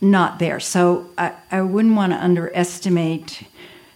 not 0.00 0.38
there. 0.38 0.60
So 0.60 1.08
I, 1.16 1.32
I 1.50 1.62
wouldn't 1.62 1.94
want 1.94 2.12
to 2.12 2.22
underestimate 2.22 3.44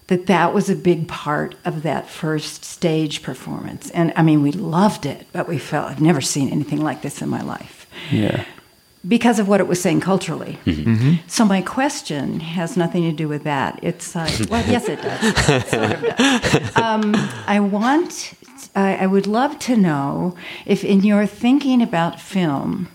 that 0.08 0.26
that 0.26 0.54
was 0.54 0.68
a 0.68 0.74
big 0.74 1.06
part 1.06 1.54
of 1.64 1.82
that 1.82 2.08
first 2.08 2.64
stage 2.64 3.22
performance. 3.22 3.90
And 3.90 4.12
I 4.16 4.22
mean, 4.22 4.42
we 4.42 4.52
loved 4.52 5.06
it, 5.06 5.26
but 5.32 5.46
we 5.46 5.58
felt, 5.58 5.90
I've 5.90 6.00
never 6.00 6.22
seen 6.22 6.48
anything 6.48 6.80
like 6.80 7.02
this 7.02 7.22
in 7.22 7.28
my 7.28 7.42
life 7.42 7.86
yeah. 8.10 8.44
because 9.06 9.38
of 9.38 9.48
what 9.48 9.60
it 9.60 9.68
was 9.68 9.80
saying 9.80 10.00
culturally. 10.00 10.58
Mm-hmm. 10.64 10.94
Mm-hmm. 10.94 11.28
So 11.28 11.44
my 11.44 11.60
question 11.60 12.40
has 12.40 12.74
nothing 12.74 13.02
to 13.02 13.12
do 13.12 13.28
with 13.28 13.44
that. 13.44 13.78
It's 13.82 14.16
uh, 14.16 14.20
like, 14.20 14.50
well, 14.50 14.64
yes, 14.66 14.88
it 14.88 15.02
does. 15.02 15.68
sort 15.68 15.92
of 15.92 16.16
does. 16.16 16.76
Um, 16.76 17.14
I 17.46 17.60
want, 17.60 18.32
I, 18.74 18.96
I 18.96 19.06
would 19.06 19.26
love 19.26 19.58
to 19.60 19.76
know 19.76 20.34
if, 20.64 20.84
in 20.84 21.02
your 21.02 21.26
thinking 21.26 21.82
about 21.82 22.18
film, 22.18 22.88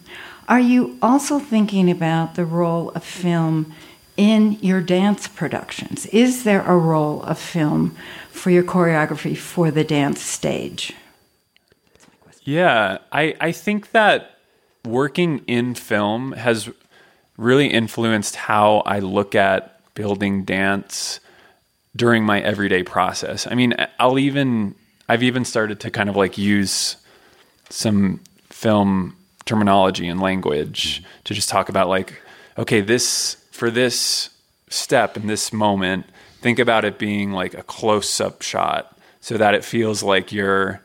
are 0.49 0.59
you 0.59 0.97
also 0.99 1.37
thinking 1.37 1.91
about 1.91 2.33
the 2.33 2.43
role 2.43 2.89
of 2.89 3.03
film 3.03 3.71
in 4.17 4.53
your 4.61 4.81
dance 4.81 5.27
productions? 5.27 6.05
Is 6.07 6.43
there 6.43 6.61
a 6.61 6.77
role 6.77 7.23
of 7.23 7.39
film 7.39 7.95
for 8.29 8.49
your 8.49 8.63
choreography 8.63 9.37
for 9.37 9.71
the 9.71 9.83
dance 9.83 10.21
stage? 10.21 10.93
Yeah, 12.43 12.97
I, 13.11 13.35
I 13.39 13.51
think 13.51 13.91
that 13.91 14.37
working 14.85 15.39
in 15.47 15.75
film 15.75 16.33
has 16.33 16.69
really 17.37 17.67
influenced 17.67 18.35
how 18.35 18.79
I 18.85 18.99
look 18.99 19.33
at 19.33 19.79
building 19.95 20.43
dance 20.43 21.19
during 21.95 22.25
my 22.25 22.41
everyday 22.41 22.83
process. 22.83 23.47
I 23.47 23.55
mean, 23.55 23.75
I'll 23.99 24.19
even, 24.19 24.75
I've 25.07 25.23
even 25.23 25.45
started 25.45 25.79
to 25.81 25.91
kind 25.91 26.09
of 26.09 26.15
like 26.15 26.37
use 26.37 26.97
some 27.69 28.19
film 28.49 29.15
terminology 29.45 30.07
and 30.07 30.19
language 30.19 31.03
to 31.23 31.33
just 31.33 31.49
talk 31.49 31.69
about 31.69 31.87
like, 31.87 32.21
okay, 32.57 32.81
this, 32.81 33.37
for 33.63 33.71
this 33.71 34.29
step 34.67 35.15
in 35.15 35.27
this 35.27 35.53
moment, 35.53 36.05
think 36.41 36.59
about 36.59 36.83
it 36.83 36.99
being 36.99 37.31
like 37.31 37.53
a 37.53 37.63
close 37.63 38.19
up 38.19 38.41
shot 38.41 38.99
so 39.21 39.37
that 39.37 39.55
it 39.55 39.63
feels 39.63 40.03
like 40.03 40.33
you're, 40.33 40.81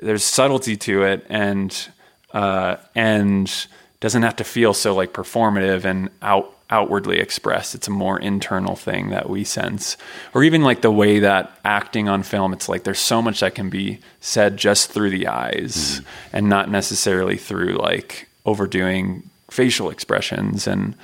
there's 0.00 0.22
subtlety 0.22 0.76
to 0.76 1.02
it 1.02 1.26
and 1.28 1.88
uh, 2.32 2.76
and 2.94 3.66
doesn't 3.98 4.22
have 4.22 4.36
to 4.36 4.44
feel 4.44 4.72
so 4.72 4.94
like 4.94 5.12
performative 5.12 5.84
and 5.84 6.08
out 6.22 6.56
outwardly 6.70 7.18
expressed. 7.18 7.74
It's 7.74 7.88
a 7.88 7.90
more 7.90 8.20
internal 8.20 8.76
thing 8.76 9.10
that 9.10 9.28
we 9.28 9.42
sense, 9.42 9.96
or 10.34 10.44
even 10.44 10.62
like 10.62 10.82
the 10.82 10.92
way 10.92 11.18
that 11.18 11.58
acting 11.64 12.08
on 12.08 12.22
film. 12.22 12.52
It's 12.52 12.68
like 12.68 12.84
there's 12.84 13.00
so 13.00 13.20
much 13.20 13.40
that 13.40 13.56
can 13.56 13.70
be 13.70 13.98
said 14.20 14.56
just 14.56 14.92
through 14.92 15.10
the 15.10 15.26
eyes 15.26 16.00
and 16.32 16.48
not 16.48 16.70
necessarily 16.70 17.38
through 17.38 17.76
like 17.76 18.28
overdoing 18.46 19.28
facial 19.50 19.90
expressions 19.90 20.68
and 20.68 20.94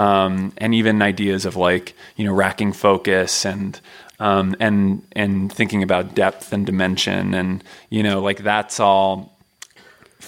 um, 0.00 0.52
and 0.56 0.74
even 0.74 1.02
ideas 1.02 1.44
of 1.44 1.56
like 1.56 1.94
you 2.16 2.24
know 2.24 2.32
racking 2.32 2.72
focus 2.72 3.44
and 3.44 3.78
um, 4.18 4.56
and 4.60 5.02
and 5.12 5.52
thinking 5.52 5.82
about 5.82 6.14
depth 6.14 6.52
and 6.52 6.64
dimension 6.64 7.34
and 7.34 7.62
you 7.90 8.02
know 8.02 8.20
like 8.20 8.38
that's 8.38 8.80
all 8.80 9.36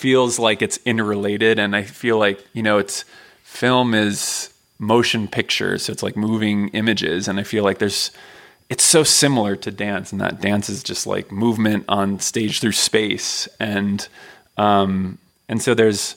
feels 0.03 0.39
like 0.39 0.63
it's 0.63 0.79
interrelated. 0.85 1.59
And 1.59 1.77
I 1.77 1.85
feel 1.85 2.19
like 2.19 2.45
you 2.53 2.63
know 2.63 2.79
it's 2.79 3.05
film 3.45 3.95
is 3.95 4.53
motion 4.79 5.29
picture 5.29 5.79
so 5.79 5.93
it's 5.93 6.03
like 6.03 6.17
moving 6.17 6.69
images. 6.69 7.29
And 7.29 7.39
I 7.41 7.45
feel 7.45 7.65
like 7.65 7.79
there's 7.79 8.11
it's 8.69 8.85
so 8.85 9.05
similar 9.05 9.55
to 9.57 9.71
dance 9.71 10.13
and 10.13 10.21
that 10.21 10.41
dance 10.41 10.69
is 10.69 10.83
just 10.83 11.07
like 11.07 11.31
movement 11.31 11.85
on 11.89 12.19
stage 12.19 12.61
through 12.61 12.73
space. 12.73 13.49
And 13.59 14.07
um 14.59 15.19
and 15.49 15.63
so 15.63 15.73
there's 15.73 16.17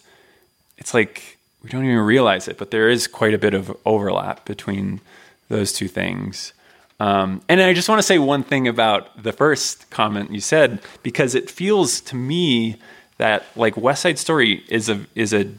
it's 0.78 0.94
like 0.94 1.35
we 1.66 1.72
don't 1.72 1.84
even 1.84 1.98
realize 1.98 2.48
it 2.48 2.58
but 2.58 2.70
there 2.70 2.90
is 2.90 3.08
quite 3.08 3.34
a 3.34 3.40
bit 3.40 3.56
of 3.56 3.76
overlap 3.86 4.46
between 4.46 5.02
those 5.50 5.72
two 5.74 5.88
things. 5.88 6.54
Um, 7.00 7.42
and 7.50 7.62
I 7.62 7.74
just 7.74 7.90
want 7.90 8.00
to 8.00 8.04
say 8.04 8.20
one 8.20 8.44
thing 8.44 8.68
about 8.68 9.22
the 9.22 9.34
first 9.34 9.90
comment 9.90 10.32
you 10.32 10.40
said 10.40 10.82
because 11.04 11.36
it 11.36 11.50
feels 11.50 12.00
to 12.02 12.16
me 12.16 12.78
that 13.18 13.46
like 13.56 13.76
West 13.76 14.02
Side 14.04 14.18
Story 14.18 14.64
is 14.70 14.90
a 14.90 15.06
is 15.14 15.34
a 15.34 15.52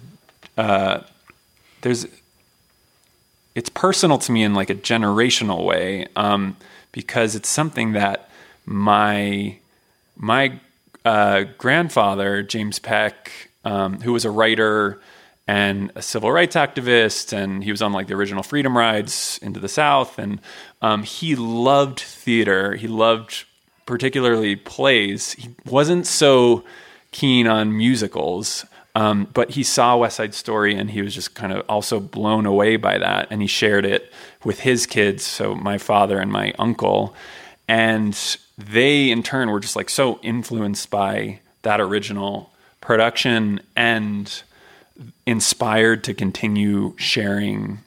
uh, 0.56 1.00
there's 1.82 2.06
it's 3.54 3.68
personal 3.68 4.18
to 4.18 4.32
me 4.32 4.42
in 4.44 4.54
like 4.54 4.70
a 4.70 4.74
generational 4.74 5.64
way 5.64 6.06
um, 6.16 6.56
because 6.92 7.34
it's 7.34 7.50
something 7.50 7.92
that 7.92 8.30
my 8.64 9.58
my 10.16 10.58
uh, 11.04 11.44
grandfather, 11.58 12.42
James 12.42 12.78
Peck, 12.78 13.50
um, 13.64 14.00
who 14.00 14.12
was 14.14 14.24
a 14.24 14.30
writer 14.30 15.00
and 15.46 15.92
a 15.94 16.02
civil 16.02 16.32
rights 16.32 16.56
activist, 16.56 17.32
and 17.32 17.62
he 17.62 17.70
was 17.70 17.82
on 17.82 17.92
like 17.92 18.08
the 18.08 18.14
original 18.14 18.42
freedom 18.42 18.76
rides 18.76 19.38
into 19.42 19.60
the 19.60 19.68
South, 19.68 20.18
and 20.18 20.40
um, 20.82 21.02
he 21.02 21.36
loved 21.36 22.00
theater. 22.00 22.74
He 22.74 22.88
loved 22.88 23.44
particularly 23.86 24.56
plays. 24.56 25.32
He 25.32 25.54
wasn't 25.64 26.06
so 26.06 26.64
keen 27.12 27.46
on 27.46 27.76
musicals. 27.76 28.66
Um, 28.96 29.28
but 29.34 29.50
he 29.50 29.62
saw 29.62 29.98
West 29.98 30.16
Side 30.16 30.32
Story 30.32 30.74
and 30.74 30.90
he 30.90 31.02
was 31.02 31.14
just 31.14 31.34
kind 31.34 31.52
of 31.52 31.66
also 31.68 32.00
blown 32.00 32.46
away 32.46 32.76
by 32.76 32.96
that. 32.96 33.28
And 33.30 33.42
he 33.42 33.46
shared 33.46 33.84
it 33.84 34.10
with 34.42 34.60
his 34.60 34.86
kids, 34.86 35.22
so 35.22 35.54
my 35.54 35.76
father 35.76 36.18
and 36.18 36.32
my 36.32 36.54
uncle. 36.58 37.14
And 37.68 38.18
they, 38.56 39.10
in 39.10 39.22
turn, 39.22 39.50
were 39.50 39.60
just 39.60 39.76
like 39.76 39.90
so 39.90 40.18
influenced 40.22 40.88
by 40.90 41.40
that 41.60 41.78
original 41.78 42.50
production 42.80 43.60
and 43.76 44.42
inspired 45.26 46.04
to 46.04 46.14
continue 46.14 46.94
sharing 46.96 47.78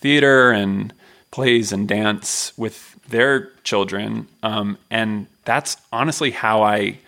theater 0.00 0.50
and 0.50 0.92
plays 1.30 1.72
and 1.72 1.88
dance 1.88 2.52
with 2.56 2.96
their 3.08 3.50
children. 3.64 4.28
Um, 4.42 4.78
and 4.90 5.26
that's 5.44 5.76
honestly 5.92 6.30
how 6.30 6.62
I 6.62 6.98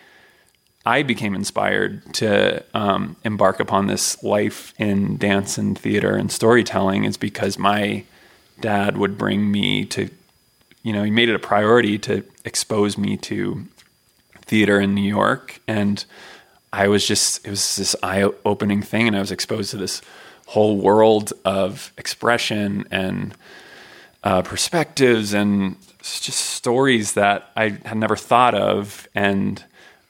I 0.87 1.03
became 1.03 1.35
inspired 1.35 2.15
to 2.15 2.65
um, 2.73 3.17
embark 3.25 3.59
upon 3.59 3.89
this 3.89 4.23
life 4.23 4.73
in 4.79 5.17
dance 5.17 5.59
and 5.59 5.77
theater 5.77 6.15
and 6.15 6.31
storytelling 6.31 7.03
is 7.03 7.17
because 7.17 7.59
my 7.59 8.05
dad 8.61 8.97
would 8.97 9.19
bring 9.19 9.51
me 9.51 9.85
to, 9.87 10.09
you 10.85 10.93
know, 10.93 11.03
he 11.03 11.11
made 11.11 11.29
it 11.29 11.35
a 11.35 11.41
priority 11.41 11.99
to 11.99 12.23
expose 12.45 12.97
me 12.97 13.17
to 13.17 13.67
theater 14.43 14.81
in 14.81 14.95
New 14.95 15.03
York. 15.03 15.61
And 15.67 16.05
I 16.73 16.89
was 16.89 17.07
just, 17.07 17.47
it 17.47 17.51
was 17.51 17.77
this 17.77 17.97
eye 18.03 18.29
opening 18.45 18.83
thing. 18.83 19.07
And 19.07 19.17
I 19.17 19.21
was 19.21 19.33
exposed 19.33 19.71
to 19.71 19.77
this 19.77 20.03
whole 20.47 20.77
world 20.77 21.33
of 21.45 21.93
expression 21.99 22.87
and 22.91 23.35
uh, 24.23 24.43
perspectives 24.43 25.33
and 25.35 25.77
just 26.01 26.39
stories 26.39 27.15
that 27.15 27.51
I 27.57 27.79
had 27.85 27.97
never 27.97 28.17
thought 28.17 28.55
of. 28.55 29.09
And, 29.15 29.63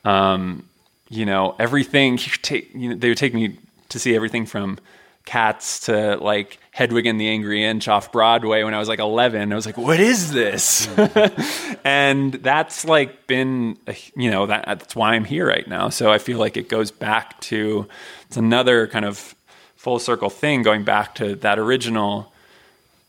um, 0.04 0.68
you 1.08 1.26
know, 1.26 1.54
everything 1.58 2.16
take, 2.18 2.74
you 2.74 2.90
know, 2.90 2.96
they 2.96 3.08
would 3.08 3.18
take 3.18 3.34
me 3.34 3.58
to 3.88 3.98
see 3.98 4.14
everything 4.14 4.46
from 4.46 4.78
cats 5.26 5.80
to 5.80 6.16
like 6.16 6.58
Hedwig 6.70 7.04
and 7.04 7.20
the 7.20 7.28
Angry 7.28 7.64
Inch 7.64 7.88
off 7.88 8.10
Broadway 8.12 8.62
when 8.62 8.72
I 8.72 8.78
was 8.78 8.88
like 8.88 8.98
11. 8.98 9.52
I 9.52 9.54
was 9.54 9.66
like, 9.66 9.76
what 9.76 10.00
is 10.00 10.32
this? 10.32 10.88
and 11.84 12.32
that's 12.34 12.86
like 12.86 13.26
been, 13.26 13.76
you 14.14 14.30
know, 14.30 14.46
that, 14.46 14.64
that's 14.66 14.96
why 14.96 15.14
I'm 15.14 15.24
here 15.24 15.46
right 15.46 15.66
now. 15.66 15.90
So 15.90 16.10
I 16.10 16.18
feel 16.18 16.38
like 16.38 16.56
it 16.56 16.68
goes 16.68 16.90
back 16.90 17.38
to, 17.42 17.86
it's 18.26 18.36
another 18.36 18.86
kind 18.86 19.04
of 19.04 19.34
full 19.76 19.98
circle 19.98 20.30
thing 20.30 20.62
going 20.62 20.84
back 20.84 21.14
to 21.16 21.34
that 21.36 21.58
original 21.58 22.32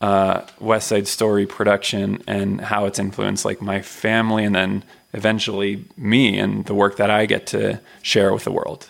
uh, 0.00 0.42
West 0.60 0.88
Side 0.88 1.08
Story 1.08 1.46
production 1.46 2.22
and 2.26 2.60
how 2.60 2.86
it's 2.86 2.98
influenced 2.98 3.44
like 3.44 3.60
my 3.60 3.82
family 3.82 4.44
and 4.44 4.54
then 4.54 4.84
eventually 5.12 5.84
me 5.96 6.38
and 6.38 6.64
the 6.66 6.74
work 6.74 6.96
that 6.96 7.10
I 7.10 7.26
get 7.26 7.46
to 7.48 7.80
share 8.02 8.32
with 8.32 8.44
the 8.44 8.52
world. 8.52 8.88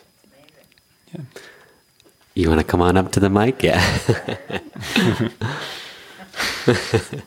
Yeah. 1.15 1.23
You 2.39 2.49
want 2.49 2.61
to 2.61 2.65
come 2.65 2.81
on 2.81 2.97
up 2.97 3.11
to 3.13 3.21
the 3.21 3.29
mic? 3.29 3.65
Yeah. 3.65 3.83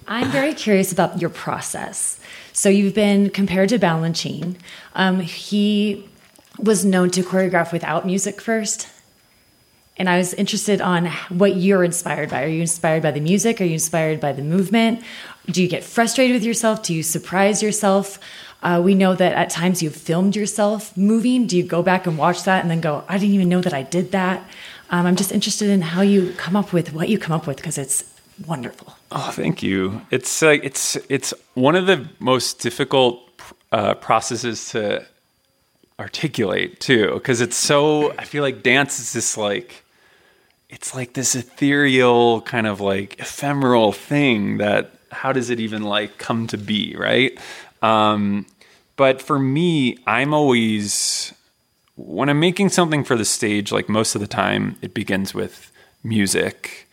I'm 0.07 0.31
very 0.31 0.53
curious 0.53 0.93
about 0.93 1.19
your 1.19 1.29
process. 1.29 2.17
So 2.53 2.69
you've 2.69 2.95
been 2.95 3.29
compared 3.29 3.67
to 3.69 3.77
Balanchine. 3.77 4.55
Um, 4.95 5.19
he 5.19 6.07
was 6.59 6.85
known 6.85 7.09
to 7.11 7.23
choreograph 7.23 7.73
without 7.73 8.05
music 8.05 8.39
first. 8.39 8.87
And 9.97 10.09
I 10.09 10.17
was 10.17 10.33
interested 10.35 10.79
on 10.79 11.07
what 11.27 11.57
you're 11.57 11.83
inspired 11.83 12.29
by. 12.29 12.45
Are 12.45 12.47
you 12.47 12.61
inspired 12.61 13.03
by 13.03 13.11
the 13.11 13.19
music? 13.19 13.59
Are 13.59 13.65
you 13.65 13.73
inspired 13.73 14.21
by 14.21 14.31
the 14.31 14.41
movement? 14.41 15.03
Do 15.47 15.61
you 15.61 15.67
get 15.67 15.83
frustrated 15.83 16.35
with 16.35 16.45
yourself? 16.45 16.83
Do 16.83 16.93
you 16.93 17.03
surprise 17.03 17.61
yourself? 17.61 18.17
Uh, 18.63 18.81
we 18.81 18.95
know 18.95 19.13
that 19.15 19.33
at 19.33 19.49
times 19.49 19.83
you've 19.83 19.93
filmed 19.93 20.37
yourself 20.37 20.95
moving. 20.95 21.47
Do 21.47 21.57
you 21.57 21.63
go 21.63 21.83
back 21.83 22.07
and 22.07 22.17
watch 22.17 22.43
that 22.43 22.61
and 22.61 22.71
then 22.71 22.79
go, 22.79 23.03
I 23.09 23.17
didn't 23.17 23.35
even 23.35 23.49
know 23.49 23.59
that 23.59 23.73
I 23.73 23.83
did 23.83 24.13
that? 24.13 24.47
Um, 24.91 25.05
I'm 25.05 25.15
just 25.15 25.31
interested 25.31 25.69
in 25.69 25.81
how 25.81 26.01
you 26.01 26.33
come 26.37 26.55
up 26.55 26.73
with 26.73 26.93
what 26.93 27.07
you 27.07 27.17
come 27.17 27.33
up 27.33 27.47
with 27.47 27.57
because 27.57 27.77
it's 27.77 28.03
wonderful. 28.45 28.93
Oh, 29.11 29.31
thank 29.31 29.63
you. 29.63 30.01
It's 30.11 30.43
uh, 30.43 30.57
it's 30.61 30.97
it's 31.09 31.33
one 31.53 31.75
of 31.75 31.85
the 31.87 32.07
most 32.19 32.59
difficult 32.59 33.21
uh, 33.71 33.95
processes 33.95 34.69
to 34.71 35.05
articulate 35.97 36.79
too, 36.79 37.13
because 37.13 37.39
it's 37.39 37.55
so. 37.55 38.11
I 38.17 38.25
feel 38.25 38.43
like 38.43 38.63
dance 38.63 38.99
is 38.99 39.13
this 39.13 39.37
like 39.37 39.83
it's 40.69 40.93
like 40.93 41.13
this 41.13 41.35
ethereal 41.35 42.41
kind 42.41 42.67
of 42.67 42.81
like 42.81 43.19
ephemeral 43.19 43.93
thing 43.93 44.57
that 44.57 44.91
how 45.11 45.31
does 45.31 45.49
it 45.49 45.59
even 45.59 45.83
like 45.83 46.17
come 46.17 46.47
to 46.47 46.57
be, 46.57 46.95
right? 46.97 47.37
Um, 47.81 48.45
but 48.97 49.21
for 49.21 49.39
me, 49.39 49.97
I'm 50.05 50.33
always 50.33 51.33
when 52.05 52.29
I'm 52.29 52.39
making 52.39 52.69
something 52.69 53.03
for 53.03 53.15
the 53.15 53.25
stage, 53.25 53.71
like 53.71 53.89
most 53.89 54.15
of 54.15 54.21
the 54.21 54.27
time, 54.27 54.77
it 54.81 54.93
begins 54.93 55.33
with 55.33 55.71
music. 56.03 56.87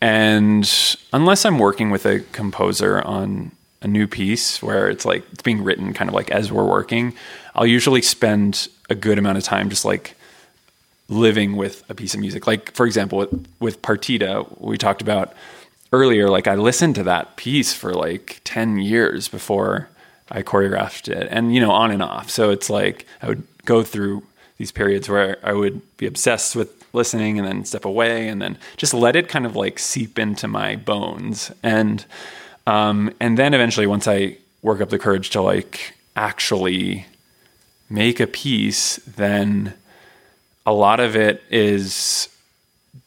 And 0.00 0.68
unless 1.12 1.44
I'm 1.44 1.58
working 1.58 1.90
with 1.90 2.06
a 2.06 2.20
composer 2.32 3.02
on 3.02 3.52
a 3.82 3.88
new 3.88 4.06
piece 4.06 4.62
where 4.62 4.88
it's 4.88 5.04
like 5.04 5.24
it's 5.32 5.42
being 5.42 5.62
written 5.62 5.92
kind 5.92 6.08
of 6.08 6.14
like 6.14 6.30
as 6.30 6.50
we're 6.50 6.64
working, 6.64 7.14
I'll 7.54 7.66
usually 7.66 8.02
spend 8.02 8.68
a 8.90 8.94
good 8.94 9.18
amount 9.18 9.38
of 9.38 9.44
time 9.44 9.70
just 9.70 9.84
like 9.84 10.14
living 11.08 11.56
with 11.56 11.84
a 11.88 11.94
piece 11.94 12.14
of 12.14 12.20
music. 12.20 12.46
Like, 12.46 12.72
for 12.72 12.86
example, 12.86 13.18
with, 13.18 13.48
with 13.60 13.82
Partita, 13.82 14.60
we 14.60 14.76
talked 14.76 15.02
about 15.02 15.32
earlier, 15.92 16.28
like 16.28 16.46
I 16.46 16.56
listened 16.56 16.96
to 16.96 17.04
that 17.04 17.36
piece 17.36 17.72
for 17.72 17.94
like 17.94 18.40
10 18.44 18.78
years 18.78 19.28
before 19.28 19.88
I 20.30 20.42
choreographed 20.42 21.08
it 21.08 21.28
and, 21.30 21.54
you 21.54 21.60
know, 21.60 21.70
on 21.70 21.92
and 21.92 22.02
off. 22.02 22.30
So 22.30 22.50
it's 22.50 22.68
like 22.68 23.06
I 23.22 23.28
would 23.28 23.44
go 23.66 23.82
through 23.82 24.22
these 24.58 24.72
periods 24.72 25.08
where 25.08 25.38
I 25.42 25.52
would 25.52 25.82
be 25.98 26.06
obsessed 26.06 26.56
with 26.56 26.84
listening 26.94 27.38
and 27.38 27.46
then 27.46 27.64
step 27.64 27.84
away 27.84 28.28
and 28.28 28.40
then 28.40 28.56
just 28.76 28.94
let 28.94 29.16
it 29.16 29.28
kind 29.28 29.44
of 29.44 29.54
like 29.54 29.78
seep 29.78 30.18
into 30.18 30.48
my 30.48 30.76
bones. 30.76 31.52
And, 31.62 32.04
um, 32.66 33.12
and 33.20 33.36
then 33.36 33.52
eventually 33.52 33.86
once 33.86 34.08
I 34.08 34.38
work 34.62 34.80
up 34.80 34.88
the 34.88 34.98
courage 34.98 35.30
to 35.30 35.42
like 35.42 35.94
actually 36.16 37.06
make 37.90 38.18
a 38.18 38.26
piece, 38.26 38.96
then 38.96 39.74
a 40.64 40.72
lot 40.72 41.00
of 41.00 41.14
it 41.14 41.42
is 41.50 42.28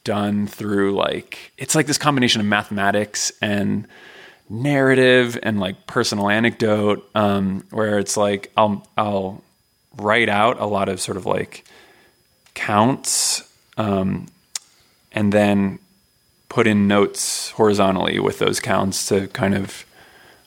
done 0.03 0.47
through 0.47 0.93
like 0.93 1.51
it's 1.57 1.76
like 1.76 1.86
this 1.86 1.97
combination 1.97 2.39
of 2.39 2.47
mathematics 2.47 3.32
and 3.41 3.86
narrative 4.49 5.38
and 5.43 5.60
like 5.60 5.86
personal 5.88 6.30
anecdote 6.30 7.07
um, 7.16 7.66
where 7.72 7.99
it's 7.99 8.16
like 8.16 8.51
I'll 8.55 8.88
I'll 8.97 9.43
write 10.00 10.30
out 10.30 10.60
a 10.60 10.66
lot 10.66 10.89
of 10.89 11.00
sort 11.00 11.18
of 11.18 11.26
like 11.26 11.66
counts 12.54 13.50
um, 13.78 14.28
and 15.12 15.32
then 15.32 15.80
put 16.50 16.68
in 16.68 16.88
notes 16.88 17.52
horizontally 17.52 18.20
with 18.20 18.39
those 18.39 18.60
counts 18.60 19.08
to 19.08 19.28
kind 19.28 19.56
of 19.56 19.86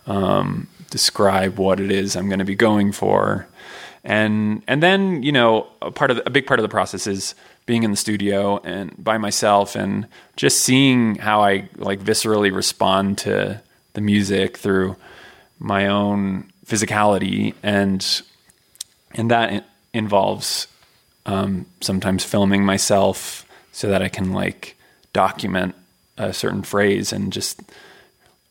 um, 0.07 0.69
describe 0.91 1.59
what 1.59 1.81
it 1.81 1.91
is 1.91 2.17
I'm 2.17 2.29
going 2.29 2.41
to 2.41 2.45
be 2.45 2.55
going 2.55 2.93
for. 2.93 3.47
And 4.05 4.63
and 4.67 4.83
then 4.83 5.23
you 5.23 5.31
know 5.31 5.69
a 5.81 5.93
part 5.93 6.11
of 6.11 6.17
the, 6.17 6.27
a 6.27 6.31
big 6.31 6.47
part 6.47 6.59
of 6.59 6.63
the 6.63 6.69
process 6.69 7.07
is 7.07 7.35
being 7.67 7.85
in 7.85 7.93
the 7.93 7.97
studio 7.97 8.61
and 8.65 8.93
by 9.03 9.17
myself 9.17 9.77
and 9.77 10.09
just 10.35 10.61
seeing 10.61 11.15
how 11.15 11.43
I 11.43 11.69
like 11.77 12.01
viscerally 12.01 12.53
respond 12.53 13.19
to 13.19 13.63
the 13.93 14.01
music 14.01 14.57
through 14.57 14.97
my 15.61 15.87
own 15.87 16.51
physicality 16.67 17.55
and 17.63 18.23
and 19.15 19.31
that 19.31 19.67
involves 19.93 20.67
um, 21.27 21.67
sometimes 21.81 22.25
filming 22.25 22.65
myself 22.65 23.47
so 23.73 23.89
that 23.89 24.03
I 24.03 24.09
can 24.09 24.33
like 24.33 24.77
document 25.13 25.75
a 26.19 26.33
certain 26.33 26.63
phrase 26.63 27.13
and 27.13 27.33
just 27.33 27.61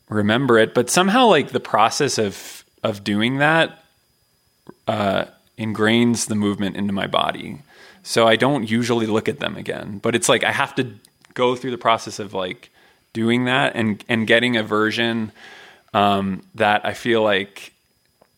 remember 0.08 0.58
it 0.58 0.74
but 0.74 0.90
somehow 0.90 1.26
like 1.26 1.50
the 1.50 1.60
process 1.60 2.18
of 2.18 2.64
of 2.82 3.04
doing 3.04 3.38
that 3.38 3.82
uh, 4.86 5.24
ingrains 5.58 6.26
the 6.26 6.34
movement 6.34 6.76
into 6.76 6.92
my 6.92 7.06
body. 7.06 7.58
So 8.02 8.26
I 8.26 8.36
don't 8.36 8.68
usually 8.68 9.06
look 9.06 9.28
at 9.28 9.38
them 9.38 9.56
again. 9.56 9.98
But 10.02 10.14
it's 10.14 10.28
like 10.28 10.44
I 10.44 10.52
have 10.52 10.74
to 10.76 10.92
go 11.34 11.54
through 11.54 11.70
the 11.70 11.78
process 11.78 12.18
of 12.18 12.34
like 12.34 12.70
doing 13.12 13.44
that 13.44 13.76
and 13.76 14.04
and 14.08 14.26
getting 14.26 14.56
a 14.56 14.62
version 14.62 15.32
um, 15.94 16.42
that 16.54 16.84
I 16.84 16.94
feel 16.94 17.22
like 17.22 17.71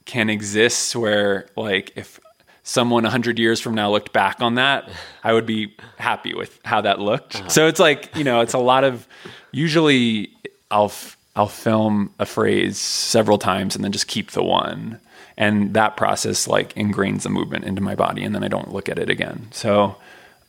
can 0.05 0.30
exist 0.30 0.94
where 0.94 1.48
like 1.57 1.92
if 1.96 2.20
someone 2.62 3.02
100 3.02 3.38
years 3.38 3.61
from 3.61 3.74
now 3.74 3.90
looked 3.90 4.12
back 4.12 4.40
on 4.40 4.55
that 4.55 4.88
i 5.22 5.32
would 5.32 5.46
be 5.46 5.74
happy 5.98 6.34
with 6.34 6.59
how 6.64 6.80
that 6.80 6.98
looked 6.98 7.36
uh-huh. 7.36 7.48
so 7.48 7.66
it's 7.66 7.80
like 7.80 8.14
you 8.16 8.24
know 8.24 8.40
it's 8.40 8.55
a 8.55 8.59
lot 8.59 8.84
of 8.84 9.07
usually 9.52 10.30
i'll 10.70 10.86
f- 10.86 11.16
I'll 11.36 11.48
film 11.48 12.14
a 12.18 12.26
phrase 12.26 12.78
several 12.78 13.38
times 13.38 13.74
and 13.74 13.84
then 13.84 13.92
just 13.92 14.07
keep 14.07 14.30
the 14.32 14.42
one. 14.42 15.00
And 15.36 15.74
that 15.74 15.96
process 15.96 16.46
like 16.46 16.74
ingrains 16.74 17.22
the 17.22 17.28
movement 17.28 17.64
into 17.64 17.80
my 17.80 17.96
body, 17.96 18.22
and 18.22 18.34
then 18.34 18.44
I 18.44 18.48
don't 18.48 18.72
look 18.72 18.88
at 18.88 19.00
it 19.00 19.11
again. 19.11 19.48
So, 19.50 19.96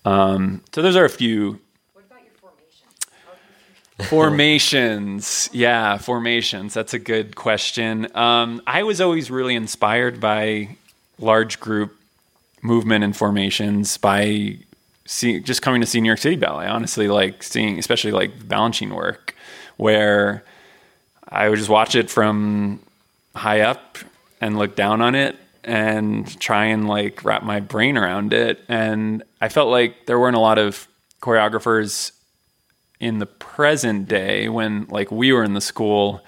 um, 0.05 0.61
so 0.73 0.83
those 0.83 0.95
are 0.95 1.05
a 1.05 1.09
few. 1.09 1.59
Formations, 4.09 5.49
yeah, 5.53 5.97
formations. 5.97 6.73
That's 6.73 6.93
a 6.93 6.99
good 6.99 7.37
question. 7.37 8.07
Um, 8.13 8.61
I 8.67 8.83
was 8.83 8.99
always 8.99 9.31
really 9.31 9.55
inspired 9.55 10.19
by 10.19 10.75
large 11.17 11.61
group 11.61 11.95
movement 12.61 13.05
and 13.05 13.15
formations 13.15 13.97
by 13.97 14.57
see, 15.05 15.39
just 15.39 15.61
coming 15.61 15.79
to 15.79 15.87
see 15.87 16.01
New 16.01 16.07
York 16.07 16.19
City 16.19 16.35
Ballet. 16.35 16.67
Honestly, 16.67 17.07
like 17.07 17.41
seeing, 17.41 17.79
especially 17.79 18.11
like 18.11 18.37
Balanchine 18.37 18.93
work, 18.93 19.33
where 19.77 20.43
I 21.29 21.47
would 21.47 21.57
just 21.57 21.69
watch 21.69 21.95
it 21.95 22.09
from 22.09 22.81
high 23.33 23.61
up 23.61 23.97
and 24.41 24.57
look 24.57 24.75
down 24.75 25.01
on 25.01 25.15
it 25.15 25.37
and 25.63 26.39
try 26.39 26.65
and 26.65 26.87
like 26.87 27.23
wrap 27.23 27.43
my 27.43 27.61
brain 27.61 27.97
around 27.97 28.33
it. 28.33 28.61
And 28.67 29.23
I 29.39 29.47
felt 29.47 29.69
like 29.69 30.05
there 30.05 30.19
weren't 30.19 30.35
a 30.35 30.41
lot 30.41 30.57
of 30.57 30.87
choreographers 31.21 32.11
in 32.99 33.19
the 33.19 33.25
present 33.25 34.07
day 34.07 34.49
when 34.49 34.85
like 34.89 35.11
we 35.11 35.31
were 35.31 35.43
in 35.43 35.53
the 35.53 35.61
school 35.61 36.23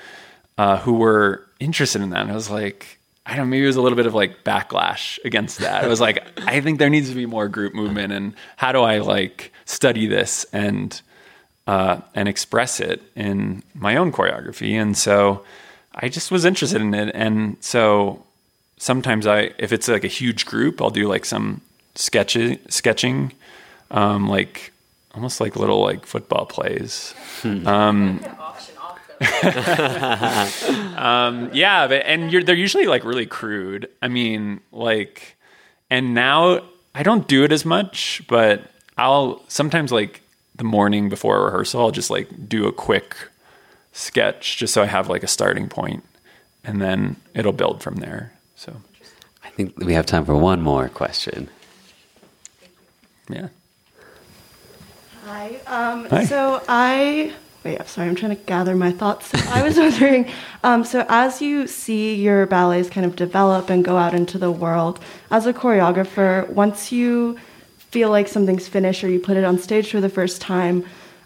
uh, 0.58 0.78
who 0.78 0.94
were 0.94 1.46
interested 1.60 2.02
in 2.02 2.10
that. 2.12 2.22
And 2.22 2.32
I 2.32 2.36
was 2.36 2.50
like, 2.50 3.00
I 3.26 3.36
don't 3.36 3.46
know, 3.46 3.50
maybe 3.52 3.64
it 3.64 3.68
was 3.68 3.76
a 3.76 3.82
little 3.82 3.96
bit 3.96 4.06
of 4.06 4.14
like 4.14 4.44
backlash 4.44 5.20
against 5.26 5.60
that. 5.60 5.84
It 5.84 5.88
was 5.88 6.02
like, 6.02 6.26
I 6.48 6.62
think 6.62 6.80
there 6.80 6.90
needs 6.90 7.10
to 7.10 7.16
be 7.16 7.26
more 7.26 7.48
group 7.48 7.74
movement 7.74 8.14
and 8.14 8.34
how 8.56 8.72
do 8.72 8.82
I 8.82 9.00
like 9.00 9.52
study 9.66 10.08
this 10.08 10.46
and 10.54 11.00
uh, 11.68 12.00
and 12.16 12.30
express 12.30 12.80
it 12.80 13.02
in 13.16 13.62
my 13.74 13.98
own 13.98 14.12
choreography. 14.12 14.74
And 14.74 14.98
so 14.98 15.44
I 15.94 16.08
just 16.08 16.32
was 16.32 16.46
interested 16.46 16.82
in 16.82 16.94
it. 16.94 17.12
And 17.14 17.58
so 17.60 18.24
sometimes 18.78 19.28
I, 19.28 19.52
if 19.58 19.74
it's 19.74 19.90
like 19.90 20.06
a 20.06 20.08
huge 20.10 20.46
group, 20.46 20.82
I'll 20.82 20.90
do 20.90 21.10
like 21.10 21.26
some 21.26 21.60
sketchy, 21.96 22.60
sketching, 22.70 23.34
um, 23.92 24.30
like 24.30 24.72
almost 25.18 25.42
like 25.42 25.56
little 25.56 25.82
like 25.82 26.06
football 26.06 26.46
plays. 26.46 27.16
Um, 27.44 28.24
um, 30.96 31.50
yeah, 31.54 31.88
but, 31.88 32.04
and 32.06 32.32
they're 32.46 32.56
usually 32.56 32.86
like 32.86 33.04
really 33.04 33.26
crude. 33.26 33.90
I 34.00 34.10
mean, 34.10 34.60
like, 34.72 35.36
and 35.90 36.14
now 36.14 36.62
I 36.94 37.02
don't 37.02 37.28
do 37.28 37.44
it 37.44 37.52
as 37.52 37.66
much, 37.66 38.22
but 38.28 38.70
I'll 38.96 39.42
sometimes 39.48 39.92
like 39.92 40.22
the 40.56 40.64
morning 40.64 41.10
before 41.10 41.40
a 41.40 41.46
rehearsal, 41.46 41.82
I'll 41.82 41.92
just 41.92 42.12
like 42.12 42.48
do 42.48 42.68
a 42.68 42.72
quick 42.72 43.16
sketch 43.92 44.58
just 44.58 44.72
so 44.72 44.84
I 44.84 44.86
have 44.86 45.10
like 45.10 45.24
a 45.24 45.28
starting 45.28 45.68
point, 45.68 46.04
and 46.64 46.80
then 46.80 47.16
it'll 47.34 47.54
build 47.54 47.82
from 47.82 47.96
there. 47.96 48.34
So 48.56 48.72
I 49.44 49.50
think 49.50 49.80
we 49.80 49.96
have 49.96 50.06
time 50.06 50.26
for 50.26 50.38
one 50.38 50.62
more 50.62 50.90
question. 50.90 51.50
Yeah. 53.30 53.48
Hi. 55.28 55.60
Um, 55.68 56.06
Hi. 56.06 56.24
So 56.24 56.64
I 56.70 57.34
wait. 57.66 57.78
I'm 57.78 57.86
sorry. 57.86 58.08
I'm 58.08 58.16
trying 58.16 58.34
to 58.38 58.42
gather 58.44 58.78
my 58.78 58.94
thoughts. 58.94 59.34
I 59.50 59.62
was 59.62 59.76
wondering. 59.84 60.32
Um, 60.64 60.86
so 60.86 61.06
as 61.10 61.42
you 61.42 61.68
see 61.68 62.16
your 62.16 62.46
ballets 62.46 62.90
kind 62.90 63.06
of 63.06 63.18
develop 63.18 63.70
and 63.70 63.84
go 63.84 63.98
out 63.98 64.14
into 64.14 64.38
the 64.38 64.50
world, 64.50 65.02
as 65.30 65.46
a 65.46 65.52
choreographer, 65.52 66.48
once 66.48 66.94
you 66.94 67.38
feel 67.78 68.10
like 68.10 68.30
something's 68.30 68.70
finished 68.70 69.04
or 69.04 69.10
you 69.10 69.20
put 69.20 69.36
it 69.36 69.44
on 69.44 69.60
stage 69.60 69.92
for 69.92 70.00
the 70.00 70.08
first 70.08 70.40
time, 70.40 70.86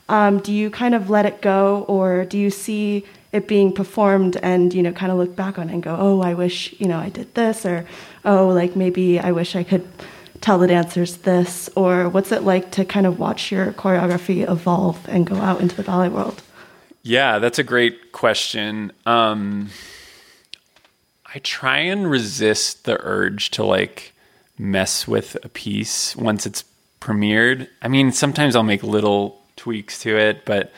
um, 0.09 0.39
do 0.39 0.51
you 0.51 0.71
kind 0.71 0.95
of 0.95 1.11
let 1.11 1.27
it 1.27 1.39
go, 1.39 1.85
or 1.87 2.25
do 2.25 2.39
you 2.39 2.49
see 2.49 3.05
it 3.31 3.47
being 3.47 3.71
performed 3.71 4.35
and 4.37 4.73
you 4.73 4.81
know 4.81 4.91
kind 4.91 5.11
of 5.11 5.19
look 5.19 5.35
back 5.35 5.59
on 5.59 5.69
it 5.69 5.73
and 5.73 5.83
go, 5.83 5.95
oh, 5.99 6.21
I 6.21 6.33
wish 6.33 6.73
you 6.79 6.87
know 6.87 6.97
I 6.97 7.09
did 7.09 7.35
this, 7.35 7.67
or 7.67 7.85
oh, 8.25 8.47
like 8.47 8.75
maybe 8.75 9.19
I 9.19 9.31
wish 9.31 9.55
I 9.55 9.61
could 9.61 9.87
tell 10.41 10.57
the 10.57 10.67
dancers 10.67 11.17
this, 11.17 11.69
or 11.75 12.09
what's 12.09 12.31
it 12.31 12.43
like 12.43 12.71
to 12.71 12.83
kind 12.83 13.05
of 13.05 13.19
watch 13.19 13.51
your 13.51 13.71
choreography 13.73 14.49
evolve 14.49 15.07
and 15.07 15.25
go 15.25 15.35
out 15.35 15.61
into 15.61 15.75
the 15.75 15.83
ballet 15.83 16.09
world? 16.09 16.41
Yeah, 17.03 17.39
that's 17.39 17.59
a 17.59 17.63
great 17.63 18.11
question. 18.11 18.91
Um, 19.05 19.69
I 21.33 21.39
try 21.39 21.77
and 21.77 22.09
resist 22.09 22.85
the 22.85 22.99
urge 23.01 23.51
to 23.51 23.63
like 23.63 24.13
mess 24.57 25.07
with 25.07 25.37
a 25.43 25.49
piece 25.49 26.15
once 26.15 26.45
it's 26.45 26.63
premiered. 26.99 27.67
I 27.81 27.87
mean, 27.87 28.11
sometimes 28.11 28.55
I'll 28.55 28.63
make 28.63 28.83
little 28.83 29.41
tweaks 29.55 29.99
to 30.01 30.17
it, 30.17 30.45
but 30.45 30.71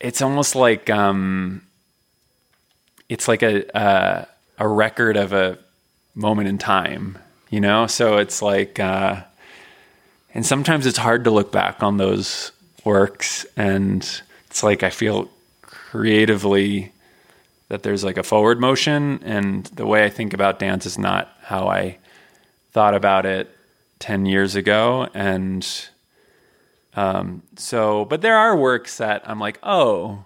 it's 0.00 0.22
almost 0.22 0.54
like 0.54 0.88
um, 0.88 1.62
it's 3.08 3.28
like 3.28 3.42
a 3.42 3.64
a, 3.74 4.28
a 4.58 4.68
record 4.68 5.16
of 5.16 5.32
a 5.32 5.58
moment 6.14 6.48
in 6.48 6.58
time, 6.58 7.18
you 7.50 7.60
know. 7.60 7.86
So 7.86 8.18
it's 8.18 8.42
like, 8.42 8.78
uh, 8.80 9.22
and 10.34 10.44
sometimes 10.44 10.86
it's 10.86 10.98
hard 10.98 11.24
to 11.24 11.30
look 11.30 11.52
back 11.52 11.82
on 11.82 11.96
those 11.96 12.52
works, 12.84 13.46
and 13.56 14.02
it's 14.46 14.62
like 14.62 14.82
I 14.82 14.90
feel 14.90 15.30
creatively 15.62 16.92
that 17.68 17.82
there's 17.82 18.04
like 18.04 18.16
a 18.16 18.22
forward 18.22 18.60
motion, 18.60 19.20
and 19.24 19.66
the 19.66 19.86
way 19.86 20.04
I 20.04 20.10
think 20.10 20.32
about 20.34 20.58
dance 20.58 20.86
is 20.86 20.98
not 20.98 21.28
how 21.42 21.68
I 21.68 21.98
thought 22.76 22.94
about 22.94 23.24
it 23.24 23.50
10 24.00 24.26
years 24.26 24.54
ago 24.54 25.08
and 25.14 25.88
um, 26.94 27.42
so 27.56 28.04
but 28.04 28.20
there 28.20 28.36
are 28.36 28.54
works 28.54 28.98
that 28.98 29.22
i'm 29.28 29.38
like 29.40 29.58
oh 29.62 30.22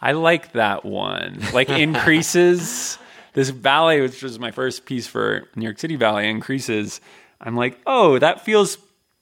i 0.00 0.10
like 0.10 0.52
that 0.52 0.84
one 0.84 1.40
like 1.54 1.68
In 1.82 1.94
Creases 1.94 2.98
this 3.34 3.50
ballet 3.50 4.00
which 4.00 4.22
was 4.22 4.38
my 4.38 4.50
first 4.50 4.84
piece 4.84 5.06
for 5.06 5.48
new 5.56 5.64
york 5.64 5.78
city 5.78 5.96
ballet 5.96 6.28
In 6.28 6.40
Creases 6.40 7.00
i'm 7.40 7.56
like 7.56 7.78
oh 7.86 8.18
that 8.18 8.44
feels 8.44 8.78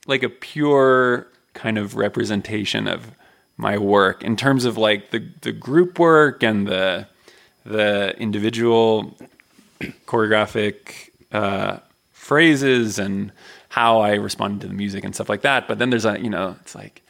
like 0.07 0.23
a 0.23 0.29
pure 0.29 1.27
kind 1.55 1.79
of 1.79 1.97
representation 1.97 2.87
of 2.87 3.13
my 3.57 3.77
work 3.77 4.23
in 4.23 4.37
terms 4.37 4.65
of 4.65 4.77
like 4.79 5.11
the 5.11 5.27
the 5.43 5.53
group 5.53 5.99
work 5.99 6.43
and 6.43 6.67
the 6.67 7.07
the 7.65 8.15
individual 8.19 9.15
choreographic 10.07 11.11
uh, 11.33 11.79
phrases 12.13 12.99
and 12.99 13.33
how 13.69 14.01
I 14.01 14.15
responded 14.15 14.63
to 14.63 14.69
the 14.69 14.75
music 14.75 15.05
and 15.05 15.15
stuff 15.15 15.29
like 15.29 15.43
that. 15.43 15.69
But 15.69 15.79
then 15.79 15.91
there's 15.91 16.05
a, 16.05 16.21
you 16.21 16.31
know, 16.31 16.57
it's 16.61 16.75
like 16.75 17.03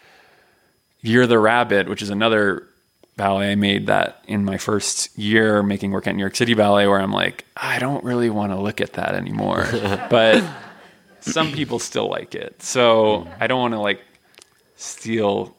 Year 1.01 1.23
of 1.23 1.29
the 1.29 1.39
Rabbit, 1.39 1.89
which 1.89 2.03
is 2.03 2.11
another 2.11 2.67
ballet 3.21 3.53
I 3.53 3.55
made 3.55 3.87
that 3.89 4.25
in 4.27 4.45
my 4.45 4.57
first 4.59 5.17
year 5.19 5.63
making 5.63 5.91
work 5.93 6.07
at 6.07 6.15
New 6.15 6.21
York 6.21 6.35
City 6.37 6.55
Ballet, 6.55 6.87
where 6.87 7.01
I'm 7.01 7.13
like, 7.13 7.45
I 7.57 7.79
don't 7.79 8.03
really 8.03 8.31
want 8.31 8.53
to 8.53 8.59
look 8.59 8.81
at 8.81 8.95
that 8.95 9.15
anymore. 9.15 9.67
but 10.11 10.43
some 11.21 11.53
people 11.53 11.79
still 11.79 12.09
like 12.09 12.35
it. 12.35 12.63
So 12.63 13.27
I 13.39 13.47
don't 13.47 13.61
want 13.61 13.75
to 13.75 13.81
like 13.81 14.01
steal 14.77 15.55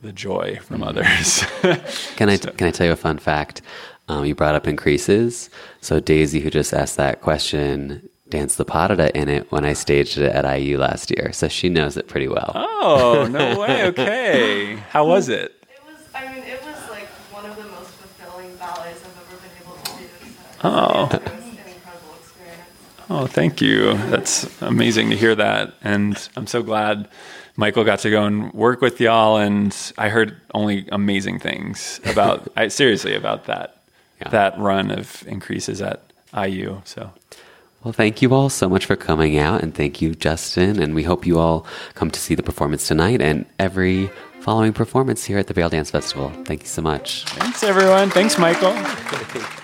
the 0.00 0.12
joy 0.12 0.58
from 0.62 0.82
others. 0.82 1.44
Can 2.16 2.28
I 2.28 2.36
can 2.36 2.66
I 2.68 2.70
tell 2.70 2.86
you 2.86 2.92
a 2.92 2.96
fun 2.96 3.18
fact? 3.18 3.62
Um, 4.08 4.24
you 4.26 4.34
brought 4.34 4.54
up 4.54 4.66
In 4.66 4.76
Creases. 4.76 5.48
So 5.80 5.98
Daisy, 6.00 6.40
who 6.40 6.50
just 6.50 6.74
asked 6.74 6.96
that 6.98 7.22
question, 7.22 8.06
danced 8.28 8.58
the 8.58 8.64
parada 8.66 9.10
in 9.12 9.28
it 9.30 9.50
when 9.50 9.64
I 9.64 9.72
staged 9.72 10.18
it 10.18 10.30
at 10.30 10.44
IU 10.58 10.76
last 10.78 11.10
year. 11.10 11.32
So 11.32 11.48
she 11.48 11.68
knows 11.70 11.96
it 11.96 12.06
pretty 12.08 12.28
well. 12.28 12.52
oh, 12.54 13.26
no 13.30 13.58
way. 13.64 13.84
Okay. 13.86 14.76
How 14.90 15.06
was 15.06 15.28
it? 15.30 15.52
It 15.70 15.80
was, 15.86 16.00
I 16.14 16.30
mean, 16.34 16.42
it 16.44 16.60
was 16.62 16.76
like 16.90 17.08
one 17.32 17.46
of 17.46 17.56
the 17.56 17.64
most 17.64 17.90
fulfilling 17.92 18.54
ballets 18.56 19.00
I've 19.06 19.16
ever 19.24 19.36
been 19.40 19.56
able 19.62 19.76
to 19.82 19.90
do. 20.02 20.06
So 20.53 20.53
Oh. 20.64 21.08
it 21.12 21.22
was 21.22 21.30
an 21.30 21.58
incredible 21.66 22.14
experience. 22.18 22.62
Oh, 23.10 23.26
thank 23.26 23.60
you. 23.60 23.94
That's 24.10 24.62
amazing 24.62 25.10
to 25.10 25.16
hear 25.16 25.34
that. 25.34 25.74
And 25.82 26.16
I'm 26.36 26.46
so 26.46 26.62
glad 26.62 27.08
Michael 27.56 27.84
got 27.84 28.00
to 28.00 28.10
go 28.10 28.24
and 28.24 28.52
work 28.52 28.80
with 28.80 29.00
y'all. 29.00 29.36
And 29.36 29.76
I 29.98 30.08
heard 30.08 30.36
only 30.54 30.88
amazing 30.90 31.38
things 31.40 32.00
about, 32.06 32.48
I, 32.56 32.68
seriously, 32.68 33.14
about 33.14 33.44
that, 33.46 33.76
Yeah. 34.20 34.30
that 34.30 34.58
run 34.58 34.90
of 34.90 35.22
In 35.26 35.38
Creases 35.40 35.80
at 35.82 36.02
IU. 36.36 36.80
So 36.84 37.10
Well, 37.84 37.92
thank 37.92 38.22
you 38.22 38.32
all 38.34 38.48
so 38.48 38.68
much 38.68 38.86
for 38.86 38.96
coming 38.96 39.36
out, 39.38 39.62
and 39.62 39.74
thank 39.74 40.00
you, 40.00 40.14
Justin. 40.14 40.82
And 40.82 40.94
we 40.94 41.02
hope 41.04 41.26
you 41.26 41.38
all 41.38 41.66
come 41.94 42.10
to 42.10 42.18
see 42.18 42.34
the 42.34 42.42
performance 42.42 42.88
tonight 42.88 43.20
and 43.20 43.44
every 43.58 44.10
following 44.40 44.72
performance 44.72 45.24
here 45.24 45.38
at 45.38 45.46
the 45.46 45.54
Vail 45.54 45.68
Dance 45.68 45.90
Festival. 45.90 46.30
Thank 46.44 46.62
you 46.62 46.68
so 46.68 46.80
much. 46.82 47.24
thanks, 47.26 47.62
everyone. 47.62 48.08
Thanks, 48.10 48.38
Michael. 48.38 48.74